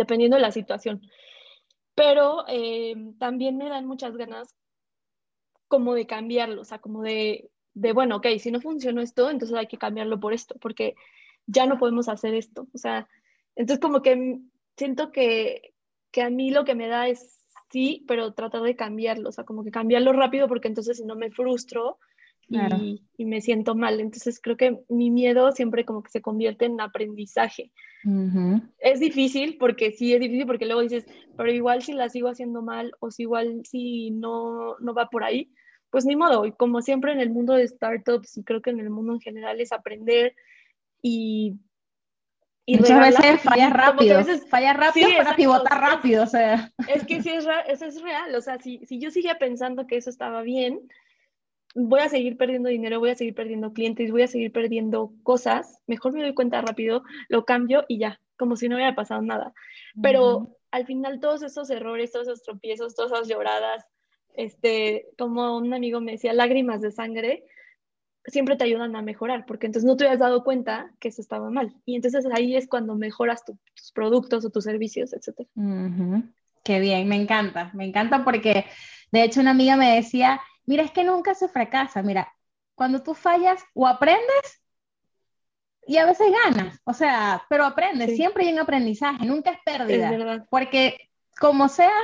dependiendo 0.00 0.36
de 0.36 0.42
la 0.42 0.50
situación. 0.50 1.02
Pero 1.94 2.44
eh, 2.48 2.94
también 3.18 3.58
me 3.58 3.68
dan 3.68 3.86
muchas 3.86 4.16
ganas 4.16 4.56
como 5.68 5.94
de 5.94 6.06
cambiarlo, 6.06 6.62
o 6.62 6.64
sea, 6.64 6.78
como 6.78 7.02
de, 7.02 7.50
de, 7.74 7.92
bueno, 7.92 8.16
ok, 8.16 8.26
si 8.38 8.50
no 8.50 8.60
funcionó 8.60 9.02
esto, 9.02 9.30
entonces 9.30 9.56
hay 9.56 9.66
que 9.66 9.78
cambiarlo 9.78 10.18
por 10.18 10.32
esto, 10.32 10.56
porque 10.60 10.94
ya 11.46 11.66
no 11.66 11.78
podemos 11.78 12.08
hacer 12.08 12.34
esto, 12.34 12.66
o 12.74 12.78
sea, 12.78 13.06
entonces 13.54 13.80
como 13.80 14.02
que 14.02 14.38
siento 14.76 15.12
que, 15.12 15.74
que 16.10 16.22
a 16.22 16.30
mí 16.30 16.50
lo 16.50 16.64
que 16.64 16.74
me 16.74 16.88
da 16.88 17.06
es 17.08 17.46
sí, 17.70 18.04
pero 18.08 18.32
tratar 18.32 18.62
de 18.62 18.74
cambiarlo, 18.74 19.28
o 19.28 19.32
sea, 19.32 19.44
como 19.44 19.62
que 19.62 19.70
cambiarlo 19.70 20.12
rápido, 20.12 20.48
porque 20.48 20.68
entonces 20.68 20.96
si 20.96 21.04
no 21.04 21.14
me 21.14 21.30
frustro 21.30 21.98
Claro. 22.50 22.78
y, 22.78 23.02
y 23.16 23.24
me 23.26 23.40
siento 23.40 23.74
mal, 23.76 24.00
entonces 24.00 24.40
creo 24.42 24.56
que 24.56 24.78
mi 24.88 25.10
miedo 25.10 25.52
siempre 25.52 25.84
como 25.84 26.02
que 26.02 26.10
se 26.10 26.20
convierte 26.20 26.64
en 26.64 26.80
aprendizaje. 26.80 27.70
Ujú. 28.04 28.60
Es 28.78 28.98
difícil 28.98 29.56
porque 29.58 29.92
sí 29.92 30.12
es 30.14 30.20
difícil 30.20 30.46
porque 30.46 30.66
luego 30.66 30.80
dices, 30.82 31.06
pero 31.36 31.52
igual 31.52 31.82
si 31.82 31.92
la 31.92 32.08
sigo 32.08 32.28
haciendo 32.28 32.60
mal 32.62 32.92
o 32.98 33.10
si 33.10 33.22
igual 33.22 33.62
si 33.64 34.10
no, 34.10 34.76
no 34.80 34.94
va 34.94 35.08
por 35.10 35.22
ahí, 35.22 35.52
pues 35.90 36.04
ni 36.06 36.16
modo. 36.16 36.44
Y 36.44 36.52
como 36.52 36.82
siempre 36.82 37.12
en 37.12 37.20
el 37.20 37.30
mundo 37.30 37.52
de 37.54 37.68
startups 37.68 38.36
y 38.38 38.42
creo 38.42 38.60
que 38.62 38.70
en 38.70 38.80
el 38.80 38.90
mundo 38.90 39.12
en 39.12 39.20
general 39.20 39.60
es 39.60 39.70
aprender 39.72 40.34
y, 41.02 41.54
y 42.66 42.76
Muchas 42.78 42.98
regarla, 42.98 43.20
veces 43.20 43.42
fallas 43.42 43.72
rápido, 43.72 44.16
veces- 44.18 44.48
fallas 44.48 44.76
rápido 44.76 45.08
Sí, 45.08 45.14
para 45.16 45.36
pivotar 45.36 45.80
rápido, 45.80 46.22
o 46.24 46.26
sea. 46.26 46.70
es 46.88 47.04
que 47.06 47.22
sí 47.22 47.30
es, 47.30 47.46
eso 47.68 47.84
es 47.86 48.00
real. 48.02 48.34
O 48.34 48.40
sea, 48.40 48.58
si, 48.58 48.78
si 48.86 48.98
yo 48.98 49.10
seguía 49.10 49.38
pensando 49.38 49.86
que 49.86 49.96
eso 49.96 50.10
estaba 50.10 50.42
bien, 50.42 50.80
voy 51.74 52.00
a 52.00 52.08
seguir 52.08 52.36
perdiendo 52.36 52.68
dinero, 52.68 52.98
voy 52.98 53.10
a 53.10 53.14
seguir 53.14 53.34
perdiendo 53.34 53.72
clientes, 53.72 54.10
voy 54.10 54.22
a 54.22 54.26
seguir 54.28 54.52
perdiendo 54.52 55.12
cosas. 55.22 55.78
Mejor 55.86 56.12
me 56.12 56.22
doy 56.22 56.34
cuenta 56.34 56.60
rápido, 56.60 57.02
lo 57.28 57.44
cambio 57.44 57.84
y 57.88 57.98
ya, 57.98 58.20
como 58.36 58.56
si 58.56 58.68
no 58.68 58.76
hubiera 58.76 58.94
pasado 58.94 59.22
nada. 59.22 59.52
Pero 60.02 60.56
al 60.70 60.86
final 60.86 61.20
todos 61.20 61.42
esos 61.42 61.70
errores, 61.70 62.12
todos 62.12 62.28
esos 62.28 62.42
tropiezos, 62.42 62.94
todas 62.94 63.12
esas 63.12 63.28
lloradas, 63.28 63.86
este, 64.34 65.06
como 65.18 65.56
un 65.56 65.72
amigo 65.74 66.00
me 66.00 66.12
decía, 66.12 66.32
lágrimas 66.32 66.80
de 66.80 66.92
sangre, 66.92 67.44
siempre 68.24 68.56
te 68.56 68.64
ayudan 68.64 68.94
a 68.96 69.02
mejorar, 69.02 69.46
porque 69.46 69.66
entonces 69.66 69.86
no 69.86 69.96
te 69.96 70.04
habías 70.04 70.20
dado 70.20 70.44
cuenta 70.44 70.92
que 71.00 71.08
eso 71.08 71.22
estaba 71.22 71.50
mal. 71.50 71.74
Y 71.86 71.96
entonces 71.96 72.26
ahí 72.32 72.54
es 72.56 72.68
cuando 72.68 72.94
mejoras 72.94 73.44
tu- 73.44 73.58
tus 73.74 73.92
productos 73.92 74.44
o 74.44 74.50
tus 74.50 74.64
servicios, 74.64 75.12
etcétera. 75.12 75.48
Ujú. 75.54 76.22
Qué 76.62 76.78
bien, 76.80 77.08
me 77.08 77.16
encanta, 77.16 77.70
me 77.74 77.86
encanta 77.86 78.22
porque 78.22 78.66
de 79.10 79.24
hecho 79.24 79.40
una 79.40 79.52
amiga 79.52 79.76
me 79.76 79.94
decía, 79.96 80.40
mira, 80.70 80.84
es 80.84 80.92
que 80.92 81.02
nunca 81.02 81.34
se 81.34 81.48
fracasa, 81.48 82.00
mira, 82.00 82.32
cuando 82.76 83.02
tú 83.02 83.12
fallas 83.12 83.60
o 83.74 83.88
aprendes 83.88 84.62
y 85.84 85.96
a 85.96 86.06
veces 86.06 86.28
ganas, 86.44 86.78
o 86.84 86.94
sea, 86.94 87.44
pero 87.48 87.64
aprendes, 87.64 88.10
Sí. 88.10 88.16
siempre 88.18 88.44
hay 88.46 88.52
un 88.52 88.60
aprendizaje, 88.60 89.26
nunca 89.26 89.50
es 89.50 89.58
pérdida, 89.64 90.46
porque 90.48 91.10
como 91.40 91.68
sea, 91.68 91.98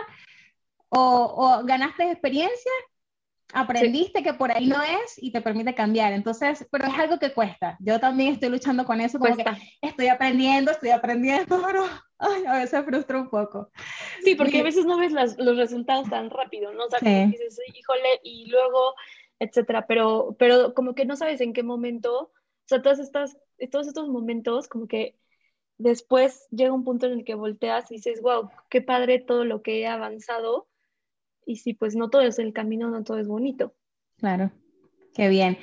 o, 0.89 1.01
o 1.01 1.65
ganaste 1.65 2.11
experiencia, 2.11 2.73
aprendiste 3.53 4.23
que 4.23 4.35
por 4.35 4.51
ahí 4.51 4.67
no 4.67 4.83
es 4.83 5.15
y 5.17 5.31
te 5.33 5.41
permite 5.41 5.75
cambiar, 5.75 6.13
entonces, 6.13 6.67
pero 6.71 6.87
es 6.89 6.99
algo 6.99 7.19
que 7.19 7.33
cuesta, 7.33 7.77
yo 7.81 8.01
también 8.01 8.35
estoy 8.35 8.49
luchando 8.49 8.85
con 8.85 9.01
eso, 9.01 9.19
como 9.19 9.37
que 9.37 9.45
Cuesta. 9.45 9.59
estoy 9.81 10.09
aprendiendo, 10.09 10.71
estoy 10.73 10.91
aprendiendo, 10.91 11.47
pero 11.67 11.85
ay, 12.19 12.45
a 12.47 12.55
veces 12.59 12.85
frustra 12.85 13.19
un 13.21 13.29
poco. 13.31 13.71
Sí, 14.23 14.35
porque 14.35 14.61
a 14.61 14.65
veces 14.65 14.85
no 14.87 14.99
ves 14.99 15.13
las- 15.13 15.39
los 15.39 15.57
resultados 15.57 16.09
tan 16.11 16.31
rápido, 16.31 16.73
¿no? 16.73 16.85
O 16.87 16.91
sea, 16.91 16.99
Sí. 16.99 17.31
dices, 17.31 17.59
híjole, 17.75 18.21
y 18.23 18.47
luego, 18.51 18.95
etcétera, 19.39 19.87
pero, 19.87 20.35
pero 20.39 20.75
como 20.75 20.95
que 20.95 21.05
no 21.05 21.17
sabes 21.17 21.41
en 21.41 21.53
qué 21.53 21.63
momento, 21.63 22.23
o 22.23 22.33
sea, 22.67 22.83
todas 22.83 22.99
estas, 22.99 23.39
todos 23.71 23.87
estos 23.87 24.09
momentos, 24.09 24.69
como 24.69 24.87
que 24.89 25.17
después 25.79 26.47
llega 26.51 26.73
un 26.73 26.85
punto 26.85 27.07
en 27.07 27.13
el 27.13 27.25
que 27.25 27.35
volteas 27.35 27.91
y 27.91 27.97
dices, 27.97 28.21
wow, 28.23 28.51
qué 28.71 28.81
padre 28.83 29.19
todo 29.19 29.45
lo 29.45 29.63
que 29.63 29.81
he 29.81 29.87
avanzado, 29.87 30.69
y 31.47 31.57
sí, 31.57 31.73
pues 31.73 31.97
no 31.97 32.11
todo 32.11 32.23
es 32.23 32.39
el 32.39 32.53
camino, 32.53 32.91
no 32.91 33.05
todo 33.05 33.19
es 33.19 33.29
bonito. 33.29 33.75
Claro, 34.19 34.51
qué 35.15 35.29
bien. 35.29 35.59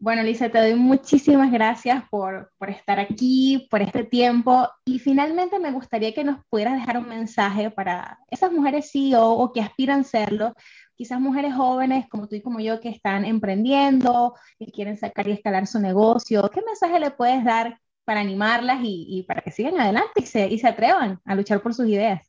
Bueno, 0.00 0.22
Lisa, 0.22 0.48
te 0.48 0.58
doy 0.58 0.76
muchísimas 0.76 1.50
gracias 1.50 2.04
por, 2.08 2.52
por, 2.56 2.70
estar 2.70 3.00
aquí, 3.00 3.66
por 3.68 3.82
este 3.82 4.04
tiempo. 4.04 4.68
Y 4.84 5.00
finalmente 5.00 5.58
me 5.58 5.72
gustaría 5.72 6.14
que 6.14 6.22
nos 6.22 6.38
pudieras 6.48 6.74
dejar 6.74 6.98
un 6.98 7.08
mensaje 7.08 7.68
para 7.72 8.20
esas 8.30 8.52
mujeres 8.52 8.90
CEO 8.92 9.32
o 9.32 9.52
que 9.52 9.60
aspiran 9.60 10.00
a 10.00 10.04
serlo, 10.04 10.54
quizás 10.94 11.20
mujeres 11.20 11.54
jóvenes 11.54 12.06
como 12.08 12.28
tú 12.28 12.36
y 12.36 12.42
como 12.42 12.60
yo 12.60 12.80
que 12.80 12.90
están 12.90 13.24
emprendiendo, 13.24 14.34
que 14.58 14.66
quieren 14.66 14.96
sacar 14.96 15.26
y 15.26 15.32
escalar 15.32 15.66
su 15.66 15.80
negocio. 15.80 16.48
¿Qué 16.54 16.62
mensaje 16.62 17.00
le 17.00 17.10
puedes 17.10 17.44
dar 17.44 17.80
para 18.04 18.20
animarlas 18.20 18.78
y, 18.84 19.04
y 19.08 19.24
para 19.24 19.42
que 19.42 19.50
sigan 19.50 19.80
adelante 19.80 20.20
y 20.22 20.26
se, 20.26 20.46
y 20.46 20.60
se 20.60 20.68
atrevan 20.68 21.20
a 21.24 21.34
luchar 21.34 21.60
por 21.60 21.74
sus 21.74 21.88
ideas? 21.88 22.27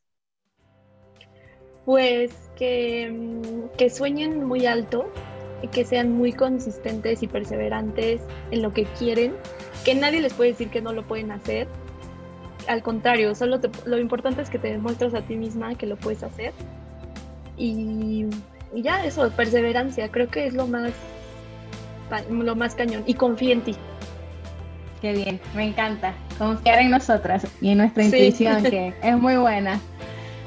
Pues 1.90 2.32
que, 2.56 3.10
mm, 3.12 3.76
que 3.76 3.90
sueñen 3.90 4.44
muy 4.44 4.68
alto, 4.68 5.12
que 5.72 5.84
sean 5.84 6.12
muy 6.12 6.34
consistentes 6.34 7.24
y 7.24 7.28
perseverantes 7.28 8.22
en 8.52 8.62
lo 8.62 8.74
que 8.74 8.84
quieren, 8.84 9.34
que 9.84 9.96
nadie 9.96 10.22
les 10.22 10.36
puede 10.36 10.52
decir 10.52 10.70
que 10.70 10.82
no 10.82 10.94
lo 10.94 11.02
pueden 11.08 11.32
hacer. 11.32 11.68
Al 12.68 12.84
contrario, 12.84 13.34
solo 13.34 13.60
lo 13.86 13.98
importante 13.98 14.44
es 14.44 14.52
que 14.52 14.60
te 14.60 14.68
demuestres 14.68 15.16
a 15.16 15.24
ti 15.24 15.36
misma 15.36 15.74
que 15.74 15.88
lo 15.88 15.98
puedes 15.98 16.22
hacer. 16.22 16.54
Y, 17.58 18.28
ya 18.76 19.04
eso, 19.04 19.28
perseverancia, 19.32 20.12
creo 20.12 20.28
que 20.28 20.46
es 20.46 20.54
lo 20.54 20.68
más, 20.68 20.92
lo 22.30 22.56
más 22.56 22.76
cañón. 22.76 23.02
Y 23.08 23.16
confía 23.16 23.54
en 23.54 23.62
ti. 23.62 23.76
Qué 25.02 25.14
bien, 25.14 25.42
me 25.56 25.64
encanta. 25.64 26.14
Confiar 26.38 26.82
en 26.82 26.92
nosotras 26.92 27.48
y 27.62 27.72
en 27.72 27.80
nuestra 27.80 28.04
intuición, 28.04 28.62
que 28.70 28.94
es 29.02 29.18
muy 29.18 29.38
buena. 29.38 29.82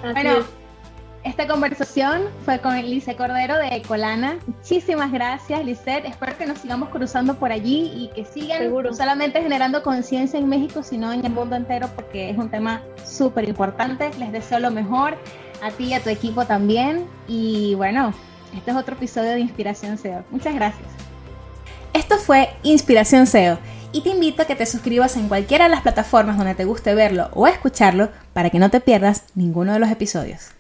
bueno, 0.04 0.44
esta 1.24 1.46
conversación 1.46 2.22
fue 2.44 2.58
con 2.60 2.74
Lice 2.76 3.14
Cordero 3.14 3.56
de 3.56 3.76
Ecolana. 3.76 4.38
Muchísimas 4.46 5.12
gracias, 5.12 5.64
Lisette. 5.64 6.04
Espero 6.04 6.36
que 6.36 6.46
nos 6.46 6.58
sigamos 6.58 6.88
cruzando 6.88 7.34
por 7.34 7.52
allí 7.52 7.92
y 7.94 8.08
que 8.14 8.24
sigan 8.24 8.72
no 8.72 8.92
solamente 8.92 9.40
generando 9.40 9.82
conciencia 9.82 10.38
en 10.38 10.48
México, 10.48 10.82
sino 10.82 11.12
en 11.12 11.24
el 11.24 11.32
mundo 11.32 11.54
entero, 11.54 11.88
porque 11.94 12.30
es 12.30 12.38
un 12.38 12.50
tema 12.50 12.82
súper 13.06 13.48
importante. 13.48 14.10
Les 14.18 14.32
deseo 14.32 14.58
lo 14.58 14.72
mejor 14.72 15.16
a 15.62 15.70
ti 15.70 15.84
y 15.84 15.94
a 15.94 16.02
tu 16.02 16.10
equipo 16.10 16.44
también. 16.44 17.06
Y 17.28 17.76
bueno, 17.76 18.12
este 18.56 18.72
es 18.72 18.76
otro 18.76 18.96
episodio 18.96 19.30
de 19.30 19.40
Inspiración 19.40 19.98
SEO. 19.98 20.24
Muchas 20.30 20.54
gracias. 20.54 20.88
Esto 21.92 22.18
fue 22.18 22.50
Inspiración 22.64 23.28
SEO 23.28 23.58
y 23.92 24.00
te 24.00 24.08
invito 24.08 24.42
a 24.42 24.46
que 24.46 24.56
te 24.56 24.66
suscribas 24.66 25.16
en 25.16 25.28
cualquiera 25.28 25.66
de 25.66 25.70
las 25.70 25.82
plataformas 25.82 26.36
donde 26.36 26.56
te 26.56 26.64
guste 26.64 26.94
verlo 26.94 27.28
o 27.34 27.46
escucharlo 27.46 28.08
para 28.32 28.50
que 28.50 28.58
no 28.58 28.70
te 28.70 28.80
pierdas 28.80 29.24
ninguno 29.36 29.72
de 29.72 29.78
los 29.78 29.90
episodios. 29.90 30.50